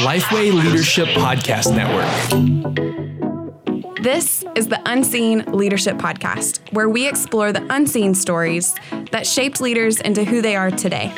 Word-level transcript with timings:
Lifeway 0.00 0.52
Leadership 0.52 1.08
Podcast 1.08 1.74
Network. 1.74 2.08
This 4.02 4.44
is 4.54 4.68
the 4.68 4.80
Unseen 4.86 5.44
Leadership 5.52 5.96
Podcast, 5.96 6.60
where 6.72 6.88
we 6.88 7.06
explore 7.06 7.52
the 7.52 7.66
unseen 7.70 8.14
stories 8.14 8.74
that 9.10 9.26
shaped 9.26 9.60
leaders 9.60 10.00
into 10.00 10.24
who 10.24 10.40
they 10.40 10.56
are 10.56 10.70
today. 10.70 11.12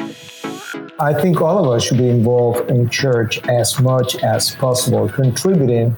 I 1.01 1.13
think 1.13 1.41
all 1.41 1.65
of 1.65 1.71
us 1.71 1.85
should 1.85 1.99
be 1.99 2.09
involved 2.09 2.71
in 2.71 2.89
church 2.89 3.39
as 3.49 3.81
much 3.81 4.17
as 4.17 4.55
possible, 4.55 5.09
contributing 5.09 5.97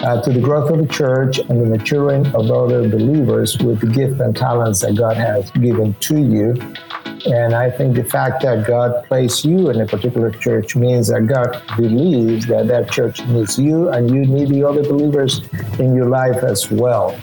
uh, 0.00 0.22
to 0.22 0.32
the 0.32 0.40
growth 0.40 0.70
of 0.70 0.78
the 0.78 0.86
church 0.92 1.38
and 1.38 1.60
the 1.60 1.66
maturing 1.66 2.26
of 2.28 2.50
other 2.50 2.88
believers 2.88 3.58
with 3.58 3.80
the 3.80 3.86
gift 3.86 4.20
and 4.20 4.36
talents 4.36 4.80
that 4.80 4.96
God 4.96 5.16
has 5.16 5.50
given 5.52 5.94
to 5.94 6.18
you. 6.18 6.54
And 7.04 7.54
I 7.54 7.70
think 7.70 7.94
the 7.96 8.04
fact 8.04 8.42
that 8.42 8.66
God 8.66 9.04
placed 9.06 9.44
you 9.44 9.70
in 9.70 9.80
a 9.80 9.86
particular 9.86 10.30
church 10.30 10.76
means 10.76 11.08
that 11.08 11.26
God 11.26 11.62
believes 11.76 12.46
that 12.46 12.68
that 12.68 12.90
church 12.90 13.24
needs 13.26 13.58
you 13.58 13.88
and 13.88 14.10
you 14.10 14.26
need 14.26 14.48
the 14.48 14.64
other 14.64 14.82
believers 14.82 15.40
in 15.78 15.94
your 15.94 16.08
life 16.08 16.42
as 16.42 16.70
well. 16.70 17.18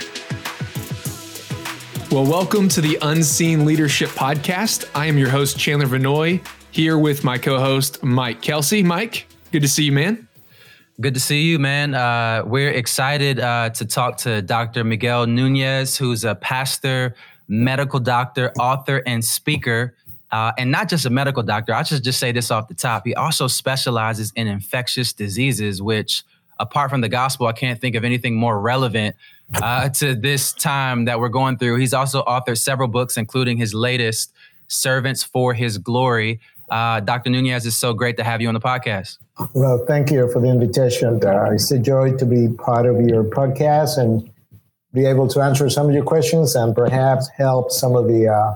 Well, 2.11 2.25
welcome 2.25 2.69
to 2.69 2.81
the 2.81 2.97
Unseen 3.01 3.65
Leadership 3.65 4.09
Podcast. 4.09 4.89
I 4.95 5.07
am 5.07 5.17
your 5.17 5.29
host, 5.29 5.57
Chandler 5.57 5.87
Vannoy, 5.87 6.45
here 6.71 6.97
with 6.97 7.23
my 7.23 7.37
co 7.37 7.59
host, 7.59 8.03
Mike 8.03 8.41
Kelsey. 8.41 8.83
Mike, 8.83 9.27
good 9.51 9.63
to 9.63 9.67
see 9.67 9.83
you, 9.83 9.91
man. 9.91 10.27
Good 11.01 11.13
to 11.15 11.19
see 11.19 11.41
you, 11.41 11.59
man. 11.59 11.93
Uh, 11.93 12.43
we're 12.45 12.71
excited 12.71 13.41
uh, 13.41 13.69
to 13.71 13.85
talk 13.85 14.15
to 14.19 14.41
Dr. 14.41 14.85
Miguel 14.85 15.27
Nunez, 15.27 15.97
who's 15.97 16.23
a 16.23 16.35
pastor, 16.35 17.15
medical 17.47 17.99
doctor, 17.99 18.51
author, 18.59 19.01
and 19.05 19.23
speaker. 19.23 19.95
Uh, 20.31 20.51
and 20.57 20.71
not 20.71 20.89
just 20.89 21.05
a 21.05 21.09
medical 21.09 21.43
doctor. 21.43 21.73
I 21.73 21.83
should 21.83 22.03
just 22.03 22.19
say 22.19 22.31
this 22.31 22.51
off 22.51 22.67
the 22.67 22.73
top. 22.73 23.05
He 23.05 23.15
also 23.15 23.47
specializes 23.47 24.33
in 24.35 24.47
infectious 24.47 25.13
diseases, 25.13 25.81
which, 25.81 26.23
apart 26.59 26.89
from 26.89 27.01
the 27.01 27.07
gospel, 27.07 27.47
I 27.47 27.53
can't 27.53 27.79
think 27.79 27.95
of 27.95 28.03
anything 28.03 28.35
more 28.35 28.59
relevant 28.59 29.15
uh, 29.61 29.89
to 29.89 30.15
this 30.15 30.51
time 30.51 31.05
that 31.05 31.19
we're 31.19 31.29
going 31.29 31.57
through. 31.57 31.77
He's 31.77 31.93
also 31.93 32.23
authored 32.23 32.57
several 32.57 32.87
books, 32.87 33.17
including 33.17 33.57
his 33.57 33.73
latest, 33.73 34.33
Servants 34.67 35.23
for 35.23 35.53
His 35.53 35.77
Glory. 35.77 36.39
Uh, 36.69 36.99
Dr. 36.99 37.29
Nunez, 37.29 37.65
it's 37.65 37.75
so 37.75 37.93
great 37.93 38.17
to 38.17 38.23
have 38.23 38.41
you 38.41 38.47
on 38.47 38.53
the 38.53 38.59
podcast. 38.59 39.17
Well, 39.53 39.85
thank 39.85 40.11
you 40.11 40.31
for 40.31 40.41
the 40.41 40.47
invitation. 40.47 41.23
Uh, 41.23 41.51
it's 41.51 41.69
a 41.71 41.77
joy 41.77 42.13
to 42.17 42.25
be 42.25 42.47
part 42.49 42.85
of 42.85 42.99
your 43.01 43.23
podcast 43.23 43.97
and 43.97 44.29
be 44.95 45.05
able 45.05 45.27
to 45.27 45.41
answer 45.41 45.69
some 45.69 45.87
of 45.87 45.93
your 45.93 46.03
questions 46.03 46.55
and 46.55 46.73
perhaps 46.73 47.27
help 47.27 47.71
some 47.71 47.95
of 47.95 48.07
the 48.07 48.27
uh, 48.27 48.55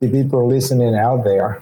the 0.00 0.08
people 0.08 0.46
listening 0.46 0.94
out 0.94 1.24
there. 1.24 1.58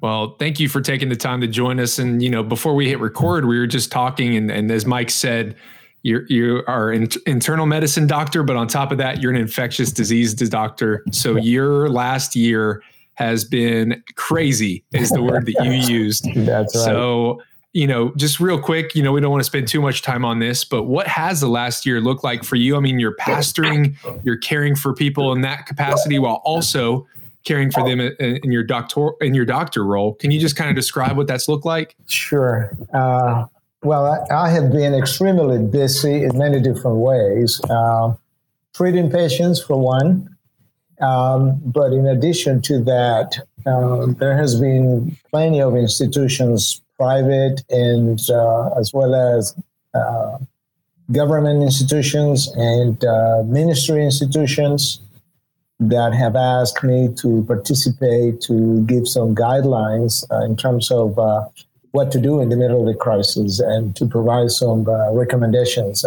Well, 0.00 0.36
thank 0.38 0.58
you 0.58 0.68
for 0.68 0.80
taking 0.80 1.08
the 1.08 1.16
time 1.16 1.40
to 1.40 1.46
join 1.46 1.78
us. 1.78 1.98
And 1.98 2.22
you 2.22 2.30
know, 2.30 2.42
before 2.42 2.74
we 2.74 2.88
hit 2.88 3.00
record, 3.00 3.44
we 3.44 3.58
were 3.58 3.66
just 3.66 3.92
talking, 3.92 4.36
and, 4.36 4.50
and 4.50 4.70
as 4.70 4.86
Mike 4.86 5.10
said, 5.10 5.56
you're 6.02 6.24
you 6.28 6.62
are 6.66 6.90
an 6.90 7.08
internal 7.26 7.66
medicine 7.66 8.06
doctor, 8.06 8.42
but 8.42 8.56
on 8.56 8.68
top 8.68 8.92
of 8.92 8.98
that, 8.98 9.20
you're 9.20 9.32
an 9.32 9.40
infectious 9.40 9.92
disease 9.92 10.34
doctor. 10.34 11.04
So 11.12 11.36
your 11.36 11.88
last 11.88 12.36
year 12.36 12.82
has 13.14 13.44
been 13.44 14.02
crazy, 14.14 14.84
is 14.92 15.10
the 15.10 15.22
word 15.22 15.46
that 15.46 15.64
you 15.64 15.72
used. 15.96 16.24
That's 16.34 16.74
right. 16.76 16.84
So 16.84 17.42
you 17.72 17.86
know, 17.86 18.12
just 18.16 18.40
real 18.40 18.58
quick, 18.58 18.94
you 18.94 19.02
know, 19.02 19.12
we 19.12 19.20
don't 19.20 19.30
want 19.30 19.40
to 19.40 19.46
spend 19.46 19.68
too 19.68 19.80
much 19.80 20.02
time 20.02 20.24
on 20.24 20.38
this, 20.38 20.64
but 20.64 20.84
what 20.84 21.06
has 21.06 21.40
the 21.40 21.48
last 21.48 21.84
year 21.84 22.00
looked 22.00 22.24
like 22.24 22.42
for 22.42 22.56
you? 22.56 22.76
I 22.76 22.80
mean, 22.80 22.98
you're 22.98 23.16
pastoring, 23.16 23.94
you're 24.24 24.38
caring 24.38 24.74
for 24.74 24.94
people 24.94 25.32
in 25.32 25.42
that 25.42 25.66
capacity 25.66 26.18
while 26.18 26.40
also 26.44 27.06
caring 27.44 27.70
for 27.70 27.82
them 27.82 28.00
in, 28.00 28.52
your 28.52 28.64
doctor 28.64 29.10
in 29.20 29.34
your 29.34 29.44
doctor 29.44 29.84
role. 29.84 30.14
Can 30.14 30.30
you 30.30 30.40
just 30.40 30.56
kind 30.56 30.70
of 30.70 30.76
describe 30.76 31.16
what 31.16 31.26
that's 31.26 31.48
looked 31.48 31.64
like? 31.64 31.94
Sure. 32.06 32.76
Uh, 32.92 33.46
well, 33.82 34.06
I, 34.06 34.34
I, 34.34 34.50
have 34.50 34.72
been 34.72 34.92
extremely 34.92 35.58
busy 35.58 36.24
in 36.24 36.36
many 36.36 36.60
different 36.60 36.96
ways. 36.96 37.60
Uh, 37.70 38.14
treating 38.74 39.10
patients, 39.10 39.62
for 39.62 39.80
one, 39.80 40.36
um, 41.00 41.60
but 41.64 41.92
in 41.92 42.06
addition 42.06 42.60
to 42.62 42.82
that, 42.84 43.38
uh, 43.66 44.06
there 44.18 44.36
has 44.36 44.60
been 44.60 45.16
plenty 45.30 45.60
of 45.60 45.76
institutions 45.76 46.82
private 46.98 47.62
and 47.70 48.20
uh, 48.30 48.70
as 48.78 48.92
well 48.92 49.14
as 49.14 49.54
uh, 49.94 50.38
government 51.12 51.62
institutions 51.62 52.52
and 52.56 53.04
uh, 53.04 53.42
ministry 53.44 54.04
institutions 54.04 55.00
that 55.80 56.12
have 56.12 56.34
asked 56.34 56.82
me 56.82 57.08
to 57.16 57.44
participate 57.44 58.40
to 58.40 58.84
give 58.86 59.06
some 59.06 59.34
guidelines 59.34 60.24
uh, 60.30 60.44
in 60.44 60.56
terms 60.56 60.90
of 60.90 61.18
uh, 61.18 61.44
what 61.92 62.10
to 62.10 62.20
do 62.20 62.40
in 62.40 62.48
the 62.48 62.56
middle 62.56 62.80
of 62.80 62.86
the 62.86 62.98
crisis 62.98 63.60
and 63.60 63.94
to 63.94 64.04
provide 64.04 64.50
some 64.50 64.86
uh, 64.88 65.12
recommendations 65.12 66.04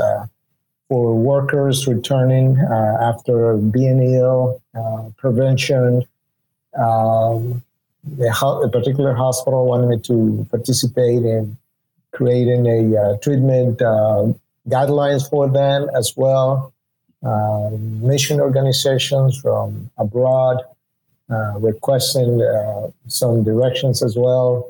for 0.90 1.16
workers 1.16 1.88
returning 1.88 2.58
after 3.02 3.56
being 3.56 4.04
ill, 4.14 4.62
prevention, 5.18 6.04
um, 6.78 7.64
a, 8.06 8.70
particular 8.70 9.14
hospital 9.14 9.66
wanted 9.66 9.88
me 9.88 10.00
to 10.00 10.48
participate 10.50 11.24
in 11.24 11.58
creating 12.12 12.66
a 12.68 13.00
uh, 13.00 13.18
treatment 13.18 13.82
uh, 13.82 14.28
guidelines 14.68 15.30
for 15.30 15.48
them 15.50 15.90
as 15.96 16.14
well. 16.16 16.74
Uh, 17.24 17.70
mission 18.02 18.40
organizations 18.40 19.40
from 19.40 19.90
abroad 19.98 20.58
uh, 21.30 21.58
requesting 21.60 22.42
uh, 22.42 22.90
some 23.08 23.44
directions 23.44 24.02
as 24.02 24.18
well. 24.18 24.68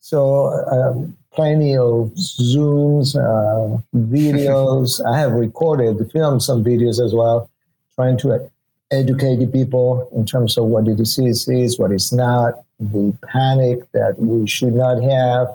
So, 0.00 0.46
um, 0.70 1.16
plenty 1.32 1.76
of 1.76 2.12
Zooms, 2.14 3.16
uh, 3.16 3.80
videos. 3.96 5.04
I 5.04 5.18
have 5.18 5.32
recorded, 5.32 5.98
filmed 6.12 6.42
some 6.42 6.62
videos 6.62 7.04
as 7.04 7.14
well, 7.14 7.50
trying 7.94 8.18
to 8.18 8.50
educating 8.90 9.50
people 9.50 10.08
in 10.14 10.24
terms 10.24 10.56
of 10.56 10.64
what 10.64 10.84
the 10.86 10.94
disease 10.94 11.46
is, 11.48 11.78
what 11.78 11.92
it's 11.92 12.12
not, 12.12 12.54
the 12.80 13.16
panic 13.32 13.80
that 13.92 14.18
we 14.18 14.46
should 14.46 14.72
not 14.72 15.02
have, 15.02 15.48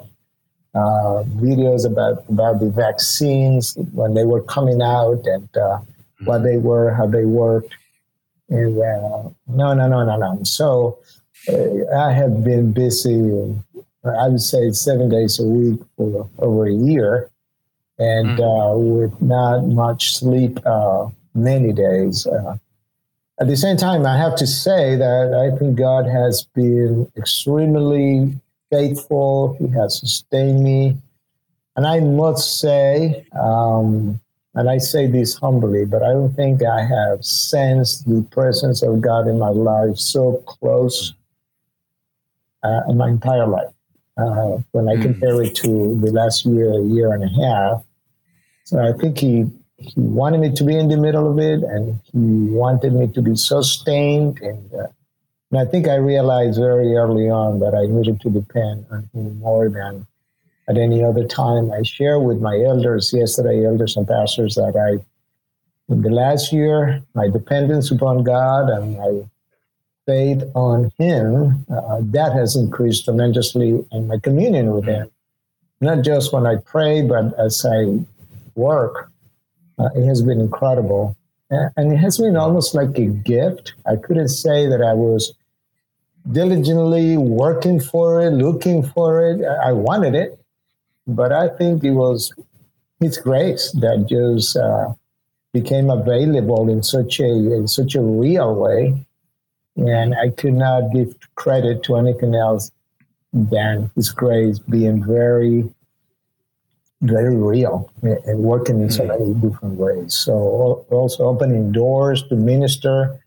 uh, 0.76 1.24
videos 1.38 1.86
about, 1.86 2.24
about 2.30 2.60
the 2.60 2.70
vaccines 2.70 3.76
when 3.94 4.14
they 4.14 4.24
were 4.24 4.42
coming 4.44 4.82
out 4.82 5.26
and 5.26 5.58
uh, 5.58 5.80
what 6.26 6.44
they 6.44 6.58
were, 6.58 6.94
how 6.94 7.06
they 7.08 7.26
worked. 7.26 7.74
And 8.50 8.78
uh, 8.78 9.30
no, 9.48 9.74
no, 9.74 9.88
no, 9.88 10.04
no, 10.06 10.18
no. 10.18 10.44
So 10.44 11.00
uh, 11.50 11.96
I 11.96 12.12
have 12.12 12.44
been 12.44 12.72
busy, 12.72 13.20
I 14.04 14.28
would 14.28 14.42
say 14.42 14.72
seven 14.72 15.10
days 15.10 15.40
a 15.40 15.44
week 15.44 15.80
for 15.98 16.30
over 16.40 16.68
a 16.68 16.74
year 16.74 17.30
and 18.00 18.38
mm. 18.38 19.00
with 19.00 19.22
not 19.22 19.66
much 19.66 20.18
sleep 20.18 20.60
uh, 20.66 21.08
many 21.34 21.72
days. 21.72 22.28
Uh, 22.28 22.58
at 23.40 23.48
the 23.48 23.58
same 23.58 23.78
time, 23.78 24.06
I 24.06 24.18
have 24.18 24.36
to 24.38 24.48
say 24.48 24.96
that 24.96 25.34
I 25.34 25.58
think 25.58 25.78
God 25.78 26.06
has 26.06 26.44
been 26.54 27.12
extremely 27.18 28.40
faithful. 28.72 29.56
He 29.60 29.68
has 29.70 30.00
sustained 30.00 30.64
me. 30.64 30.98
And 31.76 31.88
I 31.88 32.00
must 32.00 32.60
say, 32.60 33.26
um, 33.40 34.20
and 34.54 34.70
I 34.70 34.78
say 34.78 35.08
this 35.08 35.36
humbly, 35.36 35.86
but 35.86 36.04
I 36.04 36.12
don't 36.12 36.36
think 36.36 36.62
I 36.64 36.86
have 36.86 37.26
sensed 37.26 38.08
the 38.08 38.22
presence 38.30 38.84
of 38.84 39.02
God 39.02 39.28
in 39.28 39.40
my 39.40 39.50
life 39.50 39.98
so 39.98 40.44
close 40.46 41.14
uh, 42.62 42.82
in 42.88 42.98
my 42.98 43.10
entire 43.10 43.48
life. 43.48 43.74
Uh, 44.16 44.60
when 44.74 44.88
I 44.88 44.96
mm. 44.96 45.02
compare 45.02 45.42
it 45.42 45.56
to 45.56 46.00
the 46.00 46.12
last 46.12 46.46
year, 46.46 46.72
a 46.72 46.84
year 46.84 47.14
and 47.14 47.24
a 47.24 47.30
half. 47.30 47.84
So 48.64 48.80
I 48.80 48.96
think 48.96 49.18
he 49.18 49.48
he 49.78 49.94
wanted 49.98 50.40
me 50.40 50.52
to 50.54 50.64
be 50.64 50.78
in 50.78 50.88
the 50.88 50.98
middle 50.98 51.30
of 51.30 51.40
it 51.40 51.64
and 51.64 52.00
he 52.12 52.54
wanted 52.54 52.94
me 52.94 53.08
to 53.08 53.22
be 53.22 53.36
sustained 53.36 54.40
and, 54.42 54.74
uh, 54.74 54.88
and 55.52 55.60
i 55.60 55.66
think 55.66 55.88
i 55.88 55.96
realized 55.96 56.60
very 56.60 56.96
early 56.96 57.30
on 57.30 57.60
that 57.60 57.74
i 57.76 57.86
needed 57.86 58.20
to 58.22 58.30
depend 58.30 58.86
on 58.92 59.10
him 59.14 59.40
more 59.40 59.70
than 59.70 60.06
at 60.68 60.78
any 60.78 61.04
other 61.04 61.26
time. 61.26 61.72
I 61.72 61.84
share 61.84 62.20
with 62.20 62.40
my 62.40 62.60
elders 62.60 63.12
yesterday 63.14 63.66
elders 63.66 63.98
and 63.98 64.08
pastors 64.08 64.56
that 64.56 64.76
i 64.78 65.04
in 65.92 66.02
the 66.02 66.10
last 66.10 66.54
year 66.54 67.02
my 67.14 67.30
dependence 67.30 67.92
upon 67.92 68.24
god 68.24 68.70
and 68.70 68.98
my 68.98 69.22
faith 70.06 70.44
on 70.56 70.92
him 70.98 71.66
uh, 71.70 72.00
that 72.02 72.34
has 72.34 72.56
increased 72.56 73.06
tremendously 73.06 73.80
in 73.92 74.08
my 74.08 74.20
communion 74.20 74.74
with 74.74 74.86
him. 74.86 75.10
Not 75.82 76.04
just 76.04 76.32
when 76.32 76.46
i 76.46 76.56
pray 76.56 77.02
but 77.02 77.38
as 77.38 77.66
i 77.66 78.00
work 78.56 79.12
uh, 79.80 79.90
it 79.96 80.06
has 80.06 80.22
been 80.22 80.40
incredible. 80.40 81.16
And 81.50 81.94
it 81.94 81.98
has 81.98 82.18
been 82.18 82.36
almost 82.36 82.74
like 82.74 82.98
a 82.98 83.06
gift. 83.06 83.74
I 83.86 83.96
couldn't 83.96 84.30
say 84.30 84.68
that 84.68 84.82
I 84.82 84.94
was 84.94 85.34
diligently 86.32 87.18
working 87.18 87.80
for 87.80 88.22
it, 88.22 88.32
looking 88.32 88.82
for 88.82 89.24
it. 89.24 89.46
I 89.64 89.72
wanted 89.72 90.16
it, 90.16 90.40
but 91.06 91.32
I 91.32 91.50
think 91.50 91.84
it 91.84 91.92
was 91.92 92.34
His 93.00 93.18
grace 93.18 93.72
that 93.82 94.08
just 94.10 94.56
uh, 94.58 94.94
became 95.52 95.90
available 95.90 96.70
in 96.70 96.82
such 96.82 97.20
a 97.20 97.28
in 97.28 97.68
such 97.68 97.94
a 97.96 98.02
real 98.02 98.56
way, 98.56 99.06
and 99.76 100.16
I 100.16 100.30
could 100.30 100.54
not 100.54 100.92
give 100.94 101.14
credit 101.36 101.84
to 101.84 101.98
anything 101.98 102.34
else 102.34 102.72
than 103.34 103.92
His 103.96 104.12
grace 104.12 104.60
being 104.60 105.04
very, 105.06 105.70
very 107.04 107.36
real 107.36 107.92
and 108.02 108.40
working 108.40 108.82
in 108.82 108.90
so 108.90 109.06
many 109.06 109.34
different 109.34 109.76
ways. 109.78 110.14
So 110.14 110.86
also 110.90 111.26
opening 111.26 111.72
doors 111.72 112.24
to 112.30 112.36
minister 112.36 113.20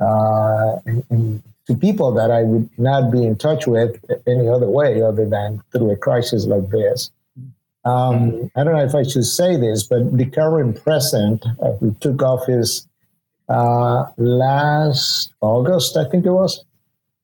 uh, 0.00 0.76
and, 0.86 1.04
and 1.10 1.42
to 1.66 1.74
people 1.74 2.12
that 2.12 2.30
I 2.30 2.42
would 2.42 2.70
not 2.78 3.10
be 3.10 3.24
in 3.24 3.36
touch 3.36 3.66
with 3.66 3.98
any 4.26 4.48
other 4.48 4.68
way 4.68 5.02
other 5.02 5.28
than 5.28 5.60
through 5.72 5.90
a 5.90 5.96
crisis 5.96 6.46
like 6.46 6.70
this. 6.70 7.10
Um, 7.84 8.50
I 8.56 8.64
don't 8.64 8.74
know 8.74 8.84
if 8.84 8.94
I 8.94 9.02
should 9.02 9.24
say 9.24 9.56
this, 9.56 9.84
but 9.84 10.16
the 10.16 10.26
current 10.26 10.82
president 10.82 11.44
uh, 11.62 11.72
who 11.72 11.94
took 12.00 12.22
office 12.22 12.86
uh, 13.48 14.06
last 14.16 15.32
August, 15.40 15.96
I 15.96 16.08
think 16.08 16.26
it 16.26 16.32
was, 16.32 16.64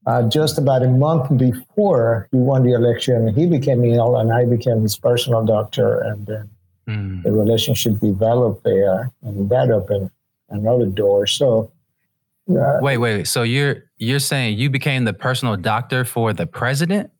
uh, 0.06 0.28
just 0.28 0.58
about 0.58 0.82
a 0.82 0.88
month 0.88 1.36
before 1.36 2.28
he 2.32 2.38
won 2.38 2.64
the 2.64 2.72
election, 2.72 3.32
he 3.34 3.46
became 3.46 3.84
ill 3.84 4.16
and 4.16 4.32
I 4.32 4.44
became 4.44 4.82
his 4.82 4.96
personal 4.96 5.44
doctor. 5.44 6.00
And 6.00 6.26
then 6.26 6.50
mm. 6.88 7.22
the 7.22 7.32
relationship 7.32 7.98
developed 8.00 8.64
there, 8.64 9.10
and 9.22 9.48
that 9.50 9.70
opened 9.70 10.10
another 10.50 10.86
door. 10.86 11.26
So, 11.26 11.70
uh, 12.50 12.78
wait, 12.80 12.98
wait. 12.98 13.28
So 13.28 13.42
you're 13.42 13.84
you're 13.98 14.18
saying 14.18 14.58
you 14.58 14.70
became 14.70 15.04
the 15.04 15.12
personal 15.12 15.56
doctor 15.56 16.04
for 16.04 16.32
the 16.32 16.46
president? 16.46 17.10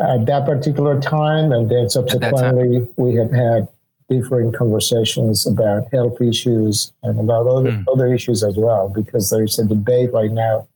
At 0.00 0.26
that 0.26 0.44
particular 0.44 1.00
time, 1.00 1.52
and 1.52 1.70
then 1.70 1.88
subsequently, 1.88 2.86
we 2.96 3.14
have 3.14 3.30
had 3.30 3.68
different 4.08 4.56
conversations 4.56 5.46
about 5.46 5.84
health 5.92 6.20
issues 6.20 6.92
and 7.02 7.20
about 7.20 7.46
other, 7.46 7.70
mm. 7.70 7.84
other 7.92 8.12
issues 8.12 8.42
as 8.42 8.56
well, 8.56 8.88
because 8.88 9.30
there's 9.30 9.58
a 9.58 9.64
debate 9.64 10.12
right 10.12 10.32
now 10.32 10.66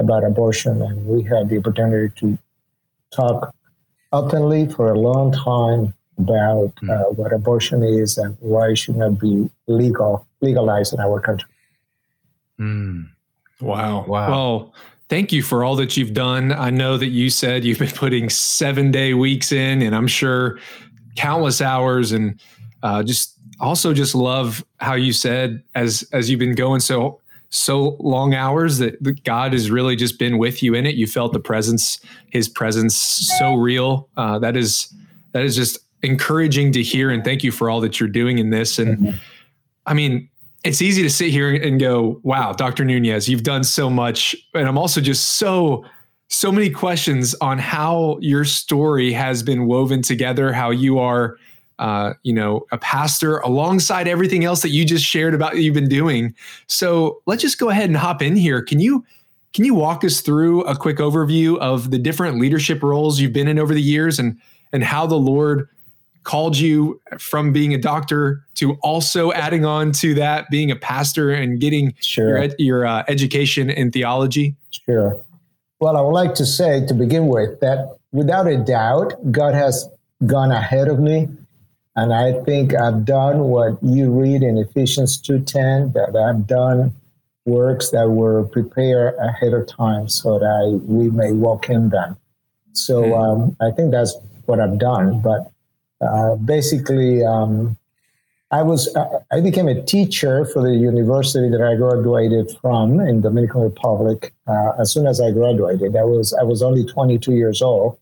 about 0.00 0.24
abortion, 0.24 0.82
and 0.82 1.06
we 1.06 1.22
had 1.22 1.48
the 1.48 1.58
opportunity 1.58 2.12
to 2.20 2.38
talk 3.12 3.54
openly 4.12 4.66
for 4.68 4.90
a 4.90 4.98
long 4.98 5.30
time 5.32 5.94
about 6.18 6.74
mm. 6.76 6.90
uh, 6.90 7.10
what 7.10 7.32
abortion 7.32 7.82
is 7.82 8.18
and 8.18 8.36
why 8.40 8.70
it 8.70 8.76
should 8.76 8.96
not 8.96 9.18
be 9.18 9.48
legal 9.66 10.26
legalized 10.40 10.92
in 10.92 11.00
our 11.00 11.20
country. 11.20 11.48
Mm. 12.58 13.08
Wow! 13.60 14.04
Wow! 14.06 14.30
Well, 14.30 14.74
thank 15.08 15.32
you 15.32 15.42
for 15.42 15.64
all 15.64 15.76
that 15.76 15.96
you've 15.96 16.14
done. 16.14 16.52
I 16.52 16.70
know 16.70 16.96
that 16.96 17.08
you 17.08 17.30
said 17.30 17.64
you've 17.64 17.78
been 17.78 17.90
putting 17.90 18.30
seven 18.30 18.90
day 18.90 19.14
weeks 19.14 19.52
in, 19.52 19.82
and 19.82 19.94
I'm 19.94 20.08
sure 20.08 20.58
countless 21.16 21.60
hours 21.60 22.12
and 22.12 22.40
uh, 22.82 23.02
just 23.02 23.36
also 23.60 23.92
just 23.92 24.14
love 24.14 24.64
how 24.78 24.94
you 24.94 25.12
said 25.12 25.62
as 25.74 26.08
as 26.12 26.30
you've 26.30 26.40
been 26.40 26.54
going 26.54 26.80
so 26.80 27.19
so 27.50 27.96
long 27.98 28.34
hours 28.34 28.78
that, 28.78 29.24
God 29.24 29.52
has 29.52 29.70
really 29.70 29.96
just 29.96 30.18
been 30.18 30.38
with 30.38 30.62
you 30.62 30.74
in 30.74 30.86
it. 30.86 30.94
You 30.94 31.06
felt 31.06 31.32
the 31.32 31.40
presence, 31.40 32.00
His 32.30 32.48
presence, 32.48 32.96
so 32.96 33.54
real. 33.54 34.08
Uh, 34.16 34.38
that 34.38 34.56
is 34.56 34.92
that 35.32 35.44
is 35.44 35.56
just 35.56 35.78
encouraging 36.02 36.72
to 36.72 36.82
hear. 36.82 37.10
And 37.10 37.24
thank 37.24 37.44
you 37.44 37.52
for 37.52 37.68
all 37.68 37.80
that 37.80 38.00
you're 38.00 38.08
doing 38.08 38.38
in 38.38 38.50
this. 38.50 38.78
And 38.78 38.98
mm-hmm. 38.98 39.16
I 39.86 39.94
mean, 39.94 40.28
it's 40.64 40.80
easy 40.80 41.02
to 41.02 41.10
sit 41.10 41.30
here 41.30 41.52
and 41.52 41.80
go, 41.80 42.20
"Wow, 42.22 42.52
Dr. 42.52 42.84
Nunez, 42.84 43.28
you've 43.28 43.42
done 43.42 43.64
so 43.64 43.90
much." 43.90 44.36
And 44.54 44.68
I'm 44.68 44.78
also 44.78 45.00
just 45.00 45.36
so 45.36 45.84
so 46.28 46.52
many 46.52 46.70
questions 46.70 47.34
on 47.40 47.58
how 47.58 48.16
your 48.20 48.44
story 48.44 49.12
has 49.12 49.42
been 49.42 49.66
woven 49.66 50.00
together, 50.00 50.52
how 50.52 50.70
you 50.70 51.00
are 51.00 51.36
uh, 51.80 52.12
you 52.22 52.32
know, 52.32 52.66
a 52.72 52.78
pastor 52.78 53.38
alongside 53.38 54.06
everything 54.06 54.44
else 54.44 54.60
that 54.60 54.68
you 54.68 54.84
just 54.84 55.04
shared 55.04 55.34
about 55.34 55.56
you've 55.56 55.74
been 55.74 55.88
doing. 55.88 56.34
So 56.66 57.22
let's 57.26 57.40
just 57.40 57.58
go 57.58 57.70
ahead 57.70 57.88
and 57.88 57.96
hop 57.96 58.20
in 58.20 58.36
here. 58.36 58.62
Can 58.62 58.78
you 58.78 59.04
can 59.54 59.64
you 59.64 59.74
walk 59.74 60.04
us 60.04 60.20
through 60.20 60.62
a 60.64 60.76
quick 60.76 60.98
overview 60.98 61.58
of 61.58 61.90
the 61.90 61.98
different 61.98 62.38
leadership 62.38 62.82
roles 62.82 63.18
you've 63.18 63.32
been 63.32 63.48
in 63.48 63.58
over 63.58 63.74
the 63.74 63.82
years 63.82 64.18
and 64.18 64.38
and 64.72 64.84
how 64.84 65.06
the 65.06 65.16
Lord 65.16 65.68
called 66.22 66.58
you 66.58 67.00
from 67.18 67.50
being 67.50 67.72
a 67.72 67.78
doctor 67.78 68.44
to 68.56 68.74
also 68.82 69.32
adding 69.32 69.64
on 69.64 69.90
to 69.90 70.12
that 70.14 70.50
being 70.50 70.70
a 70.70 70.76
pastor 70.76 71.30
and 71.30 71.60
getting 71.60 71.94
sure. 72.00 72.44
your, 72.44 72.54
your 72.58 72.86
uh, 72.86 73.04
education 73.08 73.70
in 73.70 73.90
theology? 73.90 74.54
Sure. 74.70 75.18
Well, 75.80 75.96
I 75.96 76.02
would 76.02 76.10
like 76.10 76.34
to 76.34 76.44
say 76.44 76.86
to 76.86 76.92
begin 76.92 77.28
with 77.28 77.58
that 77.60 77.96
without 78.12 78.46
a 78.46 78.58
doubt, 78.58 79.14
God 79.32 79.54
has 79.54 79.88
gone 80.26 80.52
ahead 80.52 80.88
of 80.88 81.00
me 81.00 81.28
and 81.96 82.14
I 82.14 82.32
think 82.44 82.74
I've 82.74 83.04
done 83.04 83.40
what 83.40 83.78
you 83.82 84.10
read 84.10 84.42
in 84.42 84.58
Ephesians 84.58 85.20
2.10, 85.20 85.92
that 85.94 86.16
I've 86.16 86.46
done 86.46 86.94
works 87.44 87.90
that 87.90 88.10
were 88.10 88.44
prepared 88.44 89.14
ahead 89.18 89.54
of 89.54 89.66
time 89.66 90.08
so 90.08 90.38
that 90.38 90.82
we 90.86 91.10
may 91.10 91.32
walk 91.32 91.68
in 91.68 91.90
them. 91.90 92.16
So 92.72 93.04
hmm. 93.04 93.12
um, 93.12 93.56
I 93.60 93.70
think 93.72 93.90
that's 93.90 94.16
what 94.46 94.60
I've 94.60 94.78
done. 94.78 95.20
But 95.20 95.50
uh, 96.00 96.36
basically, 96.36 97.24
um, 97.24 97.76
I 98.52 98.62
was 98.62 98.94
I 99.30 99.40
became 99.40 99.68
a 99.68 99.80
teacher 99.82 100.44
for 100.46 100.60
the 100.62 100.74
university 100.74 101.48
that 101.50 101.62
I 101.62 101.76
graduated 101.76 102.50
from 102.60 102.98
in 102.98 103.20
Dominican 103.20 103.60
Republic. 103.60 104.32
Uh, 104.48 104.72
as 104.78 104.92
soon 104.92 105.06
as 105.06 105.20
I 105.20 105.30
graduated, 105.30 105.96
I 105.96 106.02
was 106.02 106.34
I 106.34 106.42
was 106.42 106.60
only 106.60 106.84
22 106.84 107.32
years 107.32 107.62
old, 107.62 107.98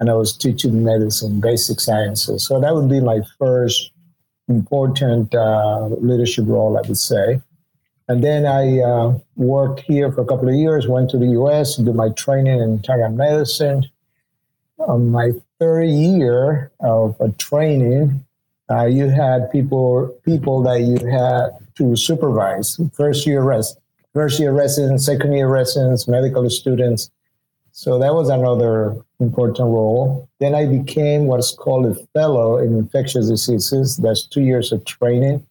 and 0.00 0.10
I 0.10 0.14
was 0.14 0.36
teaching 0.36 0.84
medicine, 0.84 1.40
basic 1.40 1.80
sciences. 1.80 2.46
So 2.46 2.60
that 2.60 2.74
would 2.74 2.88
be 2.88 3.00
my 3.00 3.20
first 3.38 3.92
important 4.48 5.34
uh, 5.34 5.86
leadership 6.00 6.44
role, 6.48 6.76
I 6.76 6.86
would 6.86 6.98
say. 6.98 7.40
And 8.08 8.22
then 8.22 8.44
I 8.46 8.80
uh, 8.80 9.18
worked 9.36 9.80
here 9.80 10.10
for 10.12 10.22
a 10.22 10.26
couple 10.26 10.48
of 10.48 10.54
years, 10.54 10.88
went 10.88 11.10
to 11.10 11.18
the 11.18 11.28
US 11.40 11.76
to 11.76 11.84
do 11.84 11.92
my 11.92 12.08
training 12.10 12.60
in 12.60 12.70
internal 12.72 13.10
medicine. 13.10 13.86
On 14.78 15.10
my 15.10 15.30
third 15.60 15.84
year 15.84 16.72
of 16.80 17.16
training, 17.38 18.24
uh, 18.68 18.86
you 18.86 19.08
had 19.08 19.50
people 19.52 20.08
people 20.24 20.62
that 20.62 20.80
you 20.80 20.98
had 21.06 21.50
to 21.76 21.94
supervise. 21.94 22.80
First 22.92 23.26
year 23.26 23.42
res, 23.42 23.76
first 24.12 24.40
year 24.40 24.52
residents, 24.52 25.06
second 25.06 25.32
year 25.32 25.48
residents, 25.48 26.08
medical 26.08 26.48
students. 26.50 27.10
So 27.72 27.98
that 27.98 28.14
was 28.14 28.28
another 28.28 28.96
important 29.18 29.66
role. 29.66 30.28
Then 30.40 30.54
I 30.54 30.66
became 30.66 31.26
what's 31.26 31.54
called 31.54 31.86
a 31.86 31.94
fellow 32.12 32.58
in 32.58 32.76
infectious 32.76 33.28
diseases. 33.28 33.96
That's 33.96 34.26
two 34.26 34.42
years 34.42 34.72
of 34.72 34.84
training. 34.84 35.46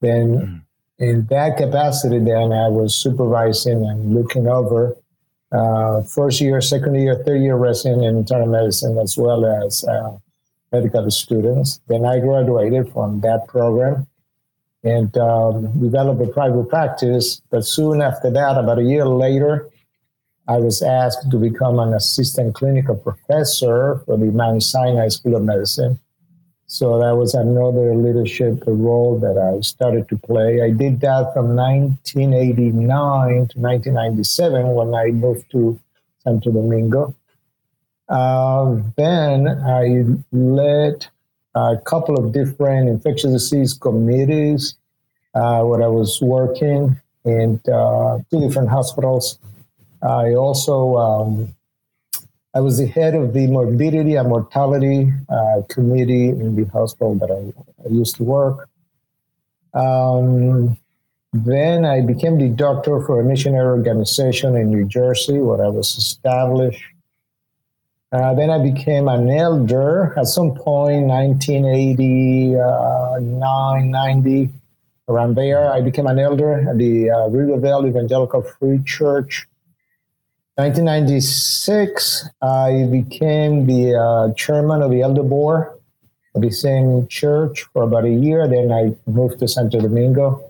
Then, 0.00 0.28
mm. 0.38 0.62
in 0.98 1.26
that 1.26 1.58
capacity, 1.58 2.18
then 2.18 2.52
I 2.52 2.68
was 2.68 2.94
supervising 2.94 3.84
and 3.84 4.14
looking 4.14 4.48
over 4.48 4.96
uh, 5.52 6.02
first 6.02 6.40
year, 6.40 6.60
second 6.62 6.94
year, 6.94 7.22
third 7.22 7.42
year 7.42 7.56
resident 7.56 8.02
in 8.02 8.16
internal 8.16 8.48
medicine, 8.48 8.98
as 8.98 9.18
well 9.18 9.44
as 9.44 9.84
uh, 9.84 10.16
medical 10.72 11.10
students. 11.10 11.80
Then 11.86 12.06
I 12.06 12.18
graduated 12.20 12.90
from 12.92 13.20
that 13.20 13.46
program 13.46 14.06
and 14.82 15.16
um, 15.18 15.80
developed 15.80 16.22
a 16.22 16.32
private 16.32 16.68
practice. 16.70 17.42
But 17.50 17.66
soon 17.66 18.00
after 18.00 18.30
that, 18.30 18.56
about 18.56 18.78
a 18.78 18.82
year 18.82 19.06
later, 19.06 19.68
I 20.52 20.58
was 20.58 20.82
asked 20.82 21.30
to 21.30 21.38
become 21.38 21.78
an 21.78 21.94
assistant 21.94 22.54
clinical 22.54 22.94
professor 22.94 24.02
for 24.04 24.18
the 24.18 24.26
Mount 24.26 24.62
Sinai 24.62 25.08
School 25.08 25.36
of 25.36 25.44
Medicine. 25.44 25.98
So 26.66 26.98
that 26.98 27.16
was 27.16 27.32
another 27.32 27.94
leadership 27.94 28.62
role 28.66 29.18
that 29.20 29.38
I 29.38 29.62
started 29.62 30.10
to 30.10 30.18
play. 30.18 30.60
I 30.60 30.68
did 30.70 31.00
that 31.00 31.32
from 31.32 31.56
1989 31.56 33.48
to 33.48 33.58
1997 33.58 34.66
when 34.68 34.94
I 34.94 35.06
moved 35.06 35.50
to 35.52 35.80
Santo 36.18 36.52
Domingo. 36.52 37.14
Uh, 38.10 38.76
then 38.98 39.48
I 39.48 40.04
led 40.32 41.06
a 41.54 41.76
couple 41.86 42.18
of 42.18 42.32
different 42.32 42.90
infectious 42.90 43.32
disease 43.32 43.72
committees 43.72 44.74
uh, 45.34 45.62
where 45.62 45.82
I 45.82 45.88
was 45.88 46.20
working 46.20 47.00
in 47.24 47.58
uh, 47.72 48.18
two 48.30 48.40
different 48.40 48.68
hospitals 48.68 49.38
I 50.02 50.34
also 50.34 50.96
um, 50.96 51.54
I 52.54 52.60
was 52.60 52.76
the 52.76 52.86
head 52.86 53.14
of 53.14 53.32
the 53.32 53.46
morbidity 53.46 54.16
and 54.16 54.28
mortality 54.28 55.10
uh, 55.28 55.62
committee 55.70 56.28
in 56.28 56.54
the 56.54 56.64
hospital 56.70 57.14
that 57.14 57.30
I, 57.30 57.50
I 57.84 57.88
used 57.88 58.16
to 58.16 58.24
work. 58.24 58.68
Um, 59.72 60.76
then 61.32 61.86
I 61.86 62.02
became 62.02 62.36
the 62.36 62.50
doctor 62.50 63.00
for 63.06 63.18
a 63.20 63.24
missionary 63.24 63.64
organization 63.64 64.54
in 64.54 64.70
New 64.70 64.84
Jersey, 64.84 65.38
where 65.38 65.64
I 65.64 65.68
was 65.68 65.96
established. 65.96 66.84
Uh, 68.12 68.34
then 68.34 68.50
I 68.50 68.58
became 68.58 69.08
an 69.08 69.30
elder 69.30 70.12
at 70.18 70.26
some 70.26 70.54
point, 70.54 71.06
1989, 71.06 73.90
90, 73.90 74.50
around 75.08 75.36
there. 75.36 75.72
I 75.72 75.80
became 75.80 76.06
an 76.06 76.18
elder 76.18 76.68
at 76.68 76.76
the 76.76 77.08
uh, 77.08 77.30
Evangelical 77.86 78.42
Free 78.42 78.82
Church 78.84 79.48
1996, 80.56 82.28
I 82.42 82.86
became 82.90 83.64
the 83.66 83.94
uh, 83.96 84.34
chairman 84.34 84.82
of 84.82 84.90
the 84.90 85.00
elder 85.00 85.22
board 85.22 85.68
of 86.34 86.42
the 86.42 86.50
same 86.50 87.08
church 87.08 87.64
for 87.72 87.84
about 87.84 88.04
a 88.04 88.10
year. 88.10 88.46
Then 88.46 88.70
I 88.70 88.94
moved 89.10 89.38
to 89.38 89.48
Santo 89.48 89.80
Domingo, 89.80 90.44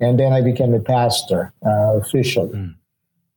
and 0.00 0.18
then 0.18 0.32
I 0.32 0.40
became 0.40 0.74
a 0.74 0.80
pastor 0.80 1.52
uh, 1.64 1.98
officially. 1.98 2.58
Mm. 2.58 2.74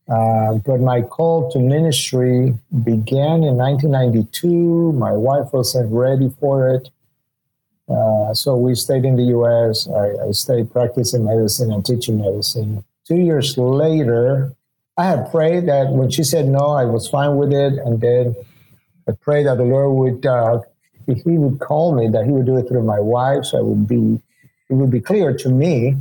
Uh, 0.07 0.59
but 0.65 0.79
my 0.79 1.01
call 1.01 1.51
to 1.51 1.59
ministry 1.59 2.53
began 2.83 3.43
in 3.43 3.57
1992. 3.57 4.91
My 4.93 5.11
wife 5.11 5.53
wasn't 5.53 5.91
ready 5.91 6.31
for 6.39 6.69
it. 6.69 6.89
Uh, 7.87 8.33
so 8.33 8.55
we 8.55 8.73
stayed 8.73 9.05
in 9.05 9.15
the 9.15 9.25
US. 9.37 9.87
I, 9.87 10.27
I, 10.27 10.31
stayed 10.31 10.71
practicing 10.71 11.25
medicine 11.25 11.71
and 11.71 11.85
teaching 11.85 12.19
medicine. 12.19 12.83
Two 13.07 13.17
years 13.17 13.57
later, 13.57 14.55
I 14.97 15.05
had 15.05 15.29
prayed 15.29 15.67
that 15.67 15.89
when 15.89 16.09
she 16.09 16.23
said 16.23 16.47
no, 16.47 16.71
I 16.71 16.85
was 16.85 17.07
fine 17.07 17.35
with 17.35 17.51
it. 17.51 17.73
And 17.73 17.99
then 17.99 18.35
I 19.07 19.11
prayed 19.11 19.45
that 19.45 19.57
the 19.57 19.63
Lord 19.63 19.91
would, 19.97 20.25
uh, 20.25 20.61
He 21.05 21.37
would 21.37 21.59
call 21.59 21.93
me, 21.93 22.07
that 22.09 22.25
He 22.25 22.31
would 22.31 22.45
do 22.45 22.57
it 22.57 22.67
through 22.67 22.83
my 22.83 22.99
wife. 22.99 23.45
So 23.45 23.57
it 23.57 23.65
would 23.65 23.87
be, 23.87 24.21
it 24.69 24.73
would 24.73 24.91
be 24.91 25.01
clear 25.01 25.35
to 25.35 25.49
me 25.49 25.97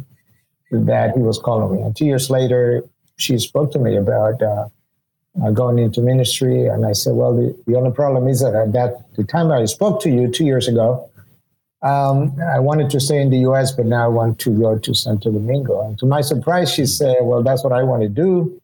that 0.70 1.14
He 1.14 1.20
was 1.20 1.38
calling 1.38 1.76
me. 1.76 1.82
And 1.82 1.96
two 1.96 2.06
years 2.06 2.30
later, 2.30 2.84
she 3.16 3.38
spoke 3.38 3.72
to 3.72 3.78
me 3.78 3.96
about 3.96 4.40
uh, 4.42 4.68
uh, 5.42 5.50
going 5.50 5.78
into 5.78 6.00
ministry. 6.00 6.66
And 6.66 6.86
I 6.86 6.92
said, 6.92 7.14
well, 7.14 7.34
the, 7.34 7.56
the 7.66 7.76
only 7.76 7.90
problem 7.90 8.28
is 8.28 8.40
that 8.42 8.54
at 8.54 8.72
that, 8.72 9.14
the 9.16 9.24
time 9.24 9.50
I 9.50 9.64
spoke 9.64 10.00
to 10.02 10.10
you 10.10 10.30
two 10.30 10.44
years 10.44 10.68
ago, 10.68 11.10
um, 11.82 12.34
I 12.40 12.60
wanted 12.60 12.88
to 12.90 13.00
stay 13.00 13.20
in 13.20 13.30
the 13.30 13.38
US, 13.50 13.72
but 13.72 13.86
now 13.86 14.04
I 14.04 14.08
want 14.08 14.38
to 14.40 14.50
go 14.58 14.78
to 14.78 14.94
Santo 14.94 15.30
Domingo. 15.30 15.86
And 15.86 15.98
to 15.98 16.06
my 16.06 16.22
surprise, 16.22 16.72
she 16.72 16.86
said, 16.86 17.16
Well, 17.20 17.42
that's 17.42 17.62
what 17.62 17.72
I 17.72 17.82
want 17.82 18.02
to 18.02 18.08
do. 18.08 18.60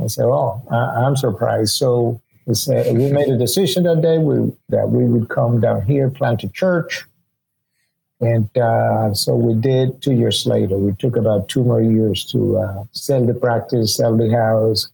I 0.00 0.06
said, 0.06 0.24
Oh, 0.24 0.62
I- 0.70 1.06
am 1.06 1.16
surprised. 1.16 1.74
So 1.74 2.20
we, 2.46 2.54
said, 2.54 2.96
we 2.96 3.10
made 3.12 3.28
a 3.28 3.38
decision 3.38 3.84
that 3.84 4.02
day 4.02 4.18
we, 4.18 4.52
that 4.68 4.90
we 4.90 5.04
would 5.04 5.28
come 5.28 5.60
down 5.60 5.82
here, 5.82 6.10
plant 6.10 6.44
a 6.44 6.48
church. 6.48 7.04
And 8.20 8.56
uh, 8.56 9.12
so 9.14 9.34
we 9.34 9.54
did 9.54 10.00
two 10.00 10.12
years 10.12 10.46
later. 10.46 10.78
We 10.78 10.92
took 10.94 11.16
about 11.16 11.48
two 11.48 11.64
more 11.64 11.82
years 11.82 12.24
to 12.26 12.58
uh, 12.58 12.84
sell 12.92 13.26
the 13.26 13.34
practice, 13.34 13.96
sell 13.96 14.16
the 14.16 14.30
house, 14.30 14.88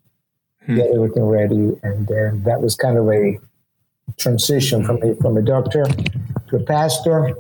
hmm. 0.65 0.77
get 0.77 0.91
everything 0.91 1.25
ready. 1.25 1.79
And 1.83 2.07
then 2.07 2.43
that 2.45 2.63
was 2.63 2.75
kind 2.75 2.97
of 2.97 3.09
a 3.11 3.39
transition 4.17 4.85
from 4.85 5.03
a, 5.03 5.15
from 5.17 5.37
a 5.37 5.43
doctor 5.43 5.85
to 6.49 6.57
a 6.57 6.61
pastor. 6.61 7.35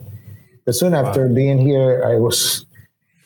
But 0.66 0.74
soon 0.74 0.92
after 0.92 1.26
wow. 1.26 1.34
being 1.34 1.58
here, 1.58 2.04
I 2.04 2.16
was 2.16 2.66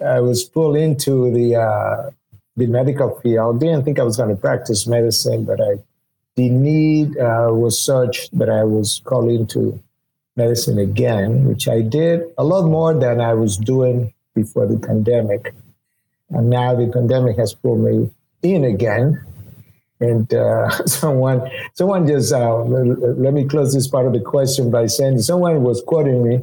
I 0.04 0.20
was 0.20 0.44
pulled 0.44 0.76
into 0.76 1.32
the 1.32 1.56
uh, 1.56 2.10
the 2.56 2.66
medical 2.66 3.18
field. 3.20 3.56
I 3.56 3.58
didn't 3.58 3.84
think 3.84 3.98
I 3.98 4.02
was 4.02 4.16
going 4.16 4.28
to 4.28 4.36
practice 4.36 4.86
medicine, 4.86 5.44
but 5.44 5.60
I 5.60 5.78
the 6.34 6.48
need 6.48 7.18
uh, 7.18 7.48
was 7.50 7.84
such 7.84 8.30
that 8.30 8.48
I 8.48 8.64
was 8.64 9.02
called 9.04 9.30
into 9.30 9.78
medicine 10.34 10.78
again, 10.78 11.44
which 11.44 11.68
I 11.68 11.82
did 11.82 12.22
a 12.38 12.44
lot 12.44 12.64
more 12.66 12.94
than 12.94 13.20
I 13.20 13.34
was 13.34 13.58
doing 13.58 14.14
before 14.34 14.66
the 14.66 14.78
pandemic. 14.78 15.54
And 16.30 16.48
now 16.48 16.74
the 16.74 16.90
pandemic 16.90 17.36
has 17.36 17.52
pulled 17.52 17.80
me 17.80 18.10
in 18.42 18.64
again 18.64 19.22
and 20.02 20.32
uh, 20.34 20.68
someone, 20.86 21.48
someone 21.74 22.06
just 22.06 22.32
uh, 22.32 22.56
let 22.64 23.32
me 23.32 23.46
close 23.46 23.72
this 23.72 23.88
part 23.88 24.06
of 24.06 24.12
the 24.12 24.20
question 24.20 24.70
by 24.70 24.86
saying 24.86 25.20
someone 25.20 25.62
was 25.62 25.82
quoting 25.82 26.26
me, 26.26 26.40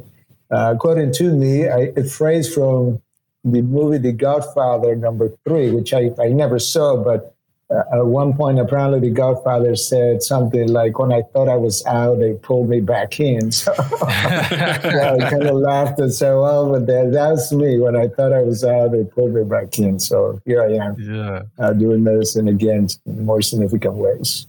uh, 0.50 0.74
quoting 0.76 1.12
to 1.12 1.32
me 1.32 1.62
a, 1.62 1.92
a, 1.94 2.04
phrase 2.04 2.52
from 2.52 3.00
the 3.44 3.62
movie 3.62 3.98
The 3.98 4.12
Godfather 4.12 4.94
number 4.96 5.30
three, 5.46 5.70
which 5.70 5.94
I, 5.94 6.10
I 6.18 6.28
never 6.28 6.58
saw, 6.58 7.02
but 7.02 7.34
uh, 7.70 7.84
at 7.92 8.06
one 8.06 8.32
point, 8.32 8.58
apparently, 8.58 8.98
the 8.98 9.14
Godfather 9.14 9.76
said 9.76 10.22
something 10.22 10.68
like, 10.68 10.98
"When 10.98 11.12
I 11.12 11.22
thought 11.32 11.48
I 11.48 11.56
was 11.56 11.86
out, 11.86 12.18
they 12.18 12.34
pulled 12.34 12.68
me 12.68 12.80
back 12.80 13.20
in." 13.20 13.52
So, 13.52 13.72
so 13.74 14.06
I 14.06 15.28
kind 15.30 15.44
of 15.44 15.54
laughed 15.54 16.00
and 16.00 16.12
said, 16.12 16.34
"Well, 16.34 16.68
but 16.72 16.86
that, 16.86 17.12
that's 17.12 17.52
me. 17.52 17.78
When 17.78 17.94
I 17.94 18.08
thought 18.08 18.32
I 18.32 18.42
was 18.42 18.64
out, 18.64 18.90
they 18.90 19.04
pulled 19.04 19.34
me 19.34 19.44
back 19.44 19.78
in." 19.78 20.00
So 20.00 20.40
here 20.44 20.62
I 20.62 20.84
am, 20.84 20.96
yeah, 20.98 21.42
uh, 21.58 21.72
doing 21.72 22.02
medicine 22.02 22.48
again 22.48 22.88
in 23.06 23.24
more 23.24 23.40
significant 23.40 23.94
ways. 23.94 24.48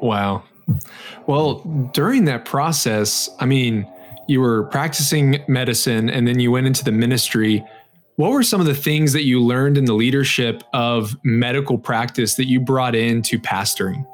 Wow. 0.00 0.44
Well, 1.26 1.90
during 1.92 2.24
that 2.24 2.44
process, 2.44 3.28
I 3.40 3.46
mean, 3.46 3.86
you 4.30 4.40
were 4.40 4.64
practicing 4.64 5.44
medicine, 5.48 6.08
and 6.08 6.26
then 6.26 6.40
you 6.40 6.50
went 6.50 6.66
into 6.66 6.84
the 6.84 6.92
ministry 6.92 7.64
what 8.20 8.32
were 8.32 8.42
some 8.42 8.60
of 8.60 8.66
the 8.66 8.74
things 8.74 9.14
that 9.14 9.24
you 9.24 9.42
learned 9.42 9.78
in 9.78 9.86
the 9.86 9.94
leadership 9.94 10.62
of 10.74 11.16
medical 11.24 11.78
practice 11.78 12.34
that 12.34 12.44
you 12.44 12.60
brought 12.60 12.94
into 12.94 13.38
pastoring? 13.38 14.06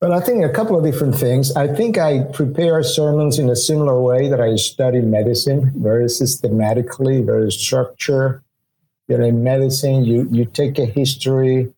Well, 0.00 0.12
I 0.12 0.20
think 0.20 0.44
a 0.44 0.48
couple 0.48 0.78
of 0.78 0.84
different 0.84 1.16
things. 1.16 1.56
I 1.56 1.66
think 1.66 1.98
I 1.98 2.22
prepare 2.32 2.80
sermons 2.84 3.40
in 3.40 3.48
a 3.48 3.56
similar 3.56 4.00
way 4.00 4.28
that 4.28 4.40
I 4.40 4.54
study 4.54 5.00
medicine, 5.00 5.72
very 5.74 6.08
systematically, 6.08 7.20
very 7.20 7.50
structured. 7.50 8.44
You 9.08 9.18
know, 9.18 9.24
in 9.24 9.42
medicine, 9.42 10.04
you, 10.04 10.28
you 10.30 10.44
take 10.44 10.78
a 10.78 10.86
history 10.86 11.72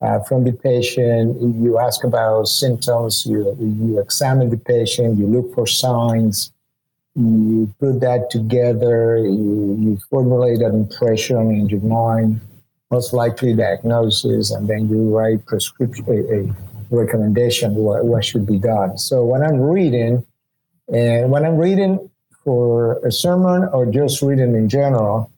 uh, 0.00 0.20
from 0.20 0.44
the 0.44 0.52
patient, 0.52 1.40
you 1.40 1.78
ask 1.78 2.04
about 2.04 2.46
symptoms, 2.46 3.26
you, 3.26 3.56
you 3.58 3.98
examine 3.98 4.50
the 4.50 4.56
patient, 4.56 5.18
you 5.18 5.26
look 5.26 5.54
for 5.54 5.66
signs, 5.66 6.52
you 7.14 7.72
put 7.80 8.00
that 8.00 8.30
together, 8.30 9.18
you, 9.18 9.76
you 9.78 9.98
formulate 10.08 10.60
an 10.60 10.74
impression 10.74 11.50
in 11.50 11.68
your 11.68 11.80
mind, 11.80 12.40
most 12.90 13.12
likely 13.12 13.54
diagnosis, 13.54 14.52
and 14.52 14.68
then 14.68 14.88
you 14.88 15.14
write 15.16 15.44
prescription, 15.46 16.04
a, 16.08 16.40
a 16.40 16.54
recommendation 16.90 17.74
what, 17.74 18.04
what 18.04 18.24
should 18.24 18.46
be 18.46 18.58
done. 18.58 18.96
So 18.96 19.24
when 19.24 19.42
I'm 19.42 19.60
reading, 19.60 20.24
and 20.92 21.30
when 21.30 21.44
I'm 21.44 21.58
reading 21.58 22.08
for 22.44 23.04
a 23.04 23.10
sermon 23.10 23.68
or 23.72 23.84
just 23.84 24.22
reading 24.22 24.54
in 24.54 24.68
general, 24.68 25.30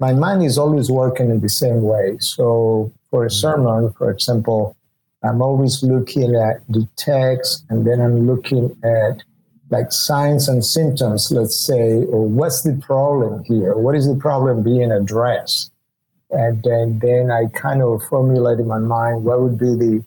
my 0.00 0.12
mind 0.12 0.42
is 0.44 0.58
always 0.58 0.90
working 0.90 1.30
in 1.30 1.40
the 1.40 1.48
same 1.48 1.82
way. 1.82 2.16
So 2.20 2.92
for 3.10 3.24
a 3.24 3.30
sermon, 3.30 3.92
for 3.92 4.10
example, 4.10 4.76
I'm 5.22 5.42
always 5.42 5.82
looking 5.82 6.34
at 6.36 6.66
the 6.68 6.86
text 6.96 7.64
and 7.70 7.86
then 7.86 8.00
I'm 8.00 8.26
looking 8.26 8.76
at 8.84 9.22
like 9.70 9.92
signs 9.92 10.48
and 10.48 10.64
symptoms, 10.64 11.30
let's 11.30 11.56
say, 11.56 12.04
or 12.04 12.26
what's 12.26 12.62
the 12.62 12.74
problem 12.74 13.44
here? 13.44 13.76
What 13.76 13.94
is 13.94 14.06
the 14.06 14.16
problem 14.16 14.62
being 14.62 14.90
addressed? 14.90 15.70
And 16.30 16.62
then, 16.62 16.98
then 17.00 17.30
I 17.30 17.46
kind 17.54 17.82
of 17.82 18.02
formulate 18.08 18.60
in 18.60 18.66
my 18.66 18.78
mind 18.78 19.24
what 19.24 19.40
would 19.40 19.58
be 19.58 19.74
the, 19.74 20.04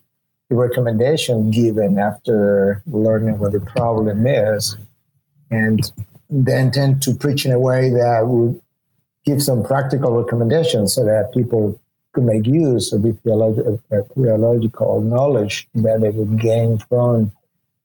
the 0.48 0.56
recommendation 0.56 1.50
given 1.50 1.98
after 1.98 2.82
learning 2.86 3.38
what 3.38 3.52
the 3.52 3.60
problem 3.60 4.26
is. 4.26 4.76
And 5.50 5.80
then 6.30 6.70
tend 6.70 7.02
to 7.02 7.14
preach 7.14 7.44
in 7.44 7.52
a 7.52 7.60
way 7.60 7.90
that 7.90 8.26
would 8.26 8.60
give 9.24 9.42
some 9.42 9.62
practical 9.62 10.22
recommendations 10.22 10.94
so 10.94 11.04
that 11.04 11.32
people 11.34 11.80
could 12.12 12.24
make 12.24 12.46
use 12.46 12.92
of 12.92 13.02
the 13.02 13.12
theological 14.14 15.00
knowledge 15.00 15.68
that 15.74 16.00
they 16.00 16.10
would 16.10 16.38
gain 16.40 16.78
from 16.78 17.32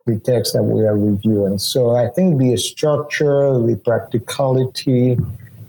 the 0.05 0.19
text 0.19 0.53
that 0.53 0.63
we 0.63 0.81
are 0.83 0.97
reviewing. 0.97 1.57
So 1.57 1.95
I 1.95 2.09
think 2.09 2.39
the 2.39 2.55
structure, 2.57 3.59
the 3.59 3.79
practicality 3.83 5.17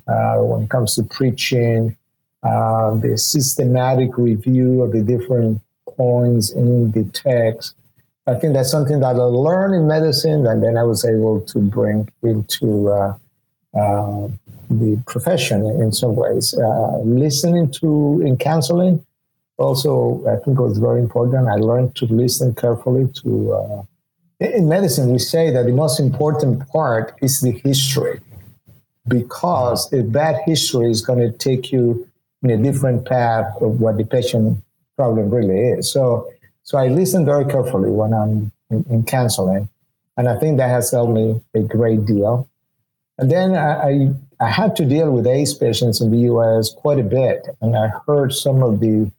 uh, 0.07 0.37
when 0.39 0.63
it 0.63 0.71
comes 0.71 0.95
to 0.95 1.03
preaching, 1.05 1.97
uh, 2.43 2.95
the 2.95 3.19
systematic 3.19 4.17
review 4.17 4.83
of 4.83 4.93
the 4.93 5.03
different 5.03 5.61
points 5.97 6.51
in 6.51 6.91
the 6.93 7.05
text, 7.05 7.75
I 8.27 8.35
think 8.35 8.55
that's 8.55 8.71
something 8.71 9.01
that 9.01 9.17
I 9.17 9.19
learned 9.19 9.75
in 9.75 9.87
medicine, 9.87 10.47
and 10.47 10.63
then 10.63 10.77
I 10.77 10.83
was 10.83 11.05
able 11.05 11.41
to 11.41 11.59
bring 11.61 12.09
into 12.23 12.91
uh, 12.91 13.15
the 14.71 15.03
profession 15.07 15.65
in 15.83 15.93
some 15.93 16.15
ways. 16.15 16.55
Uh, 16.55 16.99
listening 16.99 17.71
to 17.81 18.23
in 18.25 18.37
counseling, 18.37 19.05
also 19.57 20.23
I 20.27 20.37
think 20.43 20.59
was 20.59 20.79
very 20.79 21.01
important. 21.01 21.49
I 21.49 21.57
learned 21.57 21.95
to 21.97 22.07
listen 22.07 22.55
carefully 22.55 23.09
to 23.23 23.53
uh, 23.53 23.83
in 24.41 24.69
medicine, 24.69 25.11
we 25.11 25.19
say 25.19 25.51
that 25.51 25.67
the 25.67 25.73
most 25.73 25.99
important 25.99 26.69
part 26.69 27.15
is 27.21 27.41
the 27.41 27.51
history, 27.51 28.21
because 29.09 29.93
a 29.93 30.03
bad 30.03 30.37
history 30.47 30.91
is 30.91 31.03
going 31.03 31.19
to 31.19 31.37
take 31.37 31.73
you 31.73 32.09
in 32.43 32.51
a 32.51 32.57
different 32.57 33.05
path 33.05 33.47
of 33.61 33.81
what 33.81 33.97
the 33.97 34.05
patient 34.05 34.63
problem 34.97 35.31
really 35.31 35.59
is. 35.59 35.91
So, 35.91 36.31
so 36.63 36.79
I 36.79 36.87
listen 36.87 37.25
very 37.25 37.47
carefully 37.47 37.91
when 37.91 38.15
I'm 38.15 38.53
in, 38.71 38.85
in 38.91 39.05
counseling, 39.05 39.69
and 40.17 40.29
I 40.29 40.39
think 40.39 40.59
that 40.59 40.69
has 40.69 40.91
helped 40.93 41.13
me 41.13 41.41
a 41.55 41.61
great 41.61 42.07
deal. 42.07 42.49
And 43.19 43.31
then 43.31 43.57
I, 43.57 43.89
I, 43.89 44.11
I 44.41 44.49
had 44.49 44.77
to 44.77 44.85
deal 44.85 45.11
with 45.11 45.27
AIDS 45.27 45.55
patients 45.55 46.01
in 46.01 46.11
the 46.11 46.19
U.S. 46.33 46.73
quite 46.73 46.99
a 46.99 47.03
bit, 47.03 47.49
and 47.61 47.77
I 47.77 47.91
heard 48.07 48.33
some 48.33 48.63
of 48.63 48.81
the 48.81 49.11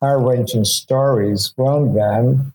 heart-wrenching 0.00 0.64
stories 0.64 1.52
from 1.54 1.94
them 1.94 2.52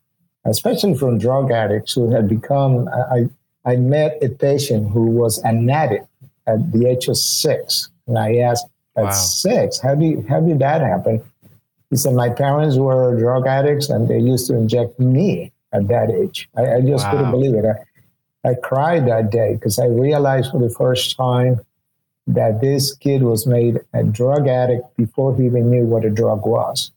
especially 0.48 0.96
from 0.96 1.18
drug 1.18 1.52
addicts 1.52 1.94
who 1.94 2.10
had 2.12 2.28
become. 2.28 2.88
I, 2.88 3.30
I 3.66 3.76
met 3.76 4.18
a 4.22 4.30
patient 4.30 4.92
who 4.92 5.08
was 5.08 5.40
an 5.40 5.70
addict 5.70 6.08
at 6.48 6.72
the 6.72 6.88
age 6.88 7.08
of 7.08 7.18
six, 7.18 7.90
and 8.08 8.18
I 8.18 8.38
asked, 8.38 8.68
"At 8.96 9.06
wow. 9.06 9.12
six, 9.12 9.80
how 9.80 9.96
do 9.96 10.06
you, 10.06 10.26
how 10.28 10.40
did 10.40 10.60
that 10.60 10.82
happen?" 10.82 11.22
He 11.90 11.98
said, 11.98 12.14
"My 12.14 12.30
parents 12.30 12.78
were 12.78 13.18
drug 13.20 13.46
addicts, 13.46 13.90
and 13.90 14.08
they 14.08 14.20
used 14.20 14.48
to 14.48 14.56
inject 14.56 15.00
me 15.00 15.52
at 15.74 15.88
that 15.90 16.10
age." 16.10 16.50
I, 16.56 16.76
I 16.76 16.82
just 16.82 17.06
wow. 17.06 17.12
couldn't 17.12 17.32
believe 17.32 17.56
it. 17.56 17.66
I, 17.66 17.76
I 18.48 18.56
cried 18.56 19.08
that 19.08 19.30
day 19.30 19.56
because 19.56 19.78
I 19.78 19.88
realized 19.88 20.52
for 20.52 20.60
the 20.60 20.70
first 20.70 21.18
time 21.18 21.60
that 22.28 22.62
this 22.62 22.96
kid 22.96 23.24
was 23.24 23.46
made 23.46 23.80
a 23.94 24.04
drug 24.04 24.48
addict 24.48 24.96
before 24.98 25.36
he 25.36 25.46
even 25.46 25.70
knew 25.70 25.86
what 25.86 26.06
a 26.06 26.10
drug 26.10 26.46
was. 26.46 26.92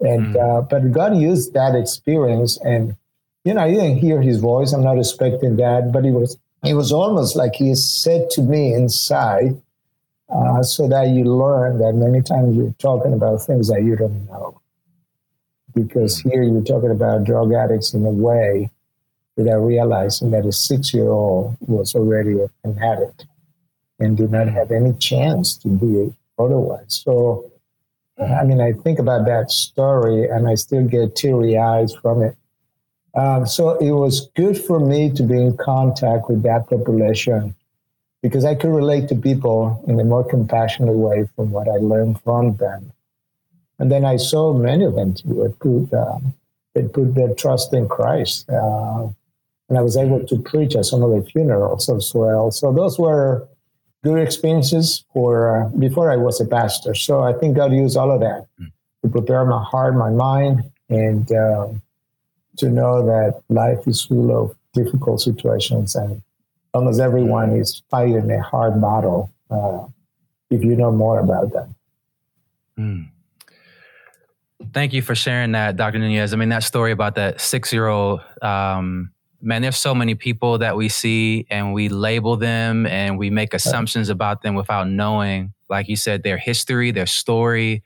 And 0.00 0.34
mm. 0.34 0.58
uh, 0.58 0.62
but 0.62 0.92
God 0.92 1.16
used 1.16 1.54
that 1.54 1.74
experience, 1.74 2.58
and 2.64 2.94
you 3.44 3.54
know, 3.54 3.62
I 3.62 3.70
didn't 3.70 3.98
hear 3.98 4.20
His 4.20 4.38
voice. 4.38 4.72
I'm 4.72 4.84
not 4.84 4.98
expecting 4.98 5.56
that, 5.56 5.90
but 5.92 6.04
it 6.04 6.10
was 6.10 6.36
it 6.64 6.74
was 6.74 6.92
almost 6.92 7.34
like 7.34 7.54
He 7.54 7.74
said 7.74 8.28
to 8.30 8.42
me 8.42 8.74
inside, 8.74 9.60
uh, 10.28 10.62
so 10.62 10.86
that 10.88 11.08
you 11.08 11.24
learn 11.24 11.78
that 11.78 11.94
many 11.94 12.20
times 12.22 12.56
you're 12.56 12.74
talking 12.78 13.14
about 13.14 13.38
things 13.38 13.68
that 13.68 13.82
you 13.82 13.96
don't 13.96 14.26
know. 14.26 14.60
Because 15.74 16.22
mm. 16.22 16.30
here 16.30 16.42
you're 16.42 16.62
talking 16.62 16.90
about 16.90 17.24
drug 17.24 17.54
addicts 17.54 17.94
in 17.94 18.04
a 18.04 18.10
way 18.10 18.70
without 19.36 19.58
realizing 19.58 20.30
that 20.30 20.46
a 20.46 20.52
six 20.52 20.94
year 20.94 21.08
old 21.08 21.56
was 21.60 21.94
already 21.94 22.38
an 22.64 22.78
addict 22.82 23.26
and 23.98 24.16
did 24.16 24.30
not 24.30 24.48
have 24.48 24.70
any 24.70 24.92
chance 24.94 25.56
to 25.58 25.68
be 25.68 26.14
otherwise. 26.38 27.02
So 27.04 27.50
I 28.18 28.44
mean, 28.44 28.60
I 28.60 28.72
think 28.72 28.98
about 28.98 29.26
that 29.26 29.50
story 29.50 30.28
and 30.28 30.48
I 30.48 30.54
still 30.54 30.86
get 30.86 31.16
teary 31.16 31.58
eyes 31.58 31.94
from 31.94 32.22
it. 32.22 32.36
Um, 33.14 33.46
so 33.46 33.76
it 33.78 33.92
was 33.92 34.28
good 34.34 34.58
for 34.58 34.80
me 34.80 35.10
to 35.10 35.22
be 35.22 35.40
in 35.40 35.56
contact 35.56 36.28
with 36.28 36.42
that 36.42 36.68
population 36.68 37.54
because 38.22 38.44
I 38.44 38.54
could 38.54 38.70
relate 38.74 39.08
to 39.08 39.14
people 39.14 39.82
in 39.86 40.00
a 40.00 40.04
more 40.04 40.24
compassionate 40.24 40.94
way 40.94 41.28
from 41.36 41.50
what 41.50 41.68
I 41.68 41.76
learned 41.76 42.20
from 42.22 42.56
them. 42.56 42.92
And 43.78 43.92
then 43.92 44.04
I 44.04 44.16
saw 44.16 44.54
many 44.54 44.84
of 44.84 44.94
them 44.94 45.14
too, 45.14 45.54
put, 45.60 45.92
um, 45.94 46.34
they 46.74 46.88
put 46.88 47.14
their 47.14 47.34
trust 47.34 47.74
in 47.74 47.88
Christ. 47.88 48.48
Uh, 48.48 49.08
and 49.68 49.78
I 49.78 49.82
was 49.82 49.96
able 49.96 50.24
to 50.24 50.38
preach 50.38 50.76
at 50.76 50.84
some 50.84 51.02
of 51.02 51.10
the 51.10 51.28
funerals 51.30 51.88
as 51.88 52.12
well. 52.14 52.50
So 52.50 52.72
those 52.72 52.98
were 52.98 53.48
good 54.04 54.20
experiences 54.20 55.04
for 55.12 55.56
uh, 55.56 55.68
before 55.70 56.10
I 56.10 56.16
was 56.16 56.40
a 56.40 56.46
pastor. 56.46 56.94
So 56.94 57.22
I 57.22 57.32
think 57.32 57.56
God 57.56 57.72
used 57.72 57.96
all 57.96 58.12
of 58.12 58.20
that 58.20 58.46
mm. 58.60 58.70
to 59.02 59.08
prepare 59.08 59.44
my 59.44 59.62
heart, 59.62 59.94
my 59.94 60.10
mind, 60.10 60.62
and 60.88 61.30
uh, 61.32 61.68
to 62.58 62.70
know 62.70 63.04
that 63.04 63.42
life 63.48 63.86
is 63.86 64.04
full 64.04 64.30
of 64.30 64.56
difficult 64.72 65.20
situations, 65.20 65.96
and 65.96 66.22
almost 66.72 67.00
everyone 67.00 67.50
is 67.56 67.82
fighting 67.90 68.30
a 68.30 68.40
hard 68.42 68.80
battle. 68.80 69.32
Uh, 69.50 69.86
if 70.50 70.62
you 70.62 70.76
know 70.76 70.92
more 70.92 71.18
about 71.18 71.52
that. 71.52 71.68
Mm. 72.78 73.08
Thank 74.72 74.92
you 74.92 75.02
for 75.02 75.14
sharing 75.14 75.52
that, 75.52 75.76
Dr. 75.76 75.98
Nunez. 75.98 76.32
I 76.32 76.36
mean, 76.36 76.50
that 76.50 76.62
story 76.62 76.92
about 76.92 77.16
that 77.16 77.40
six-year-old. 77.40 78.20
Um, 78.42 79.10
man, 79.46 79.62
there's 79.62 79.76
so 79.76 79.94
many 79.94 80.16
people 80.16 80.58
that 80.58 80.76
we 80.76 80.88
see 80.88 81.46
and 81.50 81.72
we 81.72 81.88
label 81.88 82.36
them 82.36 82.84
and 82.84 83.16
we 83.16 83.30
make 83.30 83.54
assumptions 83.54 84.08
about 84.08 84.42
them 84.42 84.56
without 84.56 84.88
knowing, 84.88 85.52
like 85.70 85.88
you 85.88 85.94
said, 85.94 86.24
their 86.24 86.36
history, 86.36 86.90
their 86.90 87.06
story, 87.06 87.84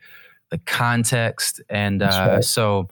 the 0.51 0.57
context. 0.59 1.61
And 1.69 2.03
uh, 2.03 2.07
right. 2.07 2.45
so 2.45 2.89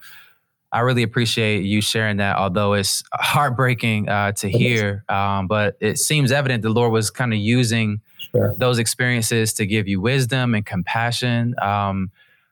I 0.70 0.80
really 0.80 1.02
appreciate 1.02 1.64
you 1.64 1.80
sharing 1.80 2.18
that, 2.18 2.36
although 2.36 2.74
it's 2.74 3.02
heartbreaking 3.14 4.10
uh, 4.10 4.32
to 4.32 4.50
hear. 4.50 5.02
Um, 5.08 5.46
but 5.46 5.78
it 5.80 5.98
seems 5.98 6.30
evident 6.30 6.62
the 6.62 6.68
Lord 6.68 6.92
was 6.92 7.10
kind 7.10 7.32
of 7.32 7.38
using 7.38 8.02
sure. 8.32 8.54
those 8.58 8.78
experiences 8.78 9.54
to 9.54 9.64
give 9.64 9.88
you 9.88 10.02
wisdom 10.02 10.54
and 10.54 10.66
compassion. 10.66 11.54
Um, 11.62 12.10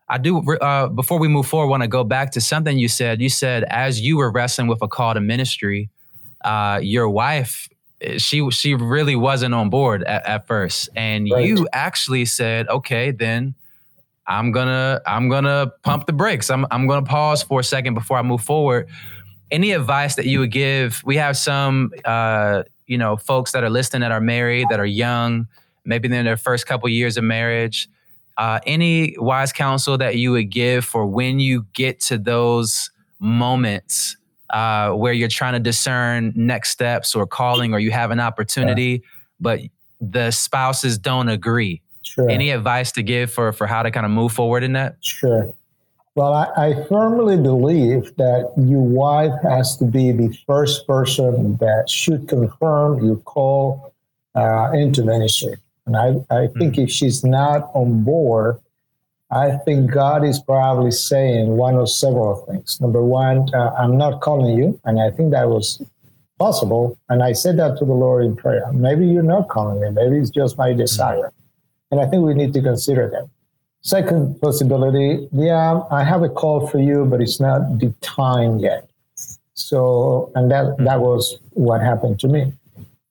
I 0.09 0.17
do, 0.17 0.39
uh, 0.39 0.89
before 0.89 1.19
we 1.19 1.29
move 1.29 1.47
forward, 1.47 1.69
want 1.69 1.83
to 1.83 1.89
go 1.89 2.05
back 2.05 2.31
to 2.33 2.41
something 2.41 2.79
you 2.79 2.89
said. 2.89 3.21
You 3.21 3.29
said, 3.29 3.65
as 3.65 4.01
you 4.01 4.17
were 4.17 4.31
wrestling 4.31 4.69
with 4.69 4.81
a 4.81 4.89
call 4.89 5.13
to 5.13 5.21
ministry, 5.21 5.91
uh, 6.47 6.81
your 6.83 7.11
wife 7.11 7.69
she 8.19 8.50
she 8.50 8.75
really 8.75 9.17
wasn't 9.17 9.55
on 9.55 9.71
board 9.71 10.05
at, 10.05 10.26
at 10.26 10.47
first. 10.47 10.88
And 10.95 11.29
right. 11.31 11.45
you 11.45 11.67
actually 11.73 12.26
said 12.26 12.69
okay 12.69 13.11
then 13.11 13.55
i'm 14.26 14.53
gonna 14.53 15.00
i'm 15.07 15.29
gonna 15.29 15.73
pump 15.83 16.07
the 16.07 16.12
brakes. 16.12 16.50
I'm, 16.50 16.67
I'm 16.71 16.87
gonna 16.87 17.07
pause 17.07 17.43
for 17.43 17.61
a 17.61 17.65
second 17.65 17.95
before 17.95 18.19
i 18.19 18.23
move 18.23 18.43
forward. 18.43 18.88
Any 19.50 19.73
advice 19.73 20.17
that 20.17 20.26
you 20.26 20.41
would 20.41 20.50
give? 20.50 21.03
We 21.05 21.17
have 21.17 21.37
some 21.37 21.93
uh, 22.05 22.65
you 22.87 22.99
know 22.99 23.17
folks 23.17 23.53
that 23.53 23.65
are 23.65 23.71
listening 23.71 24.00
that 24.02 24.13
are 24.13 24.21
married 24.21 24.67
that 24.71 24.80
are 24.80 24.87
young 24.87 25.47
maybe 25.87 26.09
they're 26.09 26.21
in 26.21 26.26
their 26.26 26.37
first 26.37 26.67
couple 26.67 26.89
years 26.89 27.17
of 27.17 27.25
marriage. 27.25 27.89
Uh, 28.37 28.61
any 28.67 29.17
wise 29.19 29.52
counsel 29.52 29.97
that 29.97 30.17
you 30.17 30.32
would 30.32 30.50
give 30.50 30.85
for 30.85 31.06
when 31.06 31.39
you 31.41 31.65
get 31.73 32.00
to 32.00 32.19
those 32.19 32.91
moments 33.19 34.17
uh, 34.50 34.91
where 34.93 35.13
you're 35.13 35.28
trying 35.28 35.54
to 35.54 35.61
discern 35.61 36.32
next 36.37 36.71
steps 36.71 37.15
or 37.15 37.26
calling 37.26 37.75
or 37.75 37.78
you 37.78 37.91
have 37.91 38.11
an 38.11 38.21
opportunity, 38.21 39.02
but 39.41 39.61
the 40.00 40.30
spouses 40.30 40.99
don't 40.99 41.28
agree. 41.28 41.82
Sure. 42.02 42.30
Any 42.30 42.50
advice 42.50 42.93
to 42.93 43.02
give 43.02 43.32
for, 43.32 43.52
for 43.52 43.67
how 43.67 43.82
to 43.82 43.91
kind 43.91 44.06
of 44.06 44.13
move 44.13 44.32
forward 44.32 44.63
in 44.63 44.73
that? 44.75 44.97
Sure. 45.00 45.52
Well, 46.15 46.32
I, 46.32 46.47
I 46.56 46.85
firmly 46.89 47.37
believe 47.37 48.15
that 48.17 48.50
your 48.56 48.80
wife 48.80 49.35
has 49.43 49.76
to 49.78 49.85
be 49.85 50.13
the 50.13 50.35
first 50.47 50.87
person 50.87 51.56
that 51.59 51.91
should 51.91 52.26
confirm 52.26 53.04
your 53.04 53.17
call 53.17 53.93
uh, 54.35 54.71
into 54.73 55.04
ministry. 55.04 55.56
And 55.85 55.97
I, 55.97 56.15
I 56.30 56.47
think 56.47 56.75
mm-hmm. 56.75 56.82
if 56.82 56.91
she's 56.91 57.23
not 57.23 57.71
on 57.75 58.02
board, 58.02 58.59
I 59.30 59.56
think 59.65 59.91
God 59.91 60.25
is 60.25 60.39
probably 60.41 60.93
saying 60.93 61.49
one 61.49 61.76
of 61.76 61.91
several 61.91 62.47
things. 62.47 62.80
Number 62.80 63.02
one, 63.02 63.52
uh, 63.52 63.75
I'm 63.76 63.99
not 63.99 64.21
calling 64.21 64.56
you, 64.56 64.80
and 64.84 65.00
I 65.00 65.10
think 65.10 65.32
that 65.32 65.49
was 65.49 65.82
possible. 66.39 66.97
And 67.08 67.23
I 67.23 67.32
said 67.32 67.58
that 67.58 67.78
to 67.78 67.84
the 67.84 67.93
Lord 67.93 68.25
in 68.25 68.36
prayer. 68.36 68.71
Maybe 68.73 69.06
you're 69.06 69.23
not 69.23 69.49
calling 69.49 69.80
me. 69.80 69.91
Maybe 69.91 70.19
it's 70.19 70.30
just 70.30 70.56
my 70.56 70.73
desire. 70.73 71.32
And 71.91 72.00
I 72.00 72.06
think 72.06 72.25
we 72.25 72.34
need 72.34 72.52
to 72.54 72.62
consider 72.62 73.08
that. 73.10 73.28
Second 73.82 74.41
possibility, 74.41 75.28
yeah, 75.32 75.80
I 75.91 76.02
have 76.02 76.23
a 76.23 76.28
call 76.28 76.67
for 76.67 76.78
you, 76.78 77.04
but 77.04 77.21
it's 77.21 77.41
not 77.41 77.78
the 77.78 77.93
time 78.00 78.58
yet. 78.58 78.89
So, 79.54 80.30
and 80.34 80.50
that 80.50 80.76
that 80.78 81.00
was 81.00 81.39
what 81.50 81.80
happened 81.80 82.21
to 82.21 82.28
me. 82.28 82.52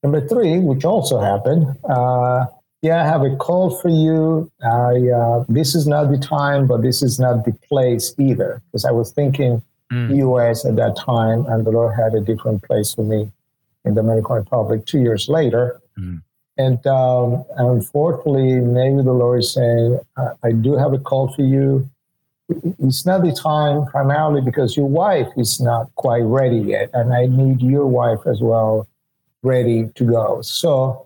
Number 0.04 0.25
three, 0.28 0.60
which 0.60 0.86
also 0.86 1.19
happened, 1.19 1.75
uh, 1.89 2.45
yeah, 2.86 3.02
I 3.02 3.08
have 3.08 3.24
a 3.24 3.36
call 3.36 3.76
for 3.82 3.89
you. 3.89 4.52
I, 4.63 5.10
uh, 5.10 5.43
this 5.50 5.74
is 5.74 5.88
not 5.88 6.12
the 6.12 6.19
time, 6.19 6.67
but 6.67 6.84
this 6.84 7.02
is 7.02 7.19
not 7.19 7.43
the 7.43 7.54
place 7.67 8.13
either. 8.19 8.62
Because 8.67 8.86
I 8.86 8.91
was 8.91 9.12
thinking 9.12 9.63
mm. 9.91 10.15
US 10.17 10.65
at 10.65 10.76
that 10.76 10.95
time, 10.95 11.48
and 11.48 11.65
the 11.65 11.71
Lord 11.71 11.95
had 11.95 12.13
a 12.13 12.21
different 12.21 12.62
place 12.62 12.93
for 12.93 13.04
me 13.04 13.32
in 13.86 13.95
the 13.95 14.02
Dominican 14.04 14.36
Republic 14.36 14.86
two 14.86 15.00
years 15.00 15.28
later. 15.28 15.82
Mm. 15.98 16.21
And 16.60 16.86
um, 16.86 17.43
unfortunately, 17.58 18.60
maybe 18.62 19.02
the 19.02 19.17
Lord 19.24 19.39
is 19.39 19.52
saying, 19.52 20.00
I, 20.15 20.28
I 20.43 20.52
do 20.52 20.78
have 20.78 20.93
a 20.93 21.00
call 21.00 21.34
for 21.34 21.41
you. 21.41 21.89
It's 22.84 23.04
not 23.04 23.24
the 23.24 23.34
time 23.34 23.88
primarily 23.88 24.41
because 24.41 24.78
your 24.78 24.88
wife 24.88 25.30
is 25.38 25.60
not 25.60 25.89
quite 25.95 26.21
ready 26.21 26.60
yet, 26.60 26.91
and 26.93 27.15
I 27.15 27.26
need 27.26 27.62
your 27.62 27.88
wife 27.88 28.19
as 28.28 28.41
well 28.41 28.88
ready 29.41 29.89
to 29.95 30.04
go. 30.04 30.43
So 30.43 31.05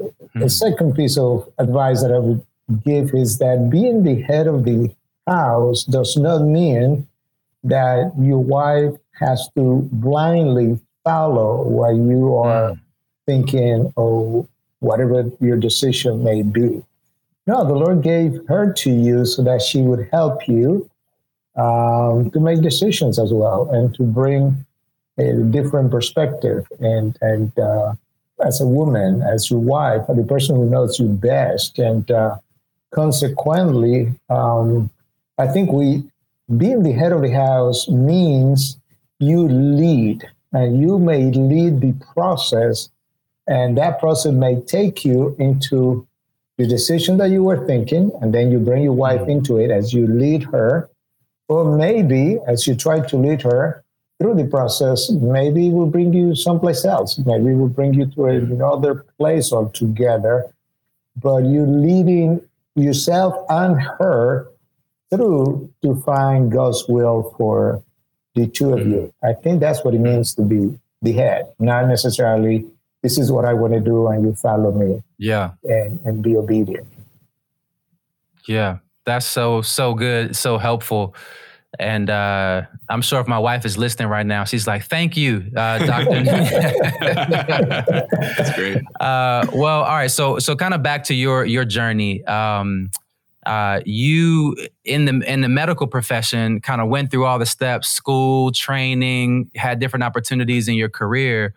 Mm-hmm. 0.00 0.40
The 0.40 0.50
second 0.50 0.94
piece 0.94 1.16
of 1.18 1.50
advice 1.58 2.02
that 2.02 2.12
I 2.12 2.18
would 2.18 2.44
give 2.84 3.14
is 3.14 3.38
that 3.38 3.70
being 3.70 4.02
the 4.02 4.22
head 4.22 4.46
of 4.46 4.64
the 4.64 4.94
house 5.26 5.84
does 5.84 6.16
not 6.16 6.42
mean 6.42 7.06
that 7.64 8.12
your 8.18 8.38
wife 8.38 8.94
has 9.18 9.48
to 9.56 9.88
blindly 9.92 10.78
follow 11.04 11.62
what 11.62 11.94
you 11.94 12.34
are 12.34 12.72
mm. 12.72 12.80
thinking 13.26 13.92
or 13.96 14.46
whatever 14.80 15.30
your 15.40 15.56
decision 15.56 16.22
may 16.22 16.42
be. 16.42 16.82
No, 17.46 17.64
the 17.64 17.74
Lord 17.74 18.02
gave 18.02 18.40
her 18.48 18.72
to 18.72 18.90
you 18.90 19.24
so 19.24 19.42
that 19.42 19.62
she 19.62 19.80
would 19.80 20.08
help 20.12 20.48
you 20.48 20.90
um, 21.56 22.30
to 22.32 22.40
make 22.40 22.60
decisions 22.60 23.18
as 23.18 23.32
well 23.32 23.70
and 23.70 23.94
to 23.94 24.02
bring 24.02 24.64
a 25.18 25.32
different 25.50 25.90
perspective 25.90 26.66
and 26.80 27.16
and 27.22 27.58
uh, 27.58 27.94
as 28.44 28.60
a 28.60 28.66
woman, 28.66 29.22
as 29.22 29.50
your 29.50 29.60
wife, 29.60 30.02
the 30.08 30.24
person 30.24 30.56
who 30.56 30.68
knows 30.68 30.98
you 30.98 31.08
best. 31.08 31.78
And 31.78 32.10
uh, 32.10 32.36
consequently, 32.94 34.12
um, 34.28 34.90
I 35.38 35.46
think 35.46 35.72
we 35.72 36.04
being 36.56 36.82
the 36.82 36.92
head 36.92 37.12
of 37.12 37.22
the 37.22 37.30
house 37.30 37.88
means 37.88 38.78
you 39.18 39.48
lead, 39.48 40.28
and 40.52 40.80
you 40.80 40.98
may 40.98 41.30
lead 41.30 41.80
the 41.80 41.92
process, 42.14 42.88
and 43.46 43.76
that 43.78 43.98
process 43.98 44.32
may 44.32 44.60
take 44.60 45.04
you 45.04 45.34
into 45.38 46.06
the 46.58 46.66
decision 46.66 47.16
that 47.18 47.30
you 47.30 47.42
were 47.42 47.66
thinking, 47.66 48.10
and 48.20 48.32
then 48.32 48.50
you 48.50 48.58
bring 48.58 48.82
your 48.82 48.92
wife 48.92 49.22
mm-hmm. 49.22 49.30
into 49.30 49.56
it 49.58 49.70
as 49.70 49.92
you 49.92 50.06
lead 50.06 50.44
her. 50.44 50.88
Or 51.48 51.76
maybe 51.76 52.38
as 52.46 52.66
you 52.66 52.74
try 52.74 53.00
to 53.06 53.16
lead 53.16 53.42
her, 53.42 53.84
through 54.18 54.34
the 54.34 54.46
process, 54.46 55.10
maybe 55.10 55.68
it 55.68 55.72
will 55.72 55.86
bring 55.86 56.12
you 56.12 56.34
someplace 56.34 56.84
else. 56.84 57.18
Maybe 57.18 57.50
it 57.50 57.56
will 57.56 57.68
bring 57.68 57.94
you 57.94 58.06
to 58.06 58.26
another 58.26 59.04
place 59.18 59.52
altogether. 59.52 60.46
But 61.20 61.44
you're 61.44 61.66
leading 61.66 62.40
yourself 62.74 63.34
and 63.48 63.80
her 63.80 64.48
through 65.10 65.70
to 65.82 65.96
find 66.02 66.50
God's 66.50 66.84
will 66.88 67.34
for 67.36 67.82
the 68.34 68.46
two 68.46 68.72
of 68.72 68.86
you. 68.86 69.12
Mm-hmm. 69.22 69.26
I 69.26 69.32
think 69.34 69.60
that's 69.60 69.84
what 69.84 69.94
it 69.94 70.00
means 70.00 70.34
to 70.34 70.42
be 70.42 70.78
the 71.02 71.12
head, 71.12 71.52
not 71.58 71.86
necessarily 71.88 72.66
this 73.02 73.18
is 73.18 73.30
what 73.30 73.44
I 73.44 73.54
want 73.54 73.72
to 73.74 73.80
do 73.80 74.08
and 74.08 74.24
you 74.24 74.34
follow 74.34 74.72
me. 74.72 75.02
Yeah. 75.18 75.52
And 75.64 76.00
and 76.04 76.22
be 76.22 76.36
obedient. 76.36 76.86
Yeah. 78.48 78.78
That's 79.04 79.26
so 79.26 79.62
so 79.62 79.94
good, 79.94 80.34
so 80.34 80.58
helpful 80.58 81.14
And 81.78 82.08
uh, 82.08 82.62
I'm 82.88 83.02
sure 83.02 83.20
if 83.20 83.28
my 83.28 83.38
wife 83.38 83.64
is 83.66 83.76
listening 83.76 84.08
right 84.08 84.24
now, 84.24 84.44
she's 84.44 84.66
like, 84.66 84.84
"Thank 84.84 85.16
you, 85.16 85.50
uh, 85.54 85.78
Doctor." 85.84 86.22
That's 88.26 88.54
great. 88.56 88.78
Uh, 88.98 89.46
well, 89.52 89.82
all 89.82 89.94
right. 89.94 90.10
So, 90.10 90.38
so 90.38 90.56
kind 90.56 90.72
of 90.74 90.82
back 90.82 91.04
to 91.04 91.14
your 91.14 91.44
your 91.44 91.64
journey. 91.64 92.24
Um, 92.24 92.90
uh, 93.44 93.80
you 93.84 94.56
in 94.84 95.04
the 95.04 95.20
in 95.32 95.42
the 95.42 95.48
medical 95.48 95.86
profession 95.86 96.60
kind 96.60 96.80
of 96.80 96.88
went 96.88 97.10
through 97.10 97.26
all 97.26 97.38
the 97.38 97.46
steps, 97.46 97.88
school, 97.88 98.52
training, 98.52 99.50
had 99.54 99.78
different 99.78 100.02
opportunities 100.02 100.68
in 100.68 100.74
your 100.74 100.88
career. 100.88 101.54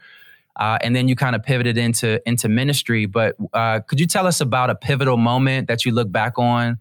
Uh, 0.55 0.77
and 0.81 0.93
then 0.93 1.07
you 1.07 1.15
kind 1.15 1.35
of 1.35 1.43
pivoted 1.43 1.77
into 1.77 2.21
into 2.27 2.49
ministry. 2.49 3.05
But 3.05 3.37
uh, 3.53 3.79
could 3.79 3.99
you 3.99 4.05
tell 4.05 4.27
us 4.27 4.41
about 4.41 4.69
a 4.69 4.75
pivotal 4.75 5.15
moment 5.15 5.67
that 5.69 5.85
you 5.85 5.93
look 5.93 6.11
back 6.11 6.37
on 6.37 6.79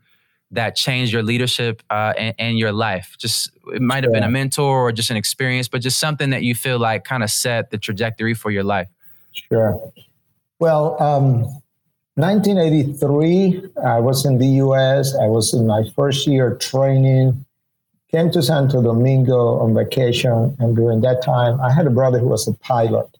that 0.50 0.76
changed 0.76 1.12
your 1.12 1.22
leadership 1.22 1.82
uh, 1.90 2.14
and, 2.16 2.34
and, 2.38 2.58
your 2.58 2.72
life? 2.72 3.16
Just 3.18 3.50
it 3.72 3.82
might 3.82 4.04
have 4.04 4.12
been 4.12 4.22
a 4.22 4.30
mentor 4.30 4.88
or 4.88 4.92
just 4.92 5.10
an 5.10 5.16
experience, 5.16 5.68
but 5.68 5.80
just 5.82 5.98
something 5.98 6.30
that 6.30 6.42
you 6.42 6.54
feel 6.54 6.78
like 6.78 7.04
kind 7.04 7.22
of 7.22 7.30
set 7.30 7.70
the 7.70 7.78
trajectory 7.78 8.34
for 8.34 8.50
your 8.50 8.64
life. 8.64 8.88
Sure. 9.32 9.92
Well, 10.58 11.00
um, 11.02 11.42
1983, 12.14 13.70
I 13.84 14.00
was 14.00 14.24
in 14.24 14.38
the 14.38 14.46
U.S. 14.46 15.14
I 15.14 15.26
was 15.26 15.54
in 15.54 15.66
my 15.66 15.84
first 15.94 16.26
year 16.26 16.56
training. 16.56 17.44
Came 18.10 18.30
to 18.30 18.42
Santo 18.42 18.82
Domingo 18.82 19.58
on 19.58 19.74
vacation, 19.74 20.56
and 20.58 20.74
during 20.74 21.02
that 21.02 21.22
time, 21.22 21.60
I 21.60 21.70
had 21.70 21.86
a 21.86 21.90
brother 21.90 22.18
who 22.18 22.28
was 22.28 22.48
a 22.48 22.54
pilot 22.54 23.17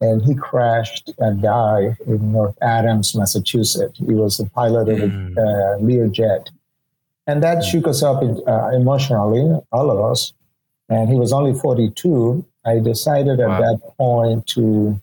and 0.00 0.22
he 0.22 0.34
crashed 0.34 1.12
and 1.18 1.42
died 1.42 1.96
in 2.06 2.32
North 2.32 2.56
Adams, 2.60 3.14
Massachusetts. 3.14 3.98
He 3.98 4.14
was 4.14 4.40
a 4.40 4.46
pilot 4.46 4.88
of 4.88 5.00
a 5.00 5.06
mm. 5.06 5.38
uh, 5.38 5.78
Learjet. 5.80 6.50
And 7.26 7.42
that 7.42 7.58
mm. 7.58 7.70
shook 7.70 7.86
us 7.86 8.02
up 8.02 8.22
uh, 8.22 8.68
emotionally, 8.74 9.60
all 9.72 9.90
of 9.90 10.10
us. 10.10 10.32
And 10.88 11.08
he 11.08 11.14
was 11.14 11.32
only 11.32 11.58
42. 11.58 12.44
I 12.66 12.78
decided 12.80 13.40
at 13.40 13.48
wow. 13.48 13.60
that 13.60 13.80
point 13.96 14.46
to, 14.48 15.00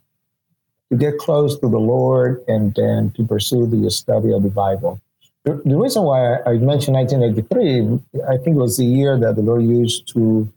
to 0.91 0.97
get 0.97 1.17
close 1.17 1.57
to 1.59 1.67
the 1.67 1.79
Lord 1.79 2.43
and 2.47 2.73
then 2.75 3.11
to 3.11 3.25
pursue 3.25 3.65
the 3.65 3.89
study 3.89 4.31
of 4.31 4.43
the 4.43 4.49
Bible. 4.49 5.01
The, 5.43 5.59
the 5.65 5.77
reason 5.77 6.03
why 6.03 6.35
I 6.45 6.53
mentioned 6.57 6.95
1983, 6.97 8.23
I 8.29 8.37
think 8.37 8.55
it 8.55 8.59
was 8.59 8.77
the 8.77 8.85
year 8.85 9.17
that 9.17 9.35
the 9.35 9.41
Lord 9.41 9.63
used 9.63 10.07
to 10.13 10.51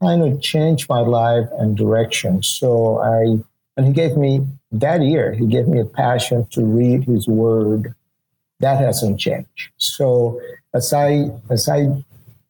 kind 0.00 0.22
of 0.22 0.40
change 0.40 0.88
my 0.88 1.00
life 1.00 1.46
and 1.58 1.76
direction. 1.76 2.42
So 2.42 3.00
I 3.00 3.38
and 3.80 3.86
he 3.86 3.94
gave 3.94 4.14
me 4.14 4.46
that 4.72 5.00
year, 5.00 5.32
he 5.32 5.46
gave 5.46 5.66
me 5.66 5.80
a 5.80 5.86
passion 5.86 6.46
to 6.50 6.62
read 6.62 7.04
his 7.04 7.26
word. 7.26 7.94
That 8.58 8.78
hasn't 8.78 9.18
changed. 9.18 9.70
So 9.78 10.38
as 10.74 10.92
I 10.92 11.30
as 11.48 11.66
I 11.66 11.88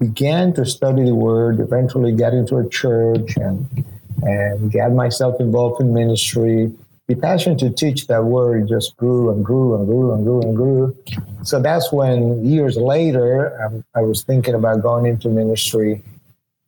began 0.01 0.53
to 0.55 0.66
study 0.66 1.05
the 1.05 1.14
word, 1.14 1.61
eventually 1.61 2.11
got 2.11 2.35
into 2.35 2.57
a 2.57 2.69
church 2.69 3.37
and 3.37 3.87
and 4.23 4.73
got 4.73 4.90
myself 4.90 5.40
involved 5.40 5.81
in 5.81 5.95
ministry. 5.95 6.73
The 7.07 7.14
passion 7.14 7.57
to 7.59 7.71
teach 7.71 8.09
that 8.09 8.25
word 8.25 8.66
just 8.66 8.97
grew 8.97 9.31
and 9.31 9.45
grew 9.45 9.77
and 9.77 9.87
grew 9.87 10.12
and 10.12 10.25
grew 10.25 10.43
and 10.43 10.57
grew. 10.57 10.97
So 11.45 11.62
that's 11.62 11.93
when 11.93 12.45
years 12.45 12.77
later 12.77 13.31
um, 13.62 13.85
I 13.95 14.01
was 14.01 14.25
thinking 14.25 14.55
about 14.55 14.83
going 14.83 15.07
into 15.07 15.29
ministry 15.29 16.03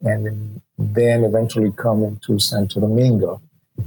and 0.02 0.60
then 0.78 1.24
eventually 1.24 1.72
coming 1.72 2.20
to 2.26 2.38
Santo 2.38 2.78
Domingo. 2.78 3.40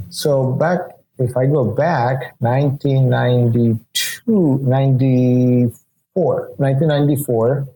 So 0.09 0.53
back, 0.53 0.79
if 1.19 1.37
I 1.37 1.45
go 1.45 1.63
back, 1.63 2.33
1992, 2.39 4.59
94, 4.61 6.51
1994, 6.57 7.67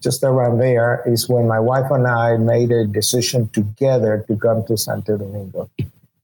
just 0.00 0.22
around 0.22 0.58
there 0.58 1.02
is 1.06 1.28
when 1.28 1.48
my 1.48 1.60
wife 1.60 1.90
and 1.90 2.06
I 2.06 2.36
made 2.36 2.70
a 2.70 2.86
decision 2.86 3.48
together 3.50 4.24
to 4.28 4.36
come 4.36 4.64
to 4.66 4.76
Santo 4.76 5.16
Domingo. 5.16 5.70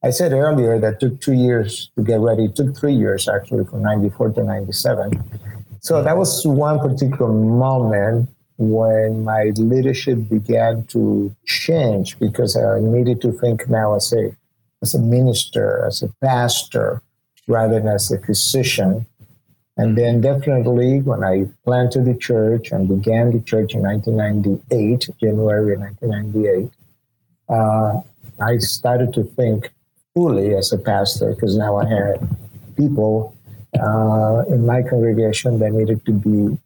I 0.04 0.10
said 0.10 0.32
earlier 0.32 0.80
that 0.80 0.98
took 0.98 1.20
two 1.20 1.32
years 1.32 1.90
to 1.96 2.02
get 2.02 2.18
ready. 2.20 2.46
It 2.46 2.56
took 2.56 2.76
three 2.76 2.94
years 2.94 3.28
actually 3.28 3.64
from 3.64 3.82
94 3.82 4.32
to 4.32 4.42
97. 4.42 5.12
So 5.80 6.02
that 6.02 6.16
was 6.16 6.44
one 6.46 6.80
particular 6.80 7.32
moment 7.32 8.28
when 8.58 9.24
my 9.24 9.52
leadership 9.56 10.28
began 10.28 10.84
to 10.86 11.34
change 11.46 12.18
because 12.18 12.56
I 12.56 12.80
needed 12.80 13.20
to 13.22 13.32
think 13.32 13.68
now 13.68 13.94
as 13.94 14.12
a 14.12 14.36
as 14.82 14.94
a 14.94 15.00
minister, 15.00 15.84
as 15.86 16.02
a 16.02 16.08
pastor, 16.20 17.02
rather 17.46 17.80
than 17.80 17.88
as 17.88 18.10
a 18.10 18.18
physician. 18.18 19.06
And 19.76 19.96
then 19.96 20.20
definitely 20.20 21.00
when 21.00 21.24
I 21.24 21.46
planted 21.64 22.04
the 22.04 22.14
church 22.14 22.72
and 22.72 22.88
began 22.88 23.32
the 23.32 23.40
church 23.40 23.74
in 23.74 23.82
1998, 23.82 25.08
January 25.18 25.76
1998, 25.76 26.70
uh, 27.48 28.00
I 28.40 28.58
started 28.58 29.14
to 29.14 29.24
think 29.24 29.70
fully 30.14 30.54
as 30.54 30.72
a 30.72 30.78
pastor 30.78 31.34
because 31.34 31.56
now 31.56 31.76
I 31.76 31.88
had 31.88 32.36
people 32.76 33.34
uh, 33.80 34.44
in 34.48 34.66
my 34.66 34.82
congregation 34.82 35.58
that 35.60 35.72
needed 35.72 36.04
to 36.04 36.12
be 36.12 36.58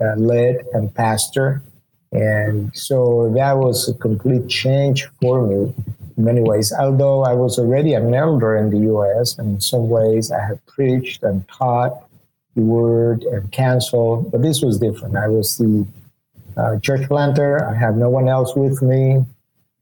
uh, 0.00 0.16
led 0.16 0.64
and 0.72 0.92
pastor. 0.94 1.62
And 2.10 2.74
so 2.76 3.32
that 3.34 3.58
was 3.58 3.88
a 3.88 3.94
complete 3.94 4.48
change 4.48 5.06
for 5.20 5.46
me 5.46 5.74
in 6.16 6.24
many 6.24 6.40
ways. 6.40 6.72
Although 6.72 7.24
I 7.24 7.34
was 7.34 7.58
already 7.58 7.94
an 7.94 8.14
elder 8.14 8.56
in 8.56 8.70
the 8.70 8.78
U.S., 8.78 9.38
and 9.38 9.54
in 9.54 9.60
some 9.60 9.88
ways 9.88 10.30
I 10.30 10.44
had 10.44 10.64
preached 10.66 11.22
and 11.22 11.46
taught 11.48 12.08
the 12.54 12.62
word 12.62 13.22
and 13.24 13.50
counseled, 13.52 14.30
but 14.30 14.42
this 14.42 14.62
was 14.62 14.78
different. 14.78 15.16
I 15.16 15.28
was 15.28 15.58
the 15.58 15.86
uh, 16.56 16.78
church 16.78 17.08
planter. 17.08 17.66
I 17.68 17.74
had 17.74 17.96
no 17.96 18.08
one 18.08 18.28
else 18.28 18.54
with 18.54 18.80
me. 18.82 19.24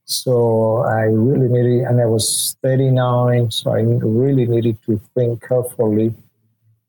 So 0.05 0.79
I 0.79 1.03
really 1.03 1.49
needed, 1.49 1.87
and 1.87 2.01
I 2.01 2.07
was 2.07 2.57
39, 2.63 3.51
so 3.51 3.71
I 3.73 3.81
really 3.81 4.47
needed 4.47 4.77
to 4.87 5.01
think 5.15 5.47
carefully 5.47 6.15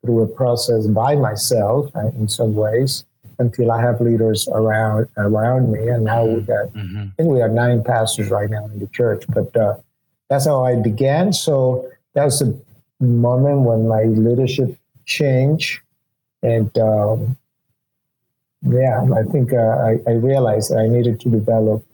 through 0.03 0.23
a 0.23 0.27
process 0.27 0.87
by 0.87 1.15
myself 1.15 1.91
uh, 1.95 2.07
in 2.07 2.27
some 2.27 2.55
ways 2.55 3.05
until 3.43 3.71
I 3.71 3.81
have 3.81 4.01
leaders 4.01 4.47
around 4.59 5.07
around 5.17 5.71
me. 5.71 5.87
And 5.87 6.03
now 6.05 6.25
we 6.25 6.41
got, 6.41 6.65
mm-hmm. 6.73 6.97
I 6.97 7.11
think 7.17 7.29
we 7.29 7.39
have 7.39 7.51
nine 7.51 7.83
pastors 7.83 8.29
right 8.29 8.49
now 8.49 8.65
in 8.65 8.79
the 8.79 8.87
church. 8.87 9.23
But 9.29 9.55
uh, 9.55 9.75
that's 10.29 10.45
how 10.45 10.63
I 10.63 10.75
began. 10.75 11.33
So 11.33 11.89
that 12.13 12.23
was 12.25 12.41
a 12.41 12.49
moment 13.03 13.59
when 13.69 13.87
my 13.87 14.03
leadership 14.03 14.77
changed, 15.05 15.81
and 16.41 16.75
um, 16.77 17.37
yeah, 18.61 19.03
I 19.15 19.23
think 19.31 19.53
uh, 19.53 19.75
I, 19.89 19.99
I, 20.07 20.13
realized 20.13 20.71
that 20.71 20.79
I 20.79 20.87
needed 20.87 21.19
to 21.21 21.29
develop 21.29 21.85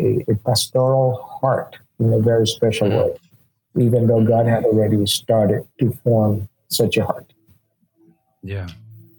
a, 0.00 0.24
a 0.28 0.34
pastoral 0.46 1.22
heart 1.40 1.76
in 2.00 2.12
a 2.12 2.18
very 2.18 2.46
special 2.46 2.88
mm-hmm. 2.88 3.80
way, 3.80 3.86
even 3.86 4.06
though 4.06 4.24
God 4.24 4.46
had 4.46 4.64
already 4.64 5.04
started 5.06 5.66
to 5.80 5.92
form 6.02 6.48
such 6.68 6.96
a 6.96 7.04
heart. 7.04 7.32
Yeah. 8.42 8.68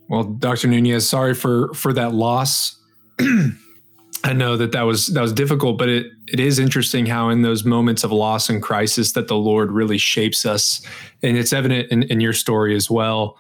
Well, 0.10 0.24
Dr. 0.24 0.68
Nunez, 0.68 1.08
sorry 1.08 1.34
for 1.34 1.74
for 1.74 1.94
that 1.94 2.14
loss. 2.14 2.76
I 4.24 4.34
know 4.34 4.58
that 4.58 4.72
that 4.72 4.82
was 4.82 5.08
that 5.08 5.22
was 5.22 5.34
difficult, 5.34 5.78
but 5.78 5.90
it 5.90 6.08
it 6.28 6.40
is 6.40 6.60
interesting 6.60 7.06
how 7.06 7.30
in 7.30 7.42
those 7.42 7.64
moments 7.64 8.04
of 8.04 8.12
loss 8.12 8.50
and 8.50 8.62
crisis 8.62 9.14
that 9.14 9.28
the 9.28 9.38
Lord 9.38 9.72
really 9.72 9.98
shapes 9.98 10.46
us, 10.46 10.82
and 11.24 11.38
it's 11.38 11.54
evident 11.54 11.92
in, 11.92 12.04
in 12.04 12.20
your 12.20 12.34
story 12.34 12.76
as 12.76 12.90
well. 12.90 13.38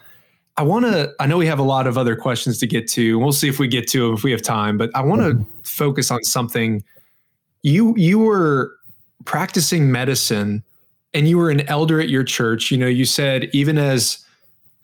I 0.56 0.64
want 0.64 0.86
to. 0.86 1.14
I 1.20 1.28
know 1.28 1.38
we 1.38 1.48
have 1.48 1.60
a 1.60 1.64
lot 1.64 1.88
of 1.88 1.98
other 1.98 2.16
questions 2.16 2.58
to 2.60 2.68
get 2.68 2.88
to. 2.90 3.20
We'll 3.20 3.32
see 3.32 3.48
if 3.48 3.60
we 3.60 3.68
get 3.68 3.88
to 3.90 4.06
them 4.06 4.14
if 4.16 4.24
we 4.24 4.32
have 4.32 4.42
time. 4.42 4.78
But 4.78 4.90
I 4.96 5.02
want 5.02 5.22
to 5.22 5.30
mm-hmm. 5.30 5.62
focus 5.64 6.12
on 6.12 6.24
something. 6.24 6.84
You 7.64 7.94
you 7.98 8.20
were 8.20 8.74
practicing 9.26 9.92
medicine, 9.92 10.64
and 11.14 11.28
you 11.28 11.38
were 11.38 11.50
an 11.50 11.62
elder 11.68 12.00
at 12.00 12.10
your 12.10 12.24
church. 12.24 12.72
You 12.72 12.78
know, 12.78 12.88
you 12.88 13.06
said 13.06 13.50
even 13.54 13.78
as 13.78 14.24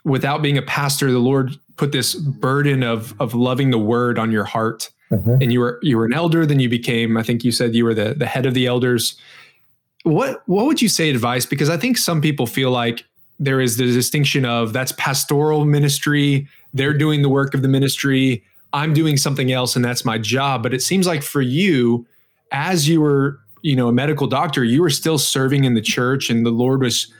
without 0.03 0.41
being 0.41 0.57
a 0.57 0.61
pastor, 0.61 1.11
the 1.11 1.19
Lord 1.19 1.57
put 1.77 1.91
this 1.91 2.15
burden 2.15 2.83
of 2.83 3.19
of 3.19 3.33
loving 3.33 3.71
the 3.71 3.79
word 3.79 4.19
on 4.19 4.31
your 4.31 4.43
heart. 4.43 4.89
Mm-hmm. 5.11 5.37
And 5.41 5.53
you 5.53 5.59
were 5.59 5.79
you 5.81 5.97
were 5.97 6.05
an 6.05 6.13
elder, 6.13 6.45
then 6.45 6.59
you 6.59 6.69
became, 6.69 7.17
I 7.17 7.23
think 7.23 7.43
you 7.43 7.51
said 7.51 7.75
you 7.75 7.85
were 7.85 7.93
the 7.93 8.13
the 8.13 8.25
head 8.25 8.45
of 8.45 8.53
the 8.53 8.65
elders. 8.65 9.15
What 10.03 10.43
what 10.47 10.65
would 10.65 10.81
you 10.81 10.89
say 10.89 11.09
advice? 11.09 11.45
Because 11.45 11.69
I 11.69 11.77
think 11.77 11.97
some 11.97 12.21
people 12.21 12.47
feel 12.47 12.71
like 12.71 13.05
there 13.39 13.59
is 13.59 13.77
the 13.77 13.85
distinction 13.85 14.45
of 14.45 14.73
that's 14.73 14.91
pastoral 14.93 15.65
ministry, 15.65 16.47
they're 16.73 16.93
doing 16.93 17.21
the 17.21 17.29
work 17.29 17.53
of 17.53 17.61
the 17.61 17.67
ministry, 17.67 18.43
I'm 18.73 18.93
doing 18.93 19.17
something 19.17 19.51
else 19.51 19.75
and 19.75 19.85
that's 19.85 20.03
my 20.03 20.17
job. 20.17 20.63
But 20.63 20.73
it 20.73 20.81
seems 20.81 21.07
like 21.07 21.23
for 21.23 21.41
you, 21.41 22.05
as 22.51 22.87
you 22.87 23.01
were, 23.01 23.39
you 23.61 23.75
know, 23.75 23.87
a 23.87 23.93
medical 23.93 24.27
doctor, 24.27 24.63
you 24.63 24.81
were 24.81 24.89
still 24.89 25.17
serving 25.17 25.63
in 25.63 25.75
the 25.75 25.81
church 25.81 26.29
and 26.29 26.45
the 26.45 26.51
Lord 26.51 26.81
was 26.81 27.11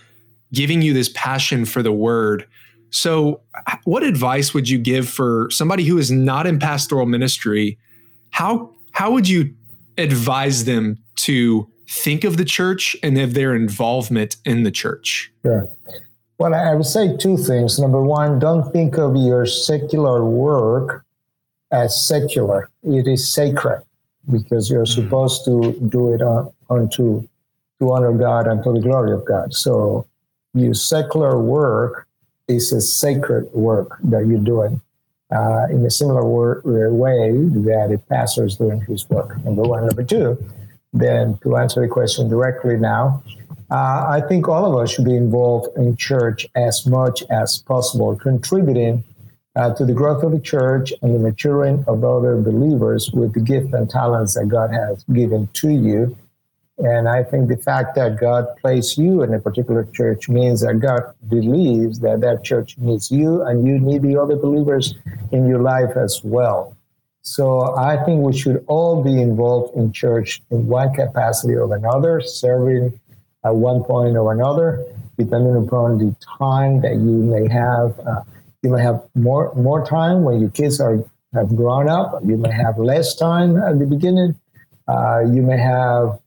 giving 0.52 0.82
you 0.82 0.94
this 0.94 1.10
passion 1.14 1.66
for 1.66 1.82
the 1.82 1.92
word. 1.92 2.46
So, 2.94 3.42
what 3.86 4.04
advice 4.04 4.54
would 4.54 4.70
you 4.70 4.78
give 4.78 5.10
for 5.10 5.48
somebody 5.50 5.84
who 5.84 5.98
is 5.98 6.12
not 6.12 6.46
in 6.46 6.60
pastoral 6.60 7.08
ministry? 7.08 7.78
How 8.30 8.72
how 8.92 9.12
would 9.12 9.28
you 9.28 9.52
advise 9.98 10.66
them 10.66 11.00
to 11.16 11.68
think 11.90 12.24
of 12.24 12.38
the 12.38 12.46
church 12.46 12.96
and 13.02 13.18
of 13.18 13.34
their 13.34 13.56
involvement 13.56 14.38
in 14.46 14.62
the 14.62 14.70
church? 14.70 15.32
Sure. 15.42 15.68
Well, 16.38 16.54
I 16.54 16.76
would 16.76 16.86
say 16.86 17.18
two 17.18 17.38
things. 17.38 17.80
Number 17.80 18.02
one, 18.04 18.38
don't 18.38 18.72
think 18.72 18.98
of 18.98 19.16
your 19.16 19.48
secular 19.48 20.24
work 20.24 21.04
as 21.72 22.08
secular. 22.08 22.70
It 22.84 23.08
is 23.08 23.34
sacred. 23.34 23.82
because 24.32 24.70
you're 24.70 24.86
mm. 24.86 24.96
supposed 24.96 25.44
to 25.46 25.74
do 25.90 26.14
it 26.14 26.22
on, 26.22 26.50
unto 26.70 27.28
to 27.80 27.92
honor 27.92 28.14
God 28.14 28.48
and 28.48 28.64
to 28.64 28.72
the 28.72 28.80
glory 28.80 29.12
of 29.12 29.26
God. 29.26 29.54
So 29.54 30.08
your 30.54 30.76
secular 30.76 31.42
work 31.42 32.08
is 32.48 32.72
a 32.72 32.82
sacred 32.82 33.52
work 33.54 33.98
that 34.04 34.26
you're 34.28 34.40
doing 34.40 34.82
uh, 35.32 35.68
in 35.70 35.86
a 35.86 35.90
similar 35.90 36.24
way 36.24 37.32
that 37.32 37.92
a 37.94 37.98
pastor 38.10 38.46
is 38.46 38.58
doing 38.58 38.82
his 38.82 39.10
work. 39.10 39.44
Number 39.44 39.64
one. 39.64 39.86
Number 39.86 40.04
two, 40.04 40.38
then 40.94 41.38
to 41.44 41.58
answer 41.58 41.82
the 41.82 41.88
question 41.88 42.30
directly 42.30 42.78
now, 42.78 43.24
uh, 43.72 44.06
I 44.08 44.22
think 44.28 44.48
all 44.48 44.66
of 44.66 44.78
us 44.82 44.92
should 44.94 45.06
be 45.06 45.16
involved 45.16 45.76
in 45.78 45.98
church 45.98 46.46
as 46.56 46.86
much 46.86 47.24
as 47.32 47.58
possible, 47.58 48.16
contributing 48.16 49.04
uh, 49.56 49.74
to 49.74 49.86
the 49.86 49.94
growth 49.94 50.24
of 50.24 50.32
the 50.32 50.40
church 50.40 50.94
and 51.02 51.16
the 51.16 51.20
maturing 51.20 51.84
of 51.88 52.04
other 52.04 52.38
believers 52.38 53.10
with 53.12 53.34
the 53.34 53.40
gift 53.40 53.74
and 53.74 53.90
talents 53.90 54.36
that 54.36 54.48
God 54.48 54.72
has 54.72 55.04
given 55.06 55.48
to 55.54 55.70
you. 55.70 56.16
And 56.80 57.08
I 57.08 57.24
think 57.24 57.50
the 57.50 57.58
fact 57.58 57.96
that 57.96 58.20
God 58.20 58.48
placed 58.62 58.98
you 58.98 59.22
in 59.22 59.34
a 59.34 59.40
particular 59.40 59.84
church 59.94 60.28
means 60.28 60.62
that 60.62 60.80
God 60.80 61.04
believes 61.30 62.00
that 62.00 62.22
that 62.22 62.44
church 62.44 62.78
needs 62.80 63.12
you 63.12 63.44
and 63.44 63.68
you 63.68 63.80
need 63.80 64.02
the 64.02 64.18
other 64.18 64.36
believers 64.36 64.96
in 65.32 65.48
your 65.48 65.60
life 65.60 65.96
as 65.96 66.22
well. 66.24 66.76
So 67.22 67.76
I 67.78 68.04
think 68.04 68.22
we 68.22 68.38
should 68.38 68.66
all 68.68 69.04
be 69.04 69.22
involved 69.22 69.78
in 69.78 69.94
church 69.94 70.42
in 70.50 70.68
one 70.68 70.94
capacity 70.94 71.54
or 71.54 71.74
another, 71.74 72.22
serving 72.22 73.00
at 73.46 73.56
one 73.56 73.84
point 73.84 74.18
or 74.18 74.34
another, 74.34 74.84
depending 75.18 75.56
upon 75.56 76.00
the 76.00 76.16
time 76.38 76.82
that 76.82 76.94
you 76.94 77.00
may 77.00 77.48
have. 77.48 77.98
Uh, 78.00 78.24
you 78.62 78.72
may 78.72 78.82
have 78.82 79.02
more 79.16 79.54
more 79.56 79.86
time 79.86 80.24
when 80.24 80.42
your 80.42 80.50
kids 80.50 80.82
are 80.82 81.04
have 81.34 81.56
grown 81.56 81.88
up. 81.88 82.20
You 82.26 82.38
may 82.38 82.52
have 82.52 82.78
less 82.78 83.16
time 83.16 83.58
at 83.58 83.80
the 83.80 83.86
beginning. 83.86 84.40
Uh, 84.88 85.22
you 85.22 85.42
may 85.42 85.58
have 85.58 86.20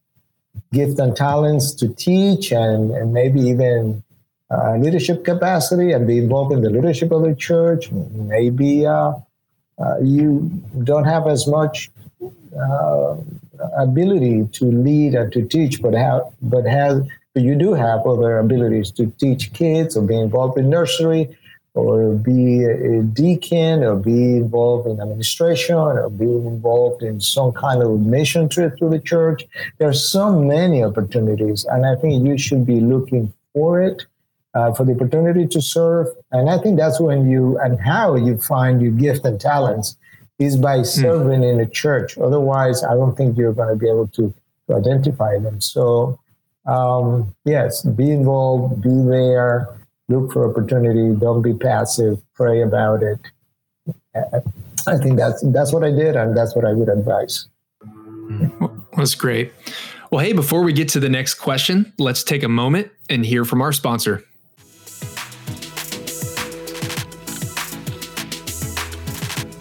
gift 0.73 0.99
and 0.99 1.17
talents 1.17 1.73
to 1.75 1.89
teach 1.89 2.53
and, 2.53 2.91
and 2.91 3.13
maybe 3.13 3.41
even 3.41 4.03
uh, 4.51 4.77
leadership 4.77 5.25
capacity 5.25 5.93
and 5.93 6.07
be 6.07 6.19
involved 6.19 6.53
in 6.53 6.63
the 6.63 6.71
leadership 6.71 7.11
of 7.11 7.23
the 7.23 7.35
church. 7.35 7.91
Maybe 7.93 8.87
uh, 8.87 9.13
uh 9.79 9.99
you 10.01 10.51
don't 10.85 11.05
have 11.05 11.27
as 11.27 11.47
much 11.47 11.91
uh, 12.59 13.17
ability 13.77 14.49
to 14.53 14.65
lead 14.65 15.15
and 15.15 15.33
to 15.33 15.45
teach, 15.47 15.83
but 15.83 15.95
have 15.95 16.23
but 16.43 16.65
have 16.65 17.07
you 17.35 17.55
do 17.55 17.75
have 17.75 18.07
other 18.07 18.39
abilities 18.39 18.91
to 18.93 19.07
teach 19.19 19.53
kids 19.53 19.97
or 19.97 20.03
be 20.03 20.17
involved 20.17 20.59
in 20.59 20.71
nursery 20.71 21.37
or 21.77 22.15
be 22.15 22.65
a 22.65 23.03
deacon 23.03 23.85
or 23.85 23.97
be 23.97 24.39
involved 24.39 24.89
in 24.89 24.99
administration 24.99 25.75
or 25.75 26.09
be 26.09 26.25
involved 26.25 27.03
in 27.03 27.21
some 27.21 27.53
kind 27.53 27.83
of 27.83 28.01
mission 28.01 28.49
trip 28.49 28.79
to 28.79 28.89
the 28.89 28.99
church. 28.99 29.45
There 29.77 29.89
are 29.89 29.93
so 29.93 30.33
many 30.33 30.83
opportunities, 30.83 31.67
and 31.67 31.85
I 31.85 31.95
think 31.97 32.27
you 32.27 32.39
should 32.39 32.65
be 32.65 32.81
looking 32.81 33.33
for 33.53 33.81
it. 33.81 34.07
Uh, 34.55 34.73
for 34.73 34.87
the 34.87 34.95
opportunity 34.95 35.47
to 35.47 35.61
serve. 35.61 36.07
And 36.33 36.49
I 36.49 36.57
think 36.57 36.79
that's 36.79 36.99
when 36.99 37.29
you 37.29 37.59
and 37.59 37.79
how 37.79 38.15
you 38.15 38.39
find 38.39 38.81
your 38.81 38.93
gift 38.93 39.27
and 39.27 39.39
talents 39.39 39.99
is 40.39 40.57
by 40.57 40.79
hmm. 40.79 40.85
serving 40.85 41.41
mm. 41.43 41.53
in 41.53 41.61
a 41.61 41.67
church. 41.67 42.17
Otherwise, 42.17 42.83
I 42.83 42.95
don't 42.95 43.15
think 43.15 43.37
you're 43.37 43.53
going 43.53 43.69
to 43.69 43.77
be 43.77 43.87
able 43.87 44.09
to, 44.09 44.33
to 44.67 44.75
identify 44.75 45.39
them. 45.39 45.61
So, 45.61 46.19
um, 46.65 47.35
yes, 47.45 47.83
be 47.83 48.11
involved, 48.11 48.81
be 48.81 48.89
there, 48.89 49.77
look 50.09 50.33
for 50.33 50.49
opportunity, 50.49 51.19
don't 51.19 51.43
be 51.43 51.55
passive, 51.55 52.21
pray 52.35 52.63
about 52.63 53.03
it. 53.03 53.19
I 54.87 54.97
think 54.99 55.17
that's 55.17 55.43
that's 55.53 55.73
what 55.73 55.85
I 55.85 55.91
did, 55.91 56.17
and 56.17 56.37
that's 56.37 56.55
what 56.55 56.65
I 56.65 56.73
would 56.73 56.89
advise. 56.89 57.49
That's 58.97 59.15
great. 59.15 59.53
Well, 60.11 60.25
hey, 60.25 60.33
before 60.33 60.63
we 60.63 60.73
get 60.73 60.89
to 60.91 61.01
the 61.01 61.09
next 61.09 61.35
question, 61.35 61.93
let's 61.99 62.23
take 62.23 62.43
a 62.43 62.49
moment 62.49 62.91
and 63.11 63.27
hear 63.27 63.45
from 63.45 63.61
our 63.61 63.73
sponsor. 63.73 64.25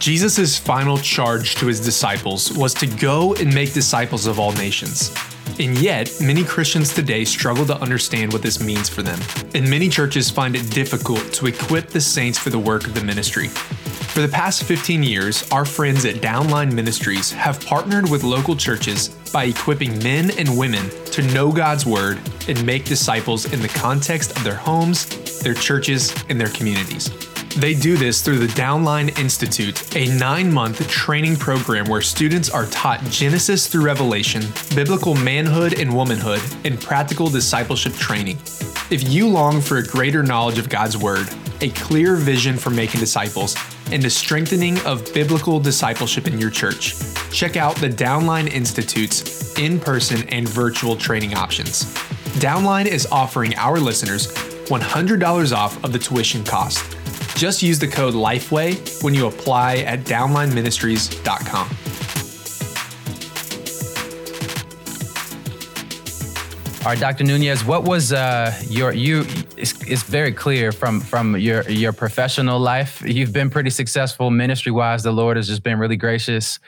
Jesus' 0.05 0.55
final 0.55 0.99
charge 0.99 1.55
to 1.55 1.65
his 1.65 1.79
disciples 1.79 2.55
was 2.55 2.75
to 2.75 2.85
go 2.85 3.33
and 3.33 3.51
make 3.51 3.73
disciples 3.73 4.27
of 4.27 4.39
all 4.39 4.51
nations. 4.51 5.11
And 5.57 5.75
yet, 5.79 6.15
many 6.21 6.43
Christians 6.43 6.93
today 6.93 7.25
struggle 7.25 7.65
to 7.65 7.81
understand 7.81 8.31
what 8.31 8.43
this 8.43 8.61
means 8.61 8.87
for 8.87 9.01
them, 9.01 9.19
and 9.55 9.67
many 9.67 9.89
churches 9.89 10.29
find 10.29 10.55
it 10.55 10.69
difficult 10.69 11.33
to 11.33 11.47
equip 11.47 11.87
the 11.87 11.99
saints 11.99 12.37
for 12.37 12.51
the 12.51 12.59
work 12.59 12.85
of 12.85 12.93
the 12.93 13.03
ministry. 13.03 13.47
For 13.47 14.21
the 14.21 14.27
past 14.27 14.65
15 14.65 15.01
years, 15.01 15.51
our 15.51 15.65
friends 15.65 16.05
at 16.05 16.17
Downline 16.17 16.71
Ministries 16.71 17.31
have 17.31 17.59
partnered 17.65 18.07
with 18.07 18.23
local 18.23 18.55
churches 18.55 19.09
by 19.33 19.45
equipping 19.45 19.97
men 20.03 20.29
and 20.37 20.55
women 20.55 20.87
to 21.05 21.23
know 21.33 21.51
God's 21.51 21.87
Word 21.87 22.19
and 22.47 22.63
make 22.63 22.85
disciples 22.85 23.51
in 23.51 23.59
the 23.59 23.69
context 23.69 24.37
of 24.37 24.43
their 24.43 24.53
homes, 24.53 25.39
their 25.39 25.55
churches, 25.55 26.13
and 26.29 26.39
their 26.39 26.49
communities. 26.49 27.09
They 27.55 27.73
do 27.73 27.95
this 27.95 28.21
through 28.21 28.39
the 28.39 28.47
Downline 28.47 29.17
Institute, 29.17 29.95
a 29.95 30.13
nine 30.17 30.51
month 30.51 30.85
training 30.89 31.37
program 31.37 31.85
where 31.85 32.01
students 32.01 32.49
are 32.49 32.65
taught 32.65 33.01
Genesis 33.05 33.67
through 33.67 33.85
Revelation, 33.85 34.43
biblical 34.75 35.15
manhood 35.15 35.79
and 35.79 35.95
womanhood, 35.95 36.41
and 36.65 36.79
practical 36.81 37.29
discipleship 37.29 37.93
training. 37.93 38.37
If 38.91 39.09
you 39.09 39.29
long 39.29 39.61
for 39.61 39.77
a 39.77 39.87
greater 39.87 40.21
knowledge 40.21 40.57
of 40.57 40.67
God's 40.67 40.97
Word, 40.97 41.29
a 41.61 41.69
clear 41.69 42.17
vision 42.17 42.57
for 42.57 42.71
making 42.71 42.99
disciples, 42.99 43.55
and 43.89 44.03
the 44.03 44.09
strengthening 44.09 44.77
of 44.81 45.13
biblical 45.13 45.57
discipleship 45.61 46.27
in 46.27 46.37
your 46.37 46.49
church, 46.49 46.95
check 47.31 47.55
out 47.55 47.77
the 47.77 47.89
Downline 47.89 48.51
Institute's 48.51 49.57
in 49.57 49.79
person 49.79 50.27
and 50.27 50.47
virtual 50.49 50.97
training 50.97 51.35
options. 51.35 51.85
Downline 52.35 52.85
is 52.85 53.07
offering 53.13 53.55
our 53.55 53.79
listeners 53.79 54.27
$100 54.65 55.55
off 55.55 55.81
of 55.85 55.93
the 55.93 55.99
tuition 55.99 56.43
cost. 56.43 56.97
Just 57.35 57.61
use 57.61 57.79
the 57.79 57.87
code 57.87 58.13
LIFEWAY 58.13 59.03
when 59.03 59.13
you 59.13 59.27
apply 59.27 59.77
at 59.79 59.99
downlineministries.com. 60.01 61.69
All 66.85 66.91
right, 66.91 66.99
Dr. 66.99 67.23
Nunez, 67.23 67.65
what 67.65 67.83
was 67.83 68.13
uh, 68.13 68.55
your 68.69 68.93
you? 68.93 69.25
It's, 69.57 69.73
it's, 69.87 70.03
very 70.03 70.31
clear 70.31 70.71
from 70.71 71.01
from 71.01 71.35
your 71.35 71.67
your 71.67 71.91
professional 71.91 72.59
life. 72.59 73.01
You've 73.03 73.33
been 73.33 73.49
pretty 73.49 73.71
successful 73.71 74.29
ministry 74.29 74.71
wise. 74.71 75.01
The 75.01 75.11
Lord 75.11 75.35
has 75.35 75.47
just 75.47 75.63
been 75.63 75.79
really 75.79 75.97
gracious. 75.97 76.59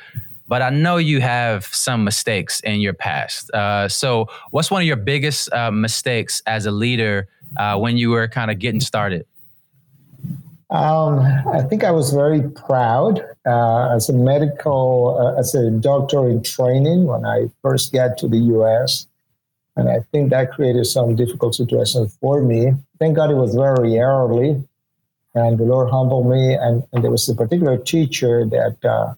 But 0.48 0.64
I 0.64 0.72
know 0.72 0.98
you 0.98 1.22
have 1.22 1.66
some 1.66 2.04
mistakes 2.04 2.62
in 2.62 2.80
your 2.80 2.94
past. 2.94 3.52
Uh, 3.52 3.88
so, 3.88 4.28
what's 4.50 4.72
one 4.72 4.82
of 4.82 4.88
your 4.88 4.96
biggest 4.96 5.54
uh, 5.54 5.70
mistakes 5.70 6.42
as 6.48 6.66
a 6.66 6.72
leader 6.72 7.28
uh, 7.56 7.78
when 7.78 7.96
you 7.96 8.10
were 8.10 8.28
kind 8.28 8.50
of 8.50 8.58
getting 8.58 8.80
started? 8.80 9.26
Um, 10.70 11.20
I 11.54 11.62
think 11.62 11.86
I 11.86 11.92
was 11.92 12.12
very 12.12 12.42
proud 12.42 13.22
uh, 13.46 13.96
as 13.96 14.10
a 14.10 14.14
medical, 14.14 15.18
uh, 15.18 15.40
as 15.40 15.56
a 15.56 15.72
doctor 15.72 16.28
in 16.28 16.44
training 16.44 17.06
when 17.06 17.26
I 17.26 17.50
first 17.62 17.94
got 17.94 18.18
to 18.18 18.28
the 18.28 18.38
US. 18.38 19.08
And 19.78 19.88
I 19.90 20.00
think 20.12 20.30
that 20.32 20.52
created 20.52 20.86
some 20.86 21.16
difficult 21.16 21.56
situations 21.56 22.18
for 22.20 22.42
me. 22.42 22.74
Thank 23.00 23.16
God 23.16 23.32
it 23.32 23.36
was 23.36 23.56
very 23.56 23.98
early, 24.00 24.62
and 25.36 25.58
the 25.58 25.64
Lord 25.64 25.90
humbled 25.90 26.30
me. 26.30 26.56
And, 26.56 26.84
and 26.92 27.04
there 27.04 27.12
was 27.12 27.30
a 27.30 27.36
particular 27.36 27.78
teacher 27.78 28.44
that 28.46 28.84
uh, 28.84 29.14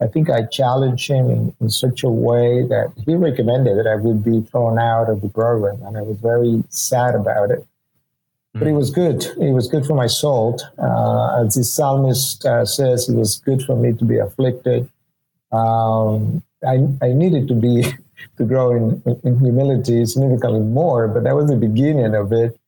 I 0.00 0.06
think 0.06 0.30
I 0.30 0.44
challenged 0.44 1.10
him 1.10 1.28
in, 1.28 1.54
in 1.60 1.68
such 1.68 2.04
a 2.04 2.08
way 2.08 2.62
that 2.68 2.92
he 3.04 3.16
recommended 3.16 3.76
that 3.76 3.86
I 3.86 3.96
would 3.96 4.24
be 4.24 4.40
thrown 4.42 4.78
out 4.78 5.10
of 5.10 5.20
the 5.20 5.28
program. 5.28 5.82
And 5.82 5.98
I 5.98 6.02
was 6.02 6.18
very 6.20 6.62
sad 6.70 7.14
about 7.14 7.50
it 7.50 7.66
but 8.58 8.68
it 8.68 8.72
was 8.72 8.90
good. 8.90 9.24
It 9.40 9.52
was 9.52 9.68
good 9.68 9.84
for 9.84 9.94
my 9.94 10.06
soul. 10.06 10.60
Uh, 10.78 11.44
as 11.44 11.54
the 11.54 11.64
psalmist 11.64 12.44
uh, 12.44 12.64
says, 12.64 13.08
it 13.08 13.14
was 13.14 13.38
good 13.38 13.62
for 13.62 13.76
me 13.76 13.92
to 13.92 14.04
be 14.04 14.18
afflicted. 14.18 14.88
Um, 15.52 16.42
I, 16.66 16.86
I 17.02 17.12
needed 17.12 17.48
to 17.48 17.54
be 17.54 17.84
to 18.38 18.44
grow 18.44 18.72
in, 18.72 19.02
in 19.24 19.38
humility 19.38 20.04
significantly 20.06 20.60
more, 20.60 21.08
but 21.08 21.24
that 21.24 21.34
was 21.34 21.48
the 21.48 21.56
beginning 21.56 22.14
of 22.14 22.32
it. 22.32 22.58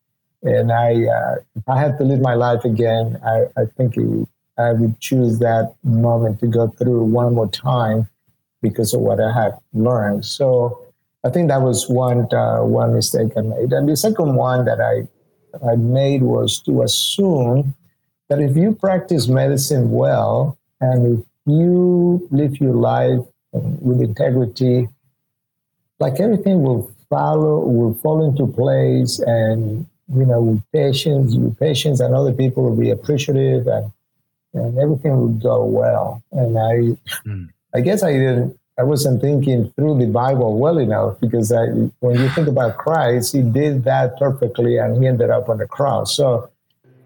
And 0.42 0.70
I, 0.70 1.04
uh, 1.04 1.36
I 1.66 1.80
had 1.80 1.98
to 1.98 2.04
live 2.04 2.20
my 2.20 2.34
life 2.34 2.64
again, 2.64 3.18
I, 3.24 3.46
I 3.60 3.64
think 3.76 3.96
it, 3.96 4.28
I 4.56 4.72
would 4.72 5.00
choose 5.00 5.38
that 5.38 5.74
moment 5.84 6.40
to 6.40 6.46
go 6.46 6.68
through 6.68 7.04
one 7.04 7.34
more 7.34 7.48
time 7.48 8.08
because 8.60 8.92
of 8.92 9.00
what 9.00 9.20
I 9.20 9.32
had 9.32 9.52
learned. 9.72 10.24
So 10.24 10.84
I 11.24 11.30
think 11.30 11.48
that 11.48 11.62
was 11.62 11.88
one 11.88 12.32
uh, 12.32 12.60
one 12.60 12.94
mistake 12.94 13.32
I 13.36 13.42
made. 13.42 13.72
And 13.72 13.88
the 13.88 13.96
second 13.96 14.34
one 14.34 14.64
that 14.64 14.80
I 14.80 15.08
I 15.66 15.76
made 15.76 16.22
was 16.22 16.60
to 16.62 16.82
assume 16.82 17.74
that 18.28 18.40
if 18.40 18.56
you 18.56 18.72
practice 18.74 19.28
medicine 19.28 19.90
well 19.90 20.58
and 20.80 21.18
if 21.18 21.24
you 21.46 22.26
live 22.30 22.60
your 22.60 22.74
life 22.74 23.20
with 23.52 24.00
integrity, 24.00 24.88
like 25.98 26.20
everything 26.20 26.62
will 26.62 26.92
follow, 27.08 27.60
will 27.60 27.94
fall 27.94 28.24
into 28.24 28.46
place, 28.46 29.18
and 29.20 29.86
you 30.14 30.24
know, 30.26 30.40
with 30.40 30.62
patience, 30.72 31.34
your 31.34 31.50
patients 31.52 32.00
and 32.00 32.14
other 32.14 32.32
people 32.32 32.62
will 32.62 32.76
be 32.76 32.90
appreciative, 32.90 33.66
and 33.66 33.90
and 34.54 34.78
everything 34.78 35.16
will 35.16 35.28
go 35.28 35.64
well. 35.64 36.22
And 36.32 36.58
I, 36.58 36.74
mm. 37.26 37.48
I 37.74 37.80
guess 37.80 38.02
I 38.02 38.12
didn't 38.12 38.57
I 38.78 38.84
wasn't 38.84 39.20
thinking 39.20 39.72
through 39.72 39.98
the 39.98 40.06
Bible 40.06 40.56
well 40.56 40.78
enough 40.78 41.18
because 41.20 41.50
I, 41.50 41.64
when 41.98 42.20
you 42.20 42.28
think 42.30 42.46
about 42.46 42.78
Christ, 42.78 43.32
he 43.32 43.42
did 43.42 43.82
that 43.84 44.16
perfectly 44.18 44.78
and 44.78 45.02
he 45.02 45.08
ended 45.08 45.30
up 45.30 45.48
on 45.48 45.58
the 45.58 45.66
cross. 45.66 46.14
So, 46.14 46.48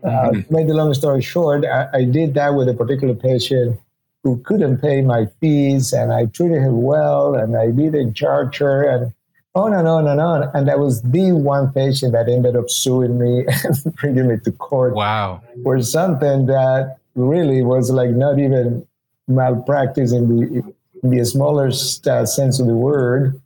uh, 0.05 0.09
mm-hmm. 0.09 0.55
make 0.55 0.67
the 0.67 0.75
long 0.75 0.93
story 0.93 1.23
short, 1.23 1.65
I, 1.65 1.89
I, 1.95 2.05
did 2.05 2.35
that 2.35 2.55
with 2.55 2.69
a 2.69 2.75
particular 2.75 3.15
patient 3.15 3.81
who 4.23 4.39
couldn't 4.39 4.79
pay 4.79 5.01
my 5.01 5.27
fees 5.41 5.93
and 5.93 6.13
I 6.13 6.27
treated 6.27 6.61
him 6.61 6.83
well 6.83 7.37
and 7.37 7.57
I 7.57 7.71
didn't 7.71 8.15
charge 8.15 8.59
her 8.59 8.83
and 8.83 9.15
on 9.55 9.73
and 9.73 9.89
on 9.89 10.07
and 10.07 10.21
on. 10.21 10.51
And 10.55 10.69
that 10.69 10.79
was 10.79 11.01
the 11.03 11.33
one 11.33 11.73
patient 11.73 12.13
that 12.13 12.29
ended 12.29 12.55
up 12.55 12.69
suing 12.69 13.19
me 13.19 13.47
and 13.65 13.95
bringing 13.95 14.29
me 14.29 14.37
to 14.45 14.53
court. 14.53 14.95
Wow. 14.95 15.43
For 15.63 15.81
something 15.83 16.47
that 16.47 16.99
really 17.15 17.63
was 17.63 17.91
like 17.91 18.11
not 18.11 18.39
even 18.39 18.87
malpractice 19.29 20.13
in 20.13 20.29
the 20.29 20.75
in 21.03 21.11
the 21.11 21.25
smallest 21.25 22.07
uh, 22.07 22.25
sense 22.27 22.61
of 22.61 22.67
the 22.67 22.75
word. 22.75 23.41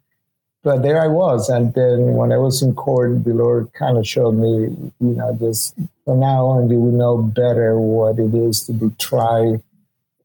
But 0.62 0.82
there 0.82 1.00
I 1.00 1.06
was, 1.06 1.48
and 1.48 1.72
then 1.74 2.14
when 2.14 2.32
I 2.32 2.38
was 2.38 2.60
in 2.60 2.74
court, 2.74 3.22
the 3.22 3.34
Lord 3.34 3.72
kind 3.74 3.96
of 3.96 4.06
showed 4.06 4.32
me, 4.32 4.74
you 5.00 5.14
know, 5.14 5.36
just 5.38 5.74
from 6.04 6.18
now 6.20 6.46
on, 6.46 6.68
you 6.68 6.80
will 6.80 6.90
know 6.90 7.18
better 7.18 7.78
what 7.78 8.18
it 8.18 8.34
is 8.34 8.66
to 8.66 8.72
be 8.72 8.90
tried 8.98 9.62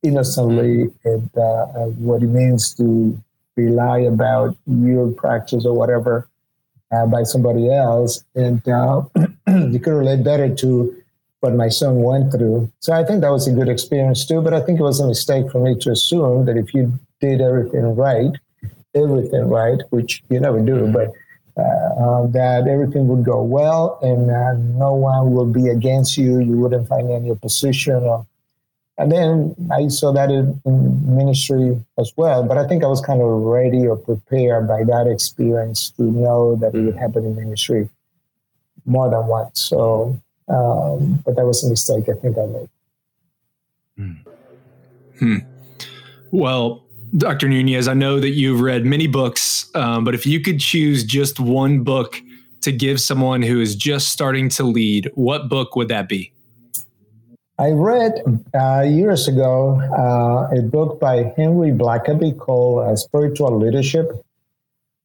innocently 0.01 0.91
and 1.05 1.37
uh, 1.37 1.65
what 2.01 2.23
it 2.23 2.27
means 2.27 2.73
to 2.75 3.21
rely 3.55 3.99
about 3.99 4.57
your 4.65 5.11
practice 5.11 5.63
or 5.63 5.75
whatever 5.75 6.27
uh, 6.91 7.05
by 7.05 7.21
somebody 7.21 7.71
else, 7.71 8.23
and 8.35 8.67
uh, 8.67 9.03
you 9.47 9.79
could 9.79 9.93
relate 9.93 10.23
better 10.23 10.53
to 10.55 10.95
what 11.41 11.53
my 11.53 11.69
son 11.69 12.01
went 12.01 12.31
through. 12.31 12.71
So 12.79 12.93
I 12.93 13.03
think 13.03 13.21
that 13.21 13.31
was 13.31 13.47
a 13.47 13.51
good 13.51 13.69
experience 13.69 14.25
too. 14.25 14.41
But 14.41 14.53
I 14.53 14.61
think 14.61 14.79
it 14.79 14.83
was 14.83 14.99
a 14.99 15.07
mistake 15.07 15.51
for 15.51 15.59
me 15.59 15.75
to 15.79 15.91
assume 15.91 16.45
that 16.45 16.57
if 16.57 16.73
you 16.73 16.99
did 17.21 17.41
everything 17.41 17.95
right, 17.95 18.31
everything 18.95 19.47
right, 19.47 19.79
which 19.91 20.23
you 20.29 20.39
never 20.39 20.59
do, 20.59 20.87
but 20.87 21.11
uh, 21.57 21.61
uh, 21.61 22.27
that 22.27 22.67
everything 22.67 23.07
would 23.07 23.23
go 23.23 23.41
well 23.43 23.99
and 24.01 24.31
uh, 24.31 24.53
no 24.77 24.93
one 24.93 25.33
will 25.33 25.45
be 25.45 25.67
against 25.67 26.17
you. 26.17 26.39
You 26.39 26.57
wouldn't 26.57 26.87
find 26.87 27.11
any 27.11 27.31
opposition. 27.31 27.95
Or, 28.03 28.25
and 28.97 29.11
then 29.11 29.55
I 29.71 29.87
saw 29.89 30.11
that 30.13 30.29
in, 30.31 30.59
in, 30.65 31.15
ministry 31.15 31.79
as 31.97 32.11
well. 32.15 32.43
But 32.43 32.57
I 32.57 32.67
think 32.67 32.83
I 32.83 32.87
was 32.87 33.01
kind 33.01 33.21
of 33.21 33.27
ready 33.27 33.85
or 33.85 33.97
prepared 33.97 34.67
by 34.67 34.83
that 34.85 35.07
experience 35.07 35.91
to 35.91 36.03
know 36.03 36.55
that 36.55 36.73
it 36.73 36.81
would 36.81 36.95
happen 36.95 37.25
in 37.25 37.35
ministry 37.35 37.89
more 38.85 39.09
than 39.09 39.27
once. 39.27 39.61
So 39.61 40.19
um, 40.51 41.21
but 41.25 41.35
that 41.35 41.45
was 41.45 41.63
a 41.63 41.69
mistake 41.69 42.09
I 42.09 42.13
think 42.13 42.37
I 42.37 42.45
made. 42.45 42.69
Hmm. 43.97 44.13
hmm. 45.19 45.37
Well, 46.31 46.83
Dr. 47.17 47.49
Nunez, 47.49 47.87
I 47.87 47.93
know 47.93 48.19
that 48.19 48.29
you've 48.29 48.61
read 48.61 48.85
many 48.85 49.07
books, 49.07 49.69
um, 49.75 50.05
but 50.05 50.13
if 50.15 50.25
you 50.25 50.39
could 50.39 50.59
choose 50.59 51.03
just 51.03 51.39
one 51.39 51.83
book 51.83 52.21
to 52.61 52.71
give 52.71 53.01
someone 53.01 53.41
who 53.41 53.59
is 53.59 53.75
just 53.75 54.09
starting 54.09 54.47
to 54.49 54.63
lead, 54.63 55.11
what 55.15 55.49
book 55.49 55.75
would 55.75 55.89
that 55.89 56.07
be? 56.07 56.31
I 57.59 57.71
read 57.71 58.23
uh, 58.55 58.81
years 58.81 59.27
ago 59.27 59.79
uh, 59.79 60.57
a 60.57 60.61
book 60.61 60.99
by 60.99 61.33
Henry 61.35 61.71
Blackaby 61.71 62.37
called 62.37 62.87
uh, 62.87 62.95
Spiritual 62.95 63.59
Leadership. 63.59 64.09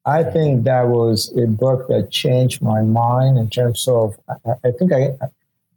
I 0.05 0.23
think 0.23 0.64
that 0.64 0.87
was 0.87 1.37
a 1.37 1.47
book 1.47 1.88
that 1.88 2.11
changed 2.12 2.62
my 2.62 2.83
mind 2.83 3.37
in 3.37 3.51
terms 3.51 3.88
of, 3.88 4.16
I, 4.29 4.53
I 4.64 4.71
think 4.71 4.92
I, 4.92 5.19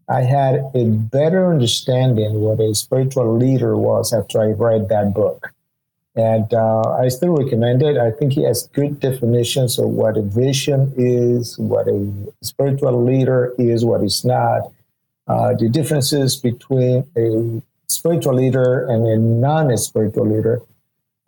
I 0.07 0.21
had 0.21 0.63
a 0.75 0.85
better 0.85 1.51
understanding 1.51 2.35
what 2.35 2.59
a 2.59 2.75
spiritual 2.75 3.35
leader 3.35 3.75
was 3.75 4.13
after 4.13 4.39
I 4.39 4.51
read 4.51 4.89
that 4.89 5.13
book. 5.13 5.51
And 6.19 6.53
uh, 6.53 6.81
I 6.99 7.07
still 7.07 7.37
recommend 7.37 7.81
it. 7.81 7.95
I 7.97 8.11
think 8.11 8.33
he 8.33 8.43
has 8.43 8.67
good 8.73 8.99
definitions 8.99 9.79
of 9.79 9.87
what 9.87 10.17
a 10.17 10.21
vision 10.21 10.93
is, 10.97 11.57
what 11.57 11.87
a 11.87 12.11
spiritual 12.41 13.01
leader 13.01 13.55
is, 13.57 13.85
what 13.85 14.03
is 14.03 14.25
not, 14.25 14.69
uh, 15.29 15.53
the 15.53 15.69
differences 15.69 16.35
between 16.35 17.07
a 17.15 17.61
spiritual 17.87 18.33
leader 18.33 18.85
and 18.87 19.07
a 19.07 19.17
non 19.17 19.77
spiritual 19.77 20.27
leader, 20.27 20.61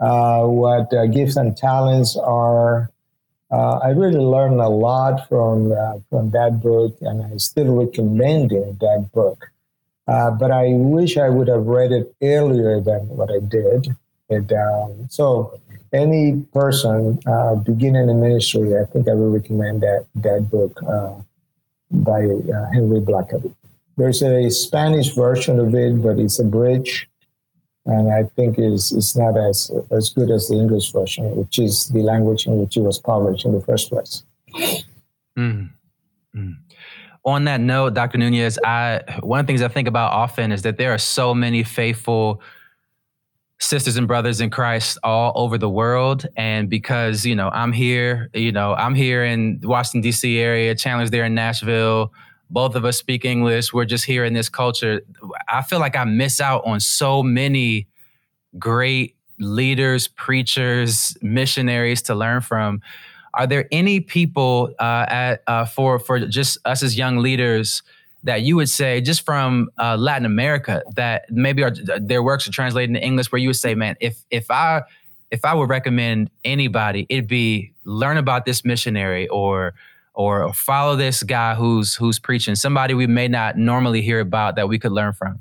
uh, 0.01 0.43
what 0.43 0.93
uh, 0.93 1.05
gifts 1.05 1.37
and 1.37 1.55
talents 1.55 2.17
are, 2.17 2.91
uh, 3.49 3.77
I 3.77 3.91
really 3.91 4.19
learned 4.19 4.59
a 4.59 4.67
lot 4.67 5.29
from 5.29 5.71
uh, 5.71 5.99
from 6.09 6.31
that 6.31 6.59
book, 6.61 6.97
and 6.99 7.23
I 7.23 7.37
still 7.37 7.75
recommend 7.75 8.51
it, 8.51 8.79
that 8.79 9.09
book. 9.13 9.51
But 10.05 10.51
I 10.51 10.73
wish 10.73 11.15
I 11.15 11.29
would 11.29 11.47
have 11.47 11.65
read 11.65 11.93
it 11.93 12.13
earlier 12.21 12.81
than 12.81 13.07
what 13.07 13.31
I 13.31 13.39
did. 13.39 13.95
And 14.31 14.51
um, 14.53 15.07
so, 15.09 15.59
any 15.93 16.41
person 16.53 17.19
uh, 17.27 17.55
beginning 17.55 18.09
in 18.09 18.21
ministry, 18.21 18.77
I 18.77 18.85
think 18.85 19.09
I 19.09 19.13
would 19.13 19.33
recommend 19.33 19.81
that 19.81 20.05
that 20.15 20.49
book 20.49 20.79
uh, 20.87 21.15
by 21.91 22.23
uh, 22.23 22.71
Henry 22.71 23.01
Blackaby. 23.01 23.53
There's 23.97 24.23
a 24.23 24.49
Spanish 24.49 25.13
version 25.13 25.59
of 25.59 25.75
it, 25.75 26.01
but 26.01 26.17
it's 26.17 26.39
a 26.39 26.45
bridge 26.45 27.09
and 27.85 28.11
I 28.11 28.23
think 28.35 28.59
is 28.59 28.91
is 28.91 29.15
not 29.15 29.37
as 29.37 29.71
as 29.91 30.09
good 30.09 30.29
as 30.29 30.47
the 30.47 30.55
English 30.55 30.91
version, 30.91 31.35
which 31.35 31.57
is 31.59 31.87
the 31.89 32.01
language 32.01 32.45
in 32.45 32.57
which 32.57 32.77
it 32.77 32.81
was 32.81 32.99
published 32.99 33.45
in 33.45 33.53
the 33.53 33.61
first 33.61 33.89
place. 33.89 34.23
Mm. 35.37 35.71
Mm. 36.35 36.57
On 37.23 37.43
that 37.45 37.61
note, 37.61 37.93
Dr. 37.93 38.17
Nunez, 38.17 38.59
I 38.63 39.01
one 39.21 39.39
of 39.39 39.45
the 39.45 39.51
things 39.51 39.61
I 39.61 39.67
think 39.67 39.87
about 39.87 40.11
often 40.11 40.51
is 40.51 40.61
that 40.61 40.77
there 40.77 40.93
are 40.93 40.97
so 40.97 41.33
many 41.33 41.63
faithful 41.63 42.41
sisters 43.61 43.95
and 43.95 44.07
brothers 44.07 44.41
in 44.41 44.49
Christ 44.49 44.97
all 45.03 45.31
over 45.35 45.57
the 45.57 45.69
world. 45.69 46.25
And 46.35 46.69
because, 46.69 47.25
you 47.25 47.35
know, 47.35 47.49
I'm 47.49 47.71
here, 47.71 48.29
you 48.33 48.51
know, 48.51 48.73
I'm 48.73 48.95
here 48.95 49.23
in 49.23 49.59
Washington, 49.63 50.09
DC 50.09 50.37
area, 50.37 50.73
Chandler's 50.75 51.11
there 51.11 51.25
in 51.25 51.35
Nashville, 51.35 52.11
both 52.49 52.75
of 52.75 52.83
us 52.83 52.97
speak 52.97 53.23
English. 53.23 53.71
We're 53.71 53.85
just 53.85 54.03
here 54.03 54.25
in 54.25 54.33
this 54.33 54.49
culture. 54.49 55.01
I 55.47 55.61
feel 55.61 55.79
like 55.79 55.95
I 55.95 56.03
miss 56.03 56.41
out 56.41 56.63
on 56.65 56.79
so 56.79 57.23
many 57.23 57.87
great 58.57 59.15
leaders, 59.39 60.07
preachers, 60.07 61.15
missionaries 61.21 62.01
to 62.03 62.15
learn 62.15 62.41
from. 62.41 62.81
Are 63.35 63.47
there 63.47 63.67
any 63.71 64.01
people 64.01 64.73
uh, 64.79 65.05
at 65.07 65.43
uh, 65.47 65.65
for 65.65 65.99
for 65.99 66.19
just 66.19 66.57
us 66.65 66.83
as 66.83 66.97
young 66.97 67.17
leaders 67.17 67.81
that 68.23 68.43
you 68.43 68.55
would 68.55 68.69
say, 68.69 69.01
just 69.01 69.25
from 69.25 69.69
uh, 69.79 69.97
Latin 69.97 70.25
America, 70.25 70.83
that 70.95 71.25
maybe 71.29 71.63
are, 71.63 71.71
their 71.99 72.21
works 72.21 72.47
are 72.47 72.51
translated 72.51 72.95
into 72.95 73.05
English, 73.05 73.31
where 73.31 73.39
you 73.39 73.49
would 73.49 73.55
say, 73.55 73.75
man, 73.75 73.95
if 73.99 74.23
if 74.29 74.51
I 74.51 74.83
if 75.31 75.45
I 75.45 75.53
would 75.53 75.69
recommend 75.69 76.29
anybody, 76.43 77.07
it'd 77.09 77.27
be 77.27 77.71
learn 77.85 78.17
about 78.17 78.45
this 78.45 78.63
missionary 78.63 79.27
or 79.29 79.73
or 80.13 80.53
follow 80.53 80.95
this 80.95 81.23
guy 81.23 81.55
who's 81.55 81.95
who's 81.95 82.19
preaching 82.19 82.55
somebody 82.55 82.93
we 82.93 83.07
may 83.07 83.27
not 83.27 83.57
normally 83.57 84.01
hear 84.01 84.19
about 84.19 84.55
that 84.55 84.67
we 84.67 84.77
could 84.77 84.91
learn 84.91 85.13
from. 85.13 85.39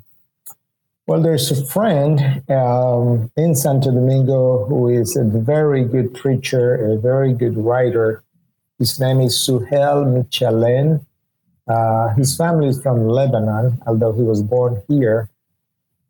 Well 1.07 1.21
there's 1.21 1.51
a 1.51 1.65
friend 1.65 2.41
um, 2.49 3.29
in 3.35 3.53
santo 3.53 3.91
domingo 3.91 4.65
who 4.65 4.87
is 4.87 5.17
a 5.17 5.25
very 5.25 5.83
good 5.83 6.13
preacher 6.13 6.93
a 6.93 6.97
very 6.97 7.33
good 7.33 7.57
writer. 7.57 8.23
His 8.79 8.99
name 8.99 9.19
is 9.19 9.33
Sugel 9.37 10.05
Michelén 10.05 11.05
uh, 11.67 12.09
his 12.15 12.35
family 12.35 12.67
is 12.67 12.81
from 12.81 13.07
lebanon 13.07 13.77
although 13.87 14.13
he 14.13 14.23
was 14.23 14.41
born 14.41 14.81
here 14.87 15.29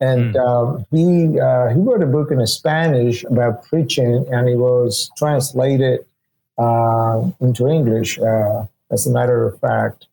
and 0.01 0.33
mm. 0.33 0.45
um, 0.45 0.85
he 0.91 1.39
uh, 1.39 1.69
he 1.69 1.79
wrote 1.79 2.01
a 2.01 2.07
book 2.07 2.31
in 2.31 2.45
Spanish 2.47 3.23
about 3.23 3.63
preaching, 3.65 4.25
and 4.31 4.49
it 4.49 4.57
was 4.57 5.11
translated 5.15 6.03
uh, 6.57 7.21
into 7.39 7.67
English. 7.67 8.17
Uh, 8.19 8.65
as 8.89 9.05
a 9.05 9.11
matter 9.11 9.45
of 9.45 9.59
fact, 9.59 10.07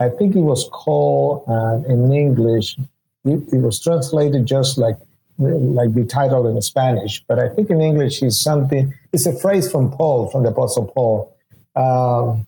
I 0.00 0.08
think 0.08 0.34
it 0.34 0.40
was 0.40 0.68
called 0.72 1.44
uh, 1.48 1.88
in 1.90 2.12
English. 2.12 2.76
It, 3.24 3.40
it, 3.52 3.60
was 3.62 3.80
translated 3.80 4.44
just 4.44 4.76
like 4.76 4.96
like 5.38 5.94
the 5.94 6.04
title 6.04 6.48
in 6.48 6.60
Spanish, 6.60 7.24
but 7.28 7.38
I 7.38 7.48
think 7.48 7.70
in 7.70 7.80
English 7.80 8.22
is 8.22 8.40
something. 8.40 8.92
It's 9.12 9.26
a 9.26 9.38
phrase 9.38 9.70
from 9.70 9.92
Paul, 9.92 10.28
from 10.30 10.42
the 10.42 10.50
Apostle 10.50 10.86
Paul. 10.86 11.32
Um, 11.76 12.44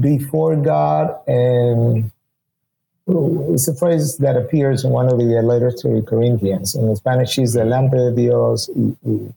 before 0.00 0.56
God 0.56 1.16
and 1.26 2.10
it's 3.06 3.66
a 3.66 3.74
phrase 3.74 4.18
that 4.18 4.36
appears 4.36 4.84
in 4.84 4.90
one 4.90 5.06
of 5.06 5.18
the 5.18 5.24
letters 5.42 5.82
to 5.82 5.88
the 5.88 6.02
Corinthians. 6.02 6.76
In 6.76 6.94
Spanish, 6.94 7.38
is 7.38 7.54
delante 7.54 7.96
de 7.96 8.14
Dios 8.14 8.70
y, 8.74 8.94
y 9.02 9.32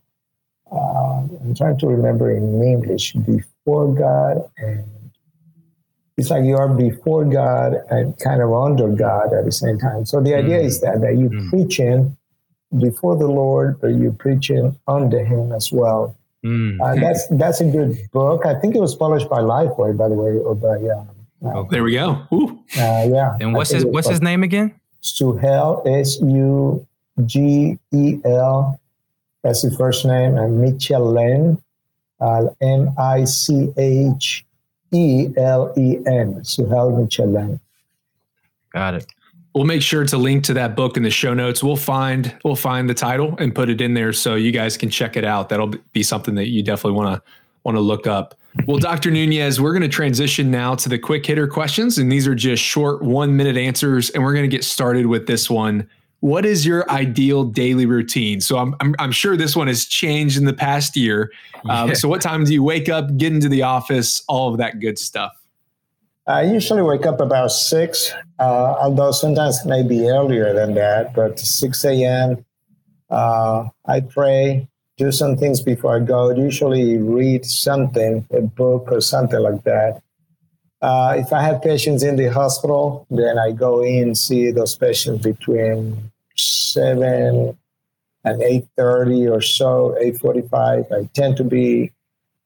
uh, 0.70 1.26
I'm 1.42 1.54
trying 1.54 1.78
to 1.78 1.86
remember 1.86 2.30
in 2.30 2.62
English, 2.62 3.12
before 3.12 3.94
God 3.94 4.48
and 4.58 4.84
it's 6.16 6.30
like 6.30 6.44
you 6.44 6.56
are 6.56 6.68
before 6.68 7.24
God 7.24 7.74
and 7.90 8.16
kind 8.20 8.40
of 8.40 8.52
under 8.52 8.88
God 8.88 9.32
at 9.32 9.44
the 9.44 9.52
same 9.52 9.78
time. 9.78 10.04
So 10.06 10.20
the 10.20 10.30
mm. 10.30 10.44
idea 10.44 10.60
is 10.60 10.80
that 10.80 11.00
that 11.00 11.16
you 11.18 11.28
mm. 11.28 11.50
preaching 11.50 12.16
before 12.78 13.16
the 13.16 13.26
Lord, 13.26 13.80
but 13.80 13.88
you're 13.88 14.12
preaching 14.12 14.78
under 14.86 15.24
Him 15.24 15.52
as 15.52 15.72
well. 15.72 16.16
Mm. 16.44 16.78
Uh, 16.80 16.94
that's 17.00 17.26
that's 17.28 17.60
a 17.60 17.64
good 17.64 17.96
book. 18.12 18.44
I 18.44 18.54
think 18.60 18.76
it 18.76 18.80
was 18.80 18.94
published 18.94 19.30
by 19.30 19.38
Lifeway, 19.38 19.96
by 19.96 20.08
the 20.08 20.14
way, 20.14 20.36
or 20.36 20.54
by 20.54 20.76
uh, 20.76 21.04
uh, 21.44 21.64
there 21.70 21.82
we 21.82 21.92
go. 21.92 22.26
Uh, 22.76 23.06
yeah. 23.08 23.36
And 23.40 23.54
what's 23.54 23.70
his 23.70 23.84
what's 23.84 24.08
his 24.08 24.22
name 24.22 24.42
again? 24.42 24.74
Sugel 25.02 25.86
S 25.86 26.20
U 26.20 26.86
G 27.24 27.78
E 27.92 28.18
L 28.24 28.80
That's 29.42 29.62
his 29.62 29.76
first 29.76 30.04
name, 30.04 30.36
and 30.36 30.60
Michelen, 30.62 31.62
uh, 32.20 32.46
M 32.60 32.94
I 32.98 33.24
C 33.24 33.72
H 33.76 34.44
E 34.92 35.28
L 35.36 35.72
E 35.76 35.98
N, 36.06 36.40
Sugel 36.42 36.92
Michelén. 36.92 37.60
Got 38.72 38.94
it. 38.94 39.06
We'll 39.54 39.64
make 39.64 39.82
sure 39.82 40.04
to 40.04 40.16
link 40.16 40.42
to 40.44 40.54
that 40.54 40.74
book 40.74 40.96
in 40.96 41.04
the 41.04 41.10
show 41.10 41.32
notes. 41.32 41.62
We'll 41.62 41.76
find 41.76 42.36
we'll 42.44 42.56
find 42.56 42.90
the 42.90 42.94
title 42.94 43.36
and 43.38 43.54
put 43.54 43.70
it 43.70 43.80
in 43.80 43.94
there 43.94 44.12
so 44.12 44.34
you 44.34 44.50
guys 44.50 44.76
can 44.76 44.90
check 44.90 45.16
it 45.16 45.24
out. 45.24 45.48
That'll 45.48 45.72
be 45.92 46.02
something 46.02 46.34
that 46.34 46.48
you 46.48 46.62
definitely 46.62 46.98
want 46.98 47.16
to 47.16 47.30
want 47.62 47.76
to 47.76 47.80
look 47.80 48.06
up. 48.06 48.34
Well, 48.66 48.78
Dr. 48.78 49.10
Nunez, 49.10 49.60
we're 49.60 49.72
going 49.72 49.82
to 49.82 49.88
transition 49.88 50.50
now 50.50 50.74
to 50.76 50.88
the 50.88 50.98
quick 50.98 51.26
hitter 51.26 51.48
questions, 51.48 51.98
and 51.98 52.10
these 52.10 52.26
are 52.26 52.34
just 52.34 52.62
short 52.62 53.02
one 53.02 53.36
minute 53.36 53.56
answers. 53.56 54.10
And 54.10 54.22
we're 54.22 54.32
going 54.32 54.48
to 54.48 54.54
get 54.56 54.64
started 54.64 55.06
with 55.06 55.26
this 55.26 55.50
one. 55.50 55.88
What 56.20 56.46
is 56.46 56.64
your 56.64 56.88
ideal 56.90 57.44
daily 57.44 57.84
routine? 57.84 58.40
So 58.40 58.56
I'm, 58.58 58.74
I'm, 58.80 58.94
I'm 58.98 59.12
sure 59.12 59.36
this 59.36 59.54
one 59.54 59.66
has 59.66 59.84
changed 59.84 60.38
in 60.38 60.46
the 60.46 60.54
past 60.54 60.96
year. 60.96 61.30
Um, 61.68 61.88
yeah. 61.88 61.94
So 61.94 62.08
what 62.08 62.22
time 62.22 62.44
do 62.44 62.52
you 62.52 62.62
wake 62.62 62.88
up, 62.88 63.14
get 63.18 63.32
into 63.32 63.48
the 63.48 63.62
office, 63.62 64.22
all 64.26 64.50
of 64.50 64.58
that 64.58 64.80
good 64.80 64.98
stuff? 64.98 65.32
I 66.26 66.42
usually 66.42 66.80
wake 66.80 67.04
up 67.04 67.20
about 67.20 67.52
six, 67.52 68.10
uh, 68.38 68.42
although 68.80 69.10
sometimes 69.10 69.60
it 69.60 69.68
may 69.68 69.82
be 69.82 70.08
earlier 70.08 70.54
than 70.54 70.74
that, 70.74 71.14
but 71.14 71.38
6 71.38 71.84
a.m. 71.84 72.44
Uh, 73.10 73.68
I 73.84 74.00
pray, 74.00 74.66
do 74.96 75.12
some 75.12 75.36
things 75.36 75.60
before 75.60 75.96
I 75.96 76.00
go. 76.00 76.30
Usually 76.30 76.96
read 76.96 77.44
something, 77.44 78.26
a 78.32 78.40
book 78.40 78.88
or 78.90 79.02
something 79.02 79.38
like 79.38 79.64
that. 79.64 80.00
Uh, 80.80 81.14
if 81.18 81.30
I 81.32 81.42
have 81.42 81.60
patients 81.60 82.02
in 82.02 82.16
the 82.16 82.32
hospital, 82.32 83.06
then 83.10 83.38
I 83.38 83.52
go 83.52 83.82
in 83.82 84.14
see 84.14 84.50
those 84.50 84.76
patients 84.76 85.22
between 85.22 86.10
seven 86.36 87.56
and 88.24 88.42
eight 88.42 88.66
thirty 88.76 89.26
or 89.28 89.40
so, 89.40 89.96
eight 90.00 90.18
forty-five. 90.18 90.86
I 90.90 91.08
tend 91.14 91.36
to 91.38 91.44
be 91.44 91.92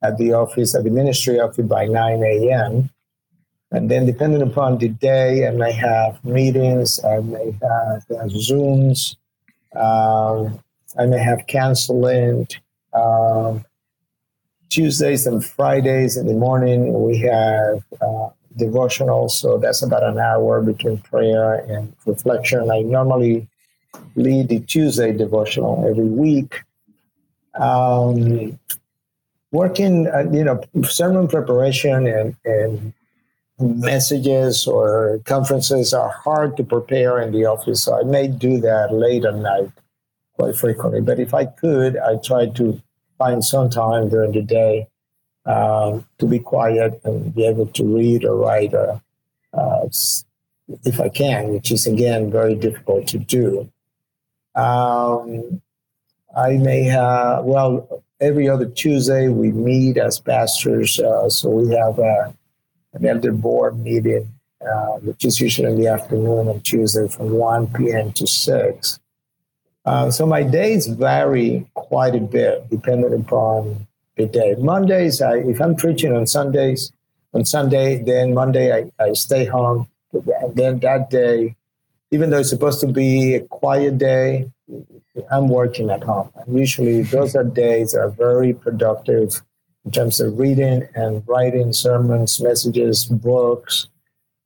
at 0.03 0.19
the 0.19 0.33
office, 0.33 0.75
at 0.75 0.85
the 0.85 0.91
ministry 0.91 1.41
office 1.41 1.67
by 1.67 1.87
nine 1.87 2.23
a.m. 2.23 2.91
And 3.71 3.91
then, 3.91 4.07
depending 4.07 4.43
upon 4.43 4.79
the 4.79 4.89
day, 4.89 5.47
I 5.47 5.51
may 5.51 5.73
have 5.73 6.25
meetings, 6.25 7.03
I 7.05 7.21
may 7.21 7.53
have 7.63 8.05
uh, 8.11 8.25
Zooms, 8.29 9.17
um, 9.77 10.59
I 10.99 11.07
may 11.07 11.19
have 11.19 11.47
counseling. 11.47 12.49
Um, 12.95 13.65
Tuesdays 14.71 15.27
and 15.27 15.45
Fridays 15.45 16.17
in 16.17 16.27
the 16.27 16.35
morning, 16.35 17.03
we 17.03 17.19
have 17.19 17.83
uh, 18.01 18.29
devotional. 18.57 19.29
So 19.29 19.59
that's 19.59 19.83
about 19.83 20.03
an 20.03 20.19
hour 20.19 20.61
between 20.61 20.99
prayer 20.99 21.55
and 21.55 21.95
reflection. 22.07 22.71
I 22.71 22.81
normally 22.81 23.49
lead 24.15 24.49
the 24.49 24.61
Tuesday 24.61 25.13
devotional 25.13 25.87
every 25.89 26.05
week. 26.05 26.65
Um, 27.55 28.59
working, 29.53 30.07
uh, 30.09 30.31
you 30.31 30.45
know, 30.45 30.63
sermon 30.85 31.29
preparation 31.29 32.07
and, 32.07 32.37
and 32.45 32.93
messages 33.61 34.67
or 34.67 35.21
conferences 35.25 35.93
are 35.93 36.11
hard 36.11 36.57
to 36.57 36.65
prepare 36.65 37.21
in 37.21 37.33
the 37.33 37.45
office. 37.45 37.83
So 37.85 37.99
I 37.99 38.03
may 38.05 38.29
do 38.29 38.61
that 38.61 38.93
late 38.93 39.25
at 39.25 39.35
night 39.35 39.71
quite 40.35 40.57
frequently. 40.57 41.01
But 41.01 41.19
if 41.19 41.35
I 41.35 41.47
could, 41.47 41.97
I 41.97 42.17
try 42.17 42.47
to 42.47 42.81
find 43.19 43.45
some 43.45 43.69
time 43.69 44.09
during 44.09 44.33
the 44.33 44.43
day 44.43 44.87
um, 45.45 46.07
to 46.19 46.27
be 46.27 46.39
quiet 46.39 47.01
and 47.05 47.35
be 47.35 47.47
able 47.47 47.67
to 47.67 47.85
read 47.85 48.25
or 48.25 48.37
write 48.37 48.75
uh, 48.75 48.99
uh, 49.53 49.89
if 50.85 51.01
I 51.01 51.09
can, 51.09 51.49
which 51.49 51.73
is 51.73 51.87
again 51.87 52.31
very 52.31 52.55
difficult 52.55 53.09
to 53.09 53.19
do. 53.19 53.69
Um, 54.55 55.61
I 56.37 56.59
may 56.59 56.85
have, 56.85 57.45
well, 57.45 58.05
every 58.21 58.49
other 58.49 58.67
Tuesday 58.67 59.29
we 59.29 59.51
meet 59.51 59.97
as 59.97 60.21
pastors. 60.21 61.01
Uh, 61.01 61.29
so 61.29 61.49
we 61.49 61.75
have 61.75 61.99
a, 61.99 62.35
an 62.99 63.07
elder 63.07 63.33
board 63.33 63.79
meeting, 63.79 64.29
uh, 64.61 64.99
which 65.01 65.25
is 65.25 65.41
usually 65.41 65.73
in 65.73 65.81
the 65.81 65.87
afternoon 65.89 66.49
on 66.49 66.61
Tuesday 66.61 67.09
from 67.09 67.31
1 67.31 67.69
p.m. 67.75 68.13
to 68.13 68.27
6. 68.27 69.01
Uh, 69.85 70.11
so 70.11 70.27
my 70.27 70.43
days 70.43 70.87
vary 70.87 71.67
quite 71.75 72.15
a 72.15 72.21
bit 72.21 72.69
depending 72.71 73.15
upon 73.15 73.87
the 74.17 74.27
day. 74.27 74.55
Mondays, 74.59 75.23
I, 75.23 75.39
if 75.39 75.61
I'm 75.61 75.77
preaching 75.77 76.15
on 76.15 76.27
Sundays, 76.27 76.93
on 77.33 77.45
Sunday, 77.45 78.03
then 78.03 78.35
Monday 78.35 78.73
I, 78.73 78.91
I 79.03 79.13
stay 79.13 79.45
home. 79.45 79.89
And 80.13 80.57
then 80.57 80.81
that 80.81 81.11
day, 81.11 81.57
even 82.11 82.31
though 82.31 82.39
it's 82.39 82.51
supposed 82.51 82.81
to 82.81 82.87
be 82.87 83.35
a 83.37 83.41
quiet 83.41 83.99
day, 83.99 84.51
I'm 85.31 85.49
working 85.49 85.91
at 85.91 86.03
home. 86.03 86.31
And 86.35 86.59
usually 86.59 87.03
those 87.03 87.35
are 87.35 87.45
days 87.45 87.93
that 87.93 88.01
are 88.01 88.11
very 88.11 88.55
productive 88.55 89.43
in 89.85 89.91
terms 89.91 90.21
of 90.21 90.39
reading 90.39 90.87
and 90.95 91.23
writing 91.27 91.73
sermons, 91.73 92.41
messages, 92.41 93.07
books, 93.07 93.89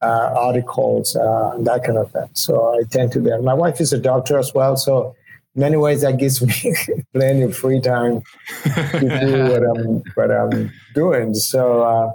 uh, 0.02 0.32
articles, 0.36 1.16
uh, 1.16 1.56
that 1.60 1.84
kind 1.84 1.98
of 1.98 2.10
thing. 2.10 2.28
So 2.34 2.78
I 2.78 2.82
tend 2.90 3.12
to 3.12 3.20
be. 3.20 3.30
My 3.38 3.54
wife 3.54 3.80
is 3.80 3.92
a 3.92 3.98
doctor 3.98 4.38
as 4.38 4.52
well, 4.54 4.76
so 4.76 5.14
in 5.54 5.60
many 5.60 5.76
ways 5.76 6.02
that 6.02 6.18
gives 6.18 6.42
me 6.42 6.74
plenty 7.14 7.42
of 7.42 7.56
free 7.56 7.80
time 7.80 8.22
to 8.64 9.00
do 9.00 9.42
what 9.50 9.62
I'm 9.62 10.02
what 10.14 10.30
I'm 10.30 10.72
doing. 10.94 11.34
So 11.34 11.82
uh, 11.82 12.12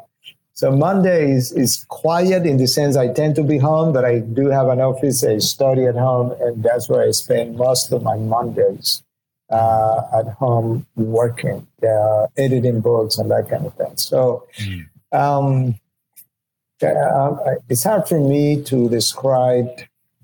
so 0.53 0.72
Monday 0.72 1.34
is, 1.34 1.51
is 1.51 1.86
quiet 1.88 2.47
in 2.47 2.57
the 2.57 2.65
sense 2.65 2.97
I 2.97 3.13
tend 3.13 3.36
to 3.36 3.43
be 3.43 3.59
home, 3.59 3.93
but 3.93 4.03
I 4.05 4.20
do 4.20 4.47
have 4.47 4.70
an 4.70 4.82
office, 4.82 5.24
I 5.24 5.38
study 5.38 5.86
at 5.86 5.93
home, 5.93 6.34
and 6.41 6.63
that's 6.63 6.89
where 6.89 7.07
I 7.07 7.11
spend 7.11 7.57
most 7.57 7.91
of 7.91 8.01
my 8.01 8.18
Mondays 8.18 9.03
uh, 9.50 10.02
at 10.14 10.28
home 10.34 10.86
working, 10.95 11.66
uh, 11.84 12.28
editing 12.38 12.82
books 12.82 13.18
and 13.18 13.32
that 13.32 13.50
kind 13.50 13.66
of 13.66 13.74
thing. 13.76 13.95
So 13.95 14.45
mm. 14.60 14.86
um, 15.14 15.80
uh, 16.82 17.56
it's 17.70 17.84
hard 17.84 18.08
for 18.08 18.20
me 18.20 18.62
to 18.64 18.89
describe 18.89 19.68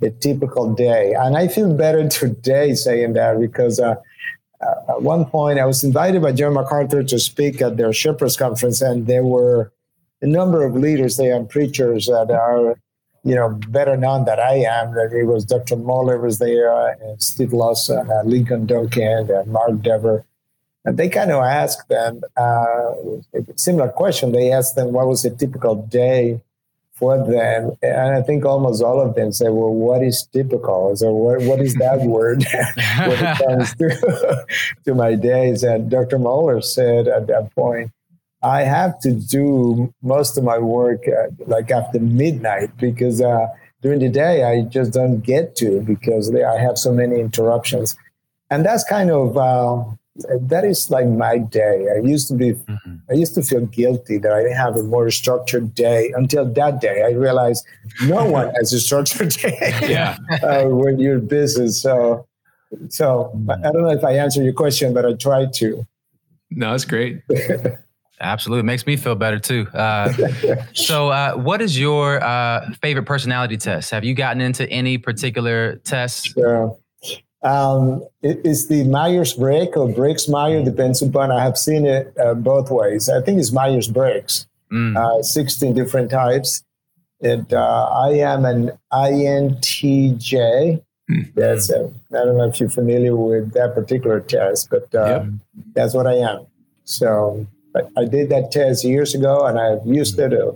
a 0.02 0.10
typical 0.10 0.74
day. 0.74 1.14
And 1.14 1.38
I 1.38 1.48
feel 1.48 1.74
better 1.74 2.08
today 2.10 2.76
saying 2.76 3.14
that 3.14 3.40
because 3.40 3.80
uh, 3.80 3.96
uh, 4.62 4.96
at 4.96 5.02
one 5.02 5.26
point 5.26 5.60
I 5.60 5.66
was 5.66 5.84
invited 5.84 6.22
by 6.22 6.32
John 6.32 6.54
MacArthur 6.54 7.04
to 7.04 7.20
speak 7.20 7.62
at 7.62 7.78
their 7.78 7.94
Shepherds 7.94 8.38
Conference, 8.38 8.82
and 8.82 9.08
there 9.08 9.24
were 9.24 9.72
a 10.22 10.28
number 10.28 10.64
of 10.64 10.76
leaders 10.76 11.18
there 11.18 11.36
and 11.36 11.50
preachers 11.50 12.06
that 12.08 12.32
are, 12.32 12.78
you 13.24 13.36
know, 13.36 13.50
better 13.70 13.96
known 13.96 14.26
than 14.26 14.40
I 14.40 14.56
am. 14.56 14.94
That 14.94 15.12
it 15.14 15.26
was 15.26 15.46
Dr. 15.46 15.76
Mohler 15.76 16.22
was 16.22 16.40
there, 16.40 16.90
and 17.02 17.22
Steve 17.22 17.54
Lawson, 17.54 18.10
and 18.10 18.32
Ligon 18.32 18.68
Duncan, 18.68 19.30
and 19.30 19.48
Mark 19.52 19.82
Dever. 19.82 20.26
And 20.86 20.98
they 20.98 21.08
kind 21.08 21.32
of 21.32 21.44
asked 21.44 21.88
them 21.88 22.22
uh, 22.36 22.92
a 23.34 23.46
similar 23.56 23.90
question. 23.90 24.34
They 24.34 24.52
asked 24.52 24.76
them, 24.76 24.92
what 24.92 25.08
was 25.08 25.24
a 25.24 25.30
typical 25.30 25.76
day 25.76 26.42
for 27.04 27.18
them. 27.18 27.72
And 27.82 28.16
I 28.16 28.22
think 28.22 28.46
almost 28.46 28.84
all 28.84 29.02
of 29.02 29.16
them 29.16 29.32
said, 29.32 29.50
well, 29.50 29.74
what 29.74 30.04
is 30.04 30.26
typical? 30.28 30.96
So 30.96 31.12
what, 31.12 31.42
what 31.42 31.60
is 31.60 31.74
that 31.76 32.00
word 32.16 32.46
when 32.98 33.26
it 33.26 33.38
comes 33.40 33.76
to, 33.76 34.46
to 34.86 34.96
my 34.96 35.16
days? 35.16 35.64
And 35.64 35.90
Dr. 35.90 36.18
Mohler 36.18 36.64
said 36.64 37.08
at 37.08 37.28
that 37.28 37.54
point, 37.56 37.92
I 38.44 38.64
have 38.64 39.00
to 39.00 39.14
do 39.14 39.94
most 40.02 40.38
of 40.38 40.44
my 40.44 40.58
work 40.58 41.08
uh, 41.08 41.28
like 41.48 41.72
after 41.72 42.00
midnight 42.00 42.76
because 42.78 43.22
uh, 43.22 43.48
during 43.82 44.00
the 44.00 44.10
day 44.10 44.44
I 44.44 44.64
just 44.64 44.92
don't 44.92 45.22
get 45.22 45.56
to 45.58 45.82
because 45.82 46.32
they, 46.32 46.44
I 46.44 46.60
have 46.60 46.78
so 46.78 46.94
many 46.94 47.20
interruptions. 47.20 47.96
And 48.50 48.66
that's 48.66 48.84
kind 48.84 49.10
of 49.10 49.38
uh, 49.38 49.84
that 50.16 50.64
is 50.64 50.92
like 50.92 51.08
my 51.08 51.38
day. 51.38 51.88
I 51.96 52.00
used 52.06 52.28
to 52.28 52.36
be, 52.36 52.54
mm-hmm. 52.54 52.96
I 53.10 53.14
used 53.14 53.34
to 53.36 53.42
feel 53.42 53.66
guilty 53.66 54.18
that 54.20 54.32
I 54.32 54.44
didn't 54.44 54.58
have 54.58 54.76
a 54.76 54.84
more 54.84 55.10
structured 55.10 55.74
day 55.74 56.14
until 56.16 56.46
that 56.54 56.82
day. 56.82 57.04
I 57.04 57.12
realized 57.12 57.66
no 58.06 58.26
one 58.30 58.54
has 58.56 58.74
a 58.74 58.80
structured 58.80 59.30
day. 59.42 59.74
yeah. 59.82 60.18
uh, 60.44 60.66
when 60.66 61.00
you're 61.00 61.20
busy. 61.20 61.70
So, 61.70 62.28
so 62.90 63.32
I 63.50 63.72
don't 63.72 63.84
know 63.84 63.90
if 63.92 64.04
I 64.04 64.14
answered 64.18 64.44
your 64.44 64.54
question, 64.54 64.94
but 64.94 65.06
I 65.06 65.14
tried 65.14 65.54
to. 65.54 65.86
No, 66.52 66.74
it's 66.76 66.86
great. 66.86 67.22
Absolutely, 68.24 68.62
it 68.62 68.64
makes 68.64 68.88
me 68.88 68.96
feel 68.96 69.16
better 69.16 69.38
too. 69.38 69.68
Uh, 69.74 70.12
so, 70.74 71.10
uh, 71.10 71.34
what 71.34 71.62
is 71.62 71.78
your 71.78 72.24
uh, 72.24 72.72
favorite 72.82 73.06
personality 73.06 73.58
test? 73.58 73.92
Have 73.92 74.04
you 74.04 74.14
gotten 74.14 74.42
into 74.42 74.68
any 74.70 74.98
particular 74.98 75.76
tests? 75.78 76.28
Sure. 76.28 76.78
Um, 77.44 78.08
it 78.22 78.40
is 78.46 78.70
the 78.70 78.86
Myers 78.86 79.34
Briggs 79.34 79.76
or 79.76 79.90
Briggs 79.90 80.30
Myers, 80.30 80.64
depends 80.64 81.02
upon. 81.02 81.30
I 81.30 81.44
have 81.44 81.58
seen 81.58 81.86
it 81.86 82.14
uh, 82.18 82.34
both 82.34 82.72
ways. 82.72 83.10
I 83.10 83.22
think 83.22 83.40
it's 83.40 83.52
Myers 83.52 83.90
Briggs, 83.90 84.48
mm. 84.72 84.96
uh, 84.96 85.22
16 85.22 85.74
different 85.74 86.10
types. 86.10 86.64
It, 87.20 87.52
uh, 87.52 87.90
I 87.92 88.12
am 88.12 88.46
an 88.46 88.72
INTJ. 88.94 90.82
Mm. 91.12 91.34
That's 91.36 91.70
I 91.70 91.76
don't 92.12 92.38
know 92.38 92.48
if 92.48 92.62
you're 92.62 92.70
familiar 92.70 93.16
with 93.16 93.52
that 93.54 93.76
particular 93.76 94.22
test, 94.22 94.70
but 94.70 94.94
uh, 94.96 95.06
yep. 95.06 95.26
that's 95.74 95.94
what 95.94 96.08
I 96.08 96.14
am. 96.14 96.48
So 96.86 97.46
I, 97.96 98.06
did 98.06 98.30
that 98.30 98.52
test 98.52 98.84
years 98.84 99.16
ago, 99.16 99.46
and 99.46 99.60
I've 99.60 99.86
used 99.86 100.20
it 100.20 100.34
uh, 100.34 100.52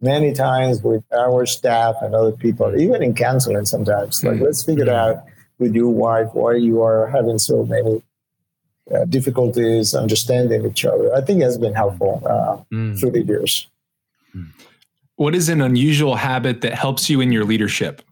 many 0.00 0.32
times 0.32 0.82
with 0.82 1.04
our 1.12 1.46
staff 1.46 1.96
and 2.02 2.14
other 2.14 2.32
people, 2.32 2.78
even 2.78 3.02
in 3.02 3.14
counseling 3.14 3.64
sometimes. 3.64 4.22
Like, 4.22 4.38
mm. 4.38 4.42
let's 4.42 4.64
figure 4.64 4.84
it 4.84 4.88
out 4.88 5.24
with 5.58 5.74
your 5.74 5.88
wife 5.88 6.28
why 6.32 6.54
you 6.54 6.82
are 6.82 7.06
having 7.08 7.38
so 7.38 7.64
many 7.64 8.02
uh, 8.94 9.04
difficulties 9.06 9.94
understanding 9.94 10.66
each 10.66 10.84
other. 10.84 11.14
I 11.14 11.20
think 11.20 11.40
it 11.40 11.44
has 11.44 11.58
been 11.58 11.74
helpful 11.74 12.22
uh, 12.26 12.74
mm. 12.74 12.98
through 12.98 13.12
the 13.12 13.22
years. 13.22 13.68
What 15.16 15.34
is 15.34 15.48
an 15.48 15.60
unusual 15.60 16.16
habit 16.16 16.62
that 16.62 16.74
helps 16.74 17.10
you 17.10 17.20
in 17.20 17.30
your 17.30 17.44
leadership? 17.44 18.02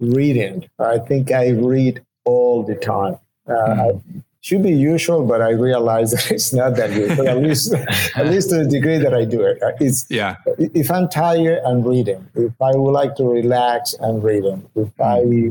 Reading. 0.00 0.68
I 0.78 0.98
think 0.98 1.32
I 1.32 1.50
read 1.50 2.02
all 2.24 2.62
the 2.62 2.76
time. 2.76 3.18
Uh, 3.46 3.52
mm. 3.52 4.24
Should 4.40 4.62
be 4.62 4.72
usual, 4.72 5.26
but 5.26 5.42
I 5.42 5.50
realize 5.50 6.10
that 6.12 6.30
it's 6.30 6.52
not 6.52 6.76
that 6.76 6.92
usual. 6.92 7.28
at 7.28 7.38
least, 7.38 7.74
at 8.16 8.26
least 8.32 8.50
to 8.50 8.58
the 8.58 8.68
degree 8.68 8.98
that 8.98 9.14
I 9.14 9.24
do 9.24 9.42
it. 9.42 9.62
Uh, 9.62 9.72
it's 9.80 10.06
yeah. 10.08 10.36
If 10.58 10.90
I'm 10.90 11.08
tired, 11.08 11.60
I'm 11.66 11.82
reading. 11.82 12.26
If 12.34 12.60
I 12.60 12.76
would 12.76 12.92
like 12.92 13.16
to 13.16 13.24
relax, 13.24 13.94
I'm 14.00 14.20
reading. 14.20 14.68
If 14.74 15.00
I 15.00 15.50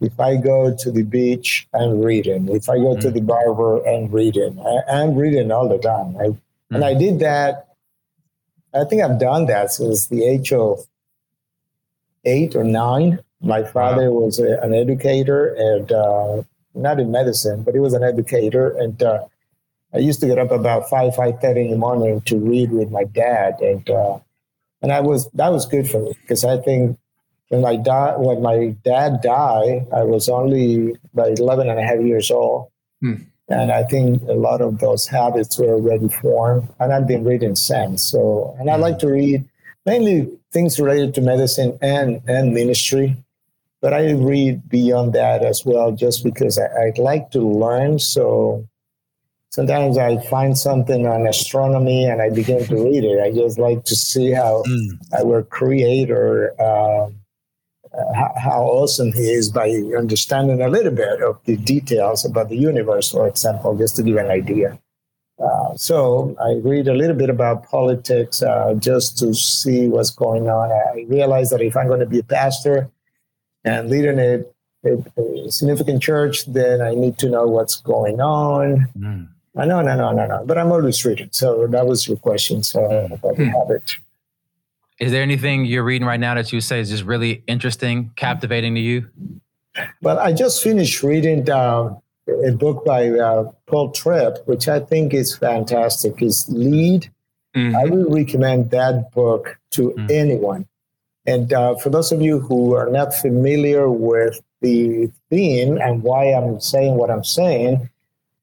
if 0.00 0.20
I 0.20 0.36
go 0.36 0.74
to 0.74 0.90
the 0.90 1.02
beach, 1.02 1.66
I'm 1.74 2.00
reading. 2.00 2.48
If 2.48 2.68
I 2.68 2.76
go 2.76 2.94
mm. 2.94 3.00
to 3.00 3.10
the 3.10 3.20
barber, 3.20 3.86
I'm 3.86 4.10
reading. 4.10 4.58
I, 4.60 5.02
am 5.02 5.16
reading 5.16 5.50
all 5.50 5.68
the 5.68 5.78
time. 5.78 6.16
I, 6.16 6.28
mm. 6.28 6.38
And 6.70 6.84
I 6.84 6.94
did 6.94 7.18
that. 7.18 7.68
I 8.74 8.84
think 8.84 9.02
I've 9.02 9.18
done 9.18 9.46
that 9.46 9.72
since 9.72 10.06
the 10.06 10.24
age 10.24 10.52
of 10.52 10.86
eight 12.24 12.54
or 12.54 12.64
nine. 12.64 13.20
My 13.40 13.64
father 13.64 14.12
wow. 14.12 14.20
was 14.20 14.38
a, 14.38 14.60
an 14.60 14.74
educator 14.74 15.54
and 15.54 15.90
uh, 15.90 16.42
not 16.78 17.00
in 17.00 17.10
medicine, 17.10 17.62
but 17.62 17.74
he 17.74 17.80
was 17.80 17.94
an 17.94 18.02
educator. 18.02 18.70
And 18.70 19.02
uh, 19.02 19.24
I 19.92 19.98
used 19.98 20.20
to 20.20 20.26
get 20.26 20.38
up 20.38 20.50
about 20.50 20.88
five, 20.88 21.14
five 21.14 21.40
thirty 21.40 21.62
in 21.62 21.70
the 21.70 21.76
morning 21.76 22.20
to 22.22 22.38
read 22.38 22.70
with 22.70 22.90
my 22.90 23.04
dad, 23.04 23.60
and 23.60 23.88
uh, 23.88 24.18
and 24.82 24.92
I 24.92 25.00
was 25.00 25.28
that 25.32 25.48
was 25.48 25.66
good 25.66 25.88
for 25.88 26.00
me 26.00 26.12
because 26.22 26.44
I 26.44 26.58
think 26.58 26.98
when 27.48 27.62
my 27.62 27.76
dad 27.76 28.16
when 28.18 28.42
my 28.42 28.76
dad 28.84 29.20
died, 29.22 29.86
I 29.92 30.04
was 30.04 30.28
only 30.28 30.96
about 31.12 31.38
11 31.38 31.68
and 31.68 31.78
a 31.78 31.82
half 31.82 32.00
years 32.00 32.30
old. 32.30 32.70
Hmm. 33.00 33.14
And 33.50 33.72
I 33.72 33.82
think 33.84 34.22
a 34.28 34.34
lot 34.34 34.60
of 34.60 34.78
those 34.78 35.06
habits 35.06 35.58
were 35.58 35.72
already 35.72 36.08
formed, 36.08 36.68
and 36.78 36.92
I've 36.92 37.06
been 37.06 37.24
reading 37.24 37.56
since. 37.56 38.04
So, 38.04 38.54
and 38.58 38.68
I 38.68 38.76
like 38.76 38.98
to 38.98 39.08
read 39.08 39.48
mainly 39.86 40.30
things 40.52 40.78
related 40.78 41.14
to 41.14 41.22
medicine 41.22 41.78
and 41.80 42.20
and 42.28 42.52
ministry, 42.52 43.16
but 43.80 43.92
I 43.92 44.12
read 44.12 44.68
beyond 44.68 45.12
that 45.14 45.44
as 45.44 45.64
well, 45.64 45.92
just 45.92 46.24
because 46.24 46.58
I, 46.58 46.66
I 46.66 46.92
like 46.96 47.30
to 47.32 47.40
learn. 47.40 47.98
So, 47.98 48.66
sometimes 49.50 49.98
I 49.98 50.18
find 50.18 50.56
something 50.56 51.06
on 51.06 51.26
astronomy 51.26 52.04
and 52.04 52.20
I 52.22 52.30
begin 52.30 52.64
to 52.66 52.74
read 52.74 53.04
it. 53.04 53.20
I 53.20 53.32
just 53.32 53.58
like 53.58 53.84
to 53.84 53.96
see 53.96 54.30
how 54.30 54.62
mm. 54.66 54.98
our 55.18 55.42
creator 55.42 56.54
uh, 56.60 57.08
uh, 57.98 58.38
how 58.38 58.62
awesome 58.62 59.12
he 59.12 59.30
is 59.30 59.50
by 59.50 59.68
understanding 59.96 60.60
a 60.60 60.68
little 60.68 60.92
bit 60.92 61.22
of 61.22 61.40
the 61.46 61.56
details 61.56 62.24
about 62.24 62.48
the 62.48 62.56
universe, 62.56 63.10
for 63.10 63.26
example, 63.26 63.76
just 63.76 63.96
to 63.96 64.02
give 64.02 64.16
an 64.16 64.30
idea. 64.30 64.78
Uh, 65.42 65.74
so 65.76 66.36
I 66.40 66.60
read 66.62 66.86
a 66.88 66.94
little 66.94 67.16
bit 67.16 67.30
about 67.30 67.68
politics 67.68 68.42
uh, 68.42 68.74
just 68.78 69.18
to 69.18 69.32
see 69.32 69.88
what's 69.88 70.10
going 70.10 70.48
on. 70.48 70.70
I 70.70 71.06
realize 71.08 71.50
that 71.50 71.62
if 71.62 71.76
I'm 71.76 71.88
going 71.88 72.00
to 72.00 72.06
be 72.06 72.18
a 72.18 72.24
pastor 72.24 72.90
and 73.68 73.90
leading 73.90 74.18
a, 74.18 74.44
a, 74.84 75.46
a 75.46 75.50
significant 75.50 76.02
church, 76.02 76.46
then 76.46 76.80
I 76.80 76.94
need 76.94 77.18
to 77.18 77.28
know 77.28 77.46
what's 77.46 77.76
going 77.76 78.20
on. 78.20 78.88
Mm. 78.98 79.28
I 79.56 79.64
know, 79.64 79.82
no, 79.82 79.96
no, 79.96 80.12
no, 80.12 80.26
no. 80.26 80.44
But 80.46 80.58
I'm 80.58 80.70
always 80.70 81.04
reading. 81.04 81.30
So 81.32 81.66
that 81.68 81.86
was 81.86 82.06
your 82.06 82.16
question. 82.16 82.62
So 82.62 82.80
mm. 82.80 83.12
about 83.12 83.36
the 83.36 83.46
habit. 83.46 83.96
Is 85.00 85.12
there 85.12 85.22
anything 85.22 85.64
you're 85.64 85.84
reading 85.84 86.06
right 86.06 86.20
now 86.20 86.34
that 86.34 86.52
you 86.52 86.60
say 86.60 86.80
is 86.80 86.90
just 86.90 87.04
really 87.04 87.42
interesting, 87.46 88.10
captivating 88.16 88.74
to 88.74 88.80
you? 88.80 89.06
Well, 90.02 90.18
I 90.18 90.32
just 90.32 90.62
finished 90.62 91.02
reading 91.02 91.48
uh, 91.48 91.94
a 92.46 92.52
book 92.52 92.84
by 92.84 93.10
uh, 93.10 93.50
Paul 93.66 93.92
Tripp, 93.92 94.38
which 94.46 94.66
I 94.68 94.80
think 94.80 95.14
is 95.14 95.36
fantastic. 95.36 96.20
Is 96.20 96.48
Lead. 96.48 97.10
Mm-hmm. 97.56 97.76
I 97.76 97.84
would 97.84 98.12
recommend 98.12 98.70
that 98.72 99.12
book 99.12 99.58
to 99.72 99.90
mm-hmm. 99.90 100.06
anyone. 100.10 100.66
And 101.28 101.52
uh, 101.52 101.74
for 101.76 101.90
those 101.90 102.10
of 102.10 102.22
you 102.22 102.38
who 102.38 102.74
are 102.74 102.88
not 102.88 103.14
familiar 103.14 103.90
with 103.90 104.40
the 104.62 105.12
theme 105.28 105.76
and 105.76 106.02
why 106.02 106.32
I'm 106.32 106.58
saying 106.58 106.94
what 106.94 107.10
I'm 107.10 107.22
saying, 107.22 107.90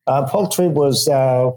uh, 0.05 0.27
Paul 0.27 0.49
Tripp 0.49 0.73
was 0.73 1.07
uh, 1.07 1.49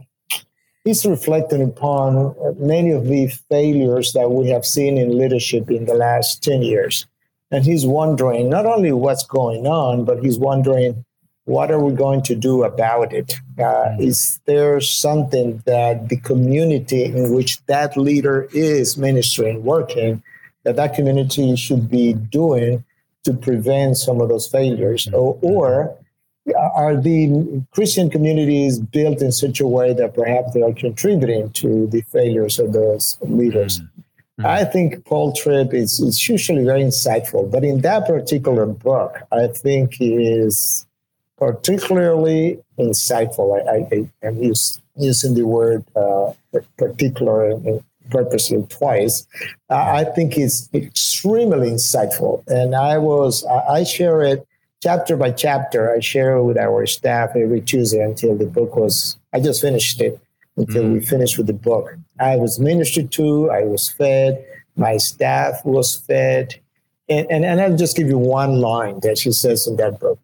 he's 0.84 1.04
reflecting 1.04 1.62
upon 1.62 2.34
many 2.58 2.92
of 2.92 3.04
the 3.04 3.26
failures 3.50 4.14
that 4.14 4.30
we 4.30 4.48
have 4.48 4.64
seen 4.64 4.96
in 4.96 5.18
leadership 5.18 5.70
in 5.70 5.84
the 5.84 5.92
last 5.92 6.42
10 6.42 6.62
years. 6.62 7.06
And 7.50 7.62
he's 7.62 7.84
wondering 7.84 8.48
not 8.48 8.64
only 8.64 8.92
what's 8.92 9.26
going 9.26 9.66
on, 9.66 10.06
but 10.06 10.24
he's 10.24 10.38
wondering 10.38 11.04
what 11.44 11.70
are 11.70 11.82
we 11.82 11.92
going 11.92 12.22
to 12.22 12.34
do 12.34 12.64
about 12.64 13.12
it? 13.12 13.34
Uh, 13.58 13.96
is 13.98 14.40
there 14.46 14.80
something 14.80 15.62
that 15.66 16.08
the 16.08 16.16
community 16.20 17.04
in 17.04 17.34
which 17.34 17.62
that 17.66 17.98
leader 17.98 18.48
is 18.54 18.96
ministering, 18.96 19.62
working, 19.62 20.22
that 20.64 20.76
that 20.76 20.94
community 20.94 21.56
should 21.56 21.88
be 21.90 22.14
doing 22.14 22.84
to 23.24 23.32
prevent 23.32 23.96
some 23.96 24.20
of 24.20 24.28
those 24.28 24.46
failures? 24.46 25.09
Or, 25.12 25.38
or 25.42 25.96
are 26.56 26.96
the 26.96 27.62
Christian 27.72 28.11
communities 28.11 28.78
built 28.78 29.20
in 29.20 29.32
such 29.32 29.61
a 29.61 29.66
way 29.66 29.92
that 29.92 30.14
perhaps 30.14 30.54
they 30.54 30.62
are 30.62 30.72
contributing 30.72 31.50
to 31.50 31.86
the 31.88 32.00
failures 32.02 32.59
of 32.59 32.72
those 32.72 33.18
leaders? 33.22 33.80
Mm-hmm. 33.80 34.46
I 34.46 34.64
think 34.64 35.04
Paul 35.04 35.32
Tripp 35.32 35.74
is, 35.74 35.98
is 35.98 36.28
usually 36.28 36.64
very 36.64 36.82
insightful, 36.82 37.50
but 37.50 37.64
in 37.64 37.80
that 37.80 38.06
particular 38.06 38.66
book, 38.66 39.18
I 39.32 39.48
think 39.48 39.94
he 39.94 40.14
is 40.14 40.86
particularly 41.36 42.61
insightful. 42.78 43.61
I, 43.68 43.96
I, 43.96 44.26
am 44.26 44.40
using 44.96 45.34
the 45.34 45.46
word 45.46 45.84
uh, 45.96 46.32
particular 46.76 47.52
purposely 48.11 48.62
twice. 48.68 49.26
Uh, 49.70 49.74
I 49.74 50.04
think 50.04 50.36
it's 50.36 50.68
extremely 50.74 51.70
insightful, 51.70 52.46
and 52.48 52.74
I 52.74 52.98
was 52.98 53.44
I 53.46 53.84
share 53.84 54.22
it 54.22 54.46
chapter 54.82 55.16
by 55.16 55.30
chapter, 55.30 55.94
I 55.94 56.00
share 56.00 56.36
it 56.36 56.44
with 56.44 56.56
our 56.56 56.86
staff 56.86 57.30
every 57.34 57.61
Tuesday 57.61 58.00
until 58.00 58.36
the 58.36 58.46
book 58.46 58.76
was, 58.76 59.16
I 59.32 59.40
just 59.40 59.61
finished 59.61 60.00
it 60.00 60.20
until 60.56 60.84
mm-hmm. 60.84 60.94
we 60.94 61.00
finished 61.00 61.36
with 61.36 61.46
the 61.46 61.52
book. 61.52 61.94
I 62.20 62.36
was 62.36 62.59
ministered 62.59 63.11
to, 63.12 63.50
I 63.50 63.64
was 63.64 63.88
fed, 63.90 64.44
my 64.76 64.96
staff 64.96 65.64
was 65.64 65.96
fed. 65.96 66.59
And, 67.09 67.26
and, 67.30 67.44
and 67.44 67.61
I'll 67.61 67.76
just 67.76 67.96
give 67.96 68.09
you 68.09 68.18
one 68.18 68.61
line 68.61 69.00
that 69.00 69.18
she 69.18 69.32
says 69.32 69.66
in 69.66 69.76
that 69.76 69.98
book, 69.98 70.18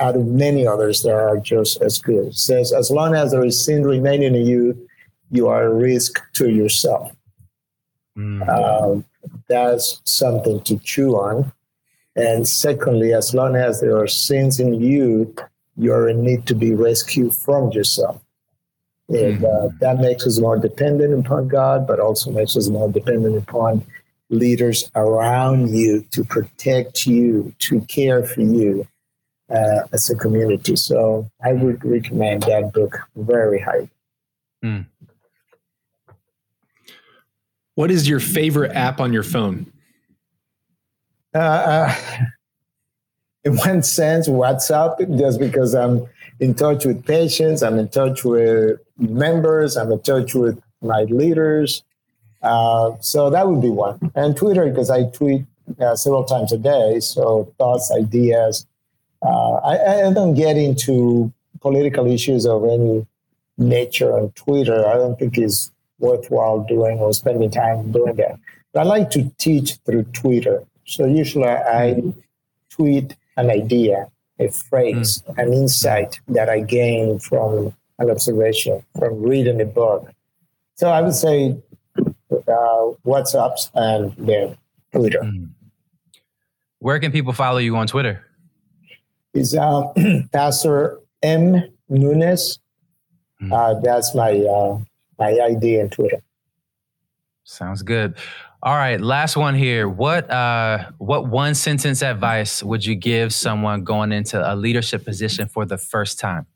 out 0.00 0.16
of 0.16 0.26
many 0.26 0.66
others 0.66 1.02
that 1.02 1.14
are 1.14 1.38
just 1.38 1.80
as 1.82 1.98
good. 1.98 2.28
It 2.28 2.34
says, 2.34 2.72
as 2.72 2.90
long 2.90 3.14
as 3.14 3.32
there 3.32 3.44
is 3.44 3.64
sin 3.64 3.84
remaining 3.84 4.34
in 4.34 4.46
you, 4.46 4.88
you 5.30 5.48
are 5.48 5.64
a 5.64 5.74
risk 5.74 6.20
to 6.34 6.50
yourself. 6.50 7.15
Mm-hmm. 8.16 8.48
Um, 8.48 9.04
that's 9.48 10.00
something 10.04 10.60
to 10.62 10.78
chew 10.78 11.16
on. 11.16 11.52
And 12.14 12.48
secondly, 12.48 13.12
as 13.12 13.34
long 13.34 13.56
as 13.56 13.80
there 13.80 13.96
are 13.96 14.08
sins 14.08 14.58
in 14.58 14.80
you, 14.80 15.34
you're 15.76 16.08
in 16.08 16.24
need 16.24 16.46
to 16.46 16.54
be 16.54 16.74
rescued 16.74 17.34
from 17.34 17.70
yourself. 17.72 18.22
And 19.08 19.44
uh, 19.44 19.48
mm-hmm. 19.48 19.76
that 19.80 19.98
makes 19.98 20.26
us 20.26 20.40
more 20.40 20.58
dependent 20.58 21.26
upon 21.26 21.48
God, 21.48 21.86
but 21.86 22.00
also 22.00 22.30
makes 22.30 22.56
us 22.56 22.68
more 22.68 22.90
dependent 22.90 23.36
upon 23.36 23.84
leaders 24.30 24.90
around 24.96 25.76
you 25.76 26.04
to 26.10 26.24
protect 26.24 27.06
you, 27.06 27.54
to 27.60 27.80
care 27.82 28.24
for 28.24 28.40
you 28.40 28.86
uh, 29.50 29.82
as 29.92 30.10
a 30.10 30.16
community. 30.16 30.74
So 30.74 31.30
I 31.44 31.52
would 31.52 31.84
recommend 31.84 32.42
that 32.44 32.72
book 32.72 32.98
very 33.14 33.60
highly. 33.60 33.90
Mm. 34.64 34.86
What 37.76 37.90
is 37.90 38.08
your 38.08 38.20
favorite 38.20 38.72
app 38.72 39.00
on 39.00 39.12
your 39.12 39.22
phone? 39.22 39.70
Uh, 41.34 41.38
uh, 41.38 41.94
in 43.44 43.56
one 43.56 43.82
sense, 43.82 44.28
WhatsApp, 44.28 45.18
just 45.18 45.38
because 45.38 45.74
I'm 45.74 46.06
in 46.40 46.54
touch 46.54 46.86
with 46.86 47.04
patients, 47.04 47.62
I'm 47.62 47.78
in 47.78 47.88
touch 47.88 48.24
with 48.24 48.80
members, 48.98 49.76
I'm 49.76 49.92
in 49.92 50.00
touch 50.00 50.34
with 50.34 50.58
my 50.80 51.02
leaders. 51.02 51.84
Uh, 52.42 52.92
so 53.00 53.28
that 53.28 53.46
would 53.46 53.60
be 53.60 53.68
one. 53.68 54.10
And 54.14 54.34
Twitter, 54.34 54.68
because 54.68 54.88
I 54.88 55.04
tweet 55.10 55.44
uh, 55.78 55.96
several 55.96 56.24
times 56.24 56.52
a 56.52 56.58
day. 56.58 57.00
So 57.00 57.52
thoughts, 57.58 57.92
ideas. 57.92 58.66
Uh, 59.22 59.54
I, 59.56 60.06
I, 60.06 60.12
don't 60.12 60.34
get 60.34 60.56
into 60.56 61.32
political 61.60 62.06
issues 62.06 62.46
of 62.46 62.64
any 62.64 63.06
nature 63.58 64.16
on 64.16 64.30
Twitter. 64.32 64.86
I 64.86 64.94
don't 64.94 65.18
think 65.18 65.36
it's 65.38 65.72
worthwhile 65.98 66.64
doing 66.64 66.98
or 66.98 67.12
spending 67.12 67.50
time 67.50 67.92
doing 67.92 68.16
that. 68.16 68.38
But 68.72 68.80
I 68.80 68.82
like 68.84 69.10
to 69.10 69.30
teach 69.38 69.76
through 69.86 70.04
Twitter. 70.12 70.62
So 70.84 71.06
usually 71.06 71.48
I 71.48 72.02
tweet 72.70 73.16
an 73.36 73.50
idea, 73.50 74.08
a 74.38 74.48
phrase, 74.48 75.22
mm. 75.22 75.38
an 75.42 75.52
insight 75.52 76.20
that 76.28 76.48
I 76.48 76.60
gain 76.60 77.18
from 77.18 77.74
an 77.98 78.10
observation, 78.10 78.82
from 78.98 79.22
reading 79.22 79.60
a 79.60 79.64
book. 79.64 80.10
So 80.74 80.90
I 80.90 81.00
would 81.00 81.14
say 81.14 81.56
uh, 82.30 82.92
WhatsApps 83.06 83.70
and 83.74 84.14
the 84.26 84.56
Twitter. 84.92 85.20
Mm. 85.20 85.50
Where 86.80 87.00
can 87.00 87.10
people 87.10 87.32
follow 87.32 87.58
you 87.58 87.76
on 87.76 87.86
Twitter? 87.86 88.24
Is 89.32 89.54
uh, 89.54 89.92
Pastor 90.32 91.00
M 91.22 91.62
Nunez. 91.88 92.58
Mm. 93.42 93.52
Uh, 93.52 93.80
that's 93.80 94.14
my 94.14 94.32
uh, 94.32 94.78
my 95.18 95.38
ID 95.38 95.78
into 95.78 96.04
it. 96.04 96.22
Sounds 97.44 97.82
good. 97.82 98.16
All 98.62 98.74
right, 98.74 99.00
last 99.00 99.36
one 99.36 99.54
here. 99.54 99.88
What 99.88 100.28
uh, 100.30 100.90
what 100.98 101.28
one 101.28 101.54
sentence 101.54 102.02
advice 102.02 102.62
would 102.62 102.84
you 102.84 102.96
give 102.96 103.32
someone 103.32 103.84
going 103.84 104.10
into 104.10 104.40
a 104.40 104.56
leadership 104.56 105.04
position 105.04 105.46
for 105.46 105.64
the 105.64 105.78
first 105.78 106.18
time? 106.18 106.46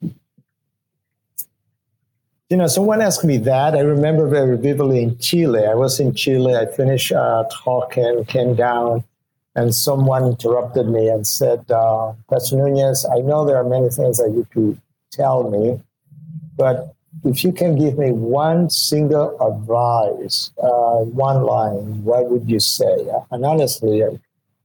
You 2.48 2.56
know, 2.56 2.66
someone 2.66 3.00
asked 3.00 3.24
me 3.24 3.38
that. 3.38 3.76
I 3.76 3.80
remember 3.80 4.26
very 4.26 4.56
vividly 4.56 5.04
in 5.04 5.18
Chile. 5.18 5.66
I 5.66 5.74
was 5.74 6.00
in 6.00 6.12
Chile. 6.12 6.56
I 6.56 6.66
finished 6.66 7.12
uh, 7.12 7.44
talking, 7.52 8.24
came 8.24 8.56
down, 8.56 9.04
and 9.54 9.72
someone 9.72 10.24
interrupted 10.24 10.88
me 10.88 11.06
and 11.08 11.24
said, 11.24 11.70
uh, 11.70 12.12
Pastor 12.28 12.56
Nunez, 12.56 13.06
I 13.14 13.20
know 13.20 13.46
there 13.46 13.56
are 13.56 13.68
many 13.68 13.88
things 13.88 14.18
that 14.18 14.30
you 14.30 14.48
could 14.52 14.80
tell 15.12 15.48
me, 15.48 15.80
but 16.56 16.96
if 17.24 17.44
you 17.44 17.52
can 17.52 17.76
give 17.76 17.98
me 17.98 18.12
one 18.12 18.70
single 18.70 19.36
advice, 19.40 20.52
uh, 20.62 21.04
one 21.04 21.42
line, 21.42 22.04
what 22.04 22.30
would 22.30 22.48
you 22.48 22.60
say? 22.60 23.08
And 23.30 23.44
honestly, 23.44 24.04
I, 24.04 24.08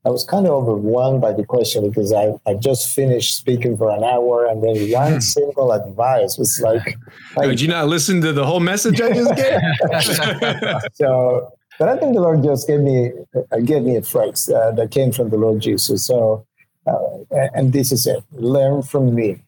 I, 0.06 0.10
was 0.10 0.24
kind 0.24 0.46
of 0.46 0.52
overwhelmed 0.52 1.22
by 1.22 1.34
the 1.34 1.44
question 1.44 1.90
because 1.90 2.14
I, 2.14 2.34
I 2.46 2.54
just 2.54 2.90
finished 2.90 3.38
speaking 3.38 3.76
for 3.76 3.90
an 3.90 4.04
hour 4.04 4.46
and 4.46 4.64
then 4.64 4.92
one 4.92 5.14
hmm. 5.14 5.20
single 5.20 5.72
advice 5.72 6.38
was 6.38 6.60
like, 6.64 6.98
like 7.36 7.50
Did 7.50 7.62
you 7.62 7.68
not 7.68 7.88
listen 7.88 8.22
to 8.22 8.32
the 8.32 8.46
whole 8.46 8.60
message 8.60 9.02
I 9.02 9.12
just 9.12 9.36
gave? 9.36 10.82
so, 10.94 11.52
but 11.80 11.90
I 11.90 11.98
think 11.98 12.14
the 12.14 12.22
Lord 12.22 12.44
just 12.44 12.68
gave 12.68 12.80
me, 12.80 13.12
uh, 13.52 13.58
gave 13.58 13.82
me 13.82 13.98
a 13.98 14.04
phrase 14.04 14.50
uh, 14.50 14.72
that 14.72 14.92
came 14.92 15.12
from 15.12 15.30
the 15.30 15.38
Lord 15.38 15.62
Jesus. 15.62 16.06
So, 16.06 16.46
uh, 16.86 17.48
and 17.56 17.74
this 17.74 17.92
is 17.92 18.06
it 18.06 18.24
learn 18.34 18.84
from 18.84 19.16
me 19.16 19.42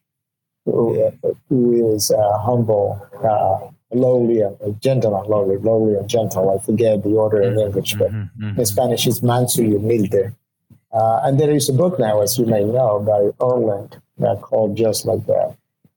who, 0.71 1.11
who 1.49 1.95
is 1.95 2.11
uh, 2.11 2.37
humble, 2.39 3.01
uh, 3.23 3.71
lowly, 3.95 4.41
and 4.41 4.81
gentle 4.81 5.15
and 5.19 5.27
lowly, 5.27 5.57
lowly 5.57 5.95
and 5.95 6.09
gentle. 6.09 6.49
I 6.49 6.63
forget 6.63 7.03
the 7.03 7.15
order 7.15 7.41
in 7.41 7.59
English, 7.59 7.95
but 7.95 8.11
mm-hmm, 8.11 8.45
mm-hmm. 8.45 8.59
in 8.59 8.65
Spanish 8.65 9.07
it's 9.07 9.23
manso 9.23 9.61
y 9.61 9.69
humilde. 9.69 10.35
Uh, 10.91 11.19
and 11.23 11.39
there 11.39 11.51
is 11.51 11.69
a 11.69 11.73
book 11.73 11.99
now, 11.99 12.21
as 12.21 12.37
you 12.37 12.45
may 12.45 12.63
know, 12.63 12.99
by 12.99 13.19
Ortlund 13.45 13.99
uh, 14.25 14.35
called 14.37 14.75
Just 14.75 15.05
Like 15.05 15.25
That, 15.27 15.55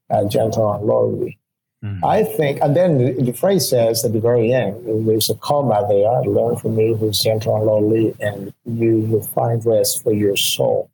uh, 0.09 0.25
Gentle 0.27 0.73
and 0.73 0.85
Lowly. 0.85 1.37
Mm-hmm. 1.83 2.05
I 2.05 2.23
think, 2.23 2.61
and 2.61 2.75
then 2.75 2.97
the, 2.99 3.23
the, 3.23 3.33
phrase 3.33 3.67
says 3.67 4.05
at 4.05 4.13
the 4.13 4.19
very 4.19 4.53
end, 4.53 5.07
there's 5.07 5.31
a 5.31 5.35
comma 5.35 5.83
there, 5.89 6.21
learn 6.31 6.55
from 6.57 6.75
me 6.75 6.95
who's 6.95 7.17
gentle 7.17 7.55
and 7.55 7.65
lowly, 7.65 8.13
and 8.19 8.53
you 8.65 8.99
will 8.99 9.23
find 9.23 9.65
rest 9.65 10.03
for 10.03 10.13
your 10.13 10.37
soul. 10.37 10.91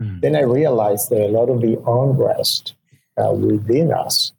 Mm-hmm. 0.00 0.20
Then 0.20 0.36
I 0.36 0.40
realized 0.40 1.10
that 1.10 1.20
a 1.20 1.28
lot 1.28 1.50
of 1.50 1.60
the 1.60 1.78
unrest 1.86 2.74
uh, 3.16 3.32
within 3.32 3.92
us 3.92 4.32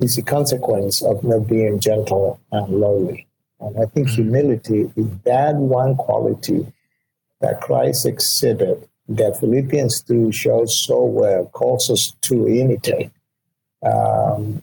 is 0.00 0.18
a 0.18 0.22
consequence 0.22 1.02
of 1.02 1.22
not 1.24 1.46
being 1.46 1.80
gentle 1.80 2.40
and 2.52 2.68
lowly. 2.68 3.26
And 3.60 3.76
I 3.78 3.86
think 3.86 4.08
mm-hmm. 4.08 4.22
humility 4.22 4.90
is 4.96 5.06
that 5.24 5.54
one 5.56 5.96
quality 5.96 6.66
that 7.40 7.60
Christ 7.60 8.06
exhibited 8.06 8.88
that 9.08 9.38
Philippians 9.38 10.02
2 10.02 10.32
shows 10.32 10.78
so 10.78 11.04
well, 11.04 11.46
calls 11.46 11.90
us 11.90 12.14
to 12.22 12.48
imitate. 12.48 13.10
Um, 13.82 14.62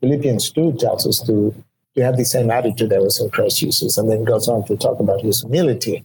Philippians 0.00 0.52
2 0.52 0.76
tells 0.78 1.06
us 1.06 1.20
to, 1.26 1.54
to 1.96 2.04
have 2.04 2.16
the 2.16 2.24
same 2.24 2.50
attitude 2.50 2.90
that 2.90 3.00
was 3.00 3.20
in 3.20 3.30
Christ 3.30 3.58
Jesus, 3.58 3.98
and 3.98 4.10
then 4.10 4.24
goes 4.24 4.48
on 4.48 4.64
to 4.66 4.76
talk 4.76 5.00
about 5.00 5.20
his 5.20 5.40
humility. 5.40 6.04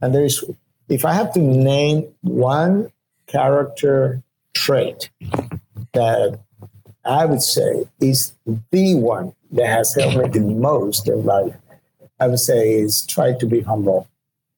And 0.00 0.14
there's, 0.14 0.44
if 0.88 1.04
I 1.04 1.14
have 1.14 1.32
to 1.34 1.40
name 1.40 2.06
one 2.20 2.92
character 3.26 4.22
trait 4.68 5.08
that 5.94 6.38
I 7.04 7.24
would 7.24 7.42
say 7.42 7.88
is 8.00 8.34
the 8.70 8.94
one 8.96 9.32
that 9.52 9.66
has 9.66 9.94
helped 9.94 10.16
me 10.16 10.28
the 10.28 10.40
most 10.40 11.08
in 11.08 11.24
life. 11.24 11.56
I 12.20 12.26
would 12.26 12.40
say 12.50 12.74
is 12.74 13.06
try 13.06 13.32
to 13.38 13.46
be 13.46 13.60
humble. 13.60 14.06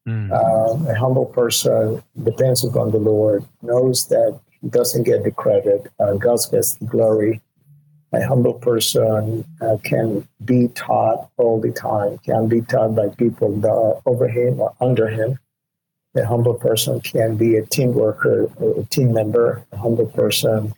Mm. 0.09 0.33
Uh, 0.33 0.91
a 0.91 0.95
humble 0.97 1.27
person 1.27 2.03
depends 2.25 2.65
upon 2.65 2.91
the 2.91 2.99
Lord, 2.99 3.45
knows 3.63 4.09
that 4.09 4.41
he 4.61 4.69
doesn't 4.69 5.05
get 5.05 5.23
the 5.23 5.31
credit, 5.31 5.87
uh, 6.01 6.15
God 6.15 6.41
gets 6.51 6.75
the 6.75 6.87
glory. 6.87 7.41
A 8.13 8.27
humble 8.27 8.55
person 8.55 9.45
uh, 9.61 9.77
can 9.85 10.27
be 10.45 10.67
taught 10.75 11.31
all 11.37 11.61
the 11.61 11.71
time, 11.71 12.19
can 12.19 12.49
be 12.49 12.63
taught 12.63 12.97
by 12.97 13.09
people 13.11 13.55
that 13.61 13.71
are 13.71 14.03
over 14.07 14.27
him 14.27 14.59
or 14.59 14.75
under 14.81 15.07
him. 15.09 15.39
A 16.17 16.27
humble 16.27 16.55
person 16.55 17.01
can 17.01 17.37
be 17.37 17.57
a 17.57 17.65
team 17.65 17.95
worker, 17.95 18.51
a 18.61 18.85
team 18.87 19.13
member. 19.13 19.65
A 19.71 19.77
humble 19.77 20.07
person, 20.07 20.75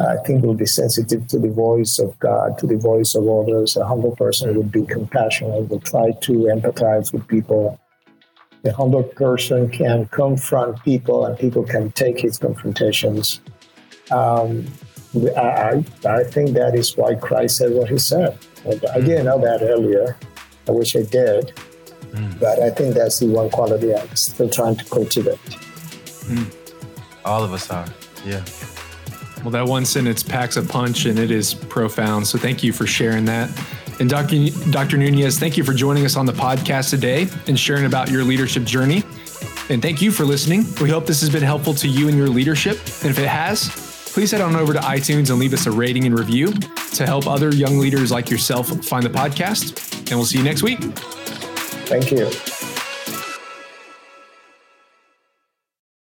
I 0.00 0.16
think, 0.24 0.44
will 0.44 0.54
be 0.54 0.64
sensitive 0.64 1.26
to 1.28 1.38
the 1.38 1.50
voice 1.50 1.98
of 1.98 2.18
God, 2.20 2.58
to 2.58 2.66
the 2.66 2.78
voice 2.78 3.14
of 3.14 3.28
others. 3.28 3.76
A 3.76 3.84
humble 3.84 4.16
person 4.16 4.56
would 4.56 4.72
be 4.72 4.86
compassionate, 4.86 5.68
will 5.68 5.80
try 5.80 6.12
to 6.12 6.32
empathize 6.32 7.12
with 7.12 7.28
people. 7.28 7.78
A 8.64 8.72
humble 8.72 9.02
person 9.02 9.68
can 9.68 10.06
confront 10.06 10.82
people, 10.82 11.26
and 11.26 11.38
people 11.38 11.62
can 11.62 11.92
take 11.92 12.18
his 12.18 12.38
confrontations. 12.38 13.42
Um, 14.10 14.66
I, 15.36 15.84
I 16.06 16.24
think 16.24 16.54
that 16.54 16.74
is 16.74 16.96
why 16.96 17.14
Christ 17.14 17.58
said 17.58 17.72
what 17.72 17.90
he 17.90 17.98
said. 17.98 18.38
I 18.66 19.00
didn't 19.00 19.26
know 19.26 19.38
that 19.38 19.60
earlier. 19.62 20.16
I 20.66 20.72
wish 20.72 20.96
I 20.96 21.02
did. 21.02 21.52
Mm. 22.16 22.40
But 22.40 22.60
I 22.60 22.70
think 22.70 22.94
that's 22.94 23.18
the 23.20 23.26
one 23.26 23.50
quality 23.50 23.94
I'm 23.94 24.16
still 24.16 24.48
trying 24.48 24.76
to 24.76 24.84
cultivate. 24.86 25.38
Mm. 26.26 26.54
All 27.24 27.44
of 27.44 27.52
us 27.52 27.70
are, 27.70 27.86
yeah. 28.24 28.44
Well, 29.42 29.50
that 29.52 29.66
one 29.66 29.84
sentence 29.84 30.22
packs 30.22 30.56
a 30.56 30.62
punch 30.62 31.04
and 31.04 31.18
it 31.18 31.30
is 31.30 31.54
profound. 31.54 32.26
So 32.26 32.38
thank 32.38 32.64
you 32.64 32.72
for 32.72 32.86
sharing 32.86 33.24
that. 33.26 33.50
And 34.00 34.10
Dr. 34.10 34.50
Dr. 34.70 34.96
Nunez, 34.96 35.38
thank 35.38 35.56
you 35.56 35.64
for 35.64 35.72
joining 35.72 36.04
us 36.04 36.16
on 36.16 36.26
the 36.26 36.32
podcast 36.32 36.90
today 36.90 37.28
and 37.46 37.58
sharing 37.58 37.84
about 37.86 38.10
your 38.10 38.24
leadership 38.24 38.64
journey. 38.64 39.02
And 39.68 39.82
thank 39.82 40.02
you 40.02 40.10
for 40.10 40.24
listening. 40.24 40.64
We 40.80 40.90
hope 40.90 41.06
this 41.06 41.20
has 41.20 41.30
been 41.30 41.42
helpful 41.42 41.74
to 41.74 41.88
you 41.88 42.08
and 42.08 42.16
your 42.16 42.28
leadership. 42.28 42.78
And 43.02 43.10
if 43.10 43.18
it 43.18 43.28
has, 43.28 43.68
please 44.12 44.30
head 44.30 44.40
on 44.40 44.56
over 44.56 44.72
to 44.72 44.80
iTunes 44.80 45.30
and 45.30 45.38
leave 45.38 45.52
us 45.52 45.66
a 45.66 45.70
rating 45.70 46.06
and 46.06 46.18
review 46.18 46.52
to 46.94 47.06
help 47.06 47.26
other 47.26 47.54
young 47.54 47.78
leaders 47.78 48.10
like 48.10 48.30
yourself 48.30 48.68
find 48.84 49.04
the 49.04 49.10
podcast. 49.10 50.10
And 50.10 50.18
we'll 50.18 50.26
see 50.26 50.38
you 50.38 50.44
next 50.44 50.62
week. 50.62 50.80
Thank 51.86 52.10
you. 52.10 52.55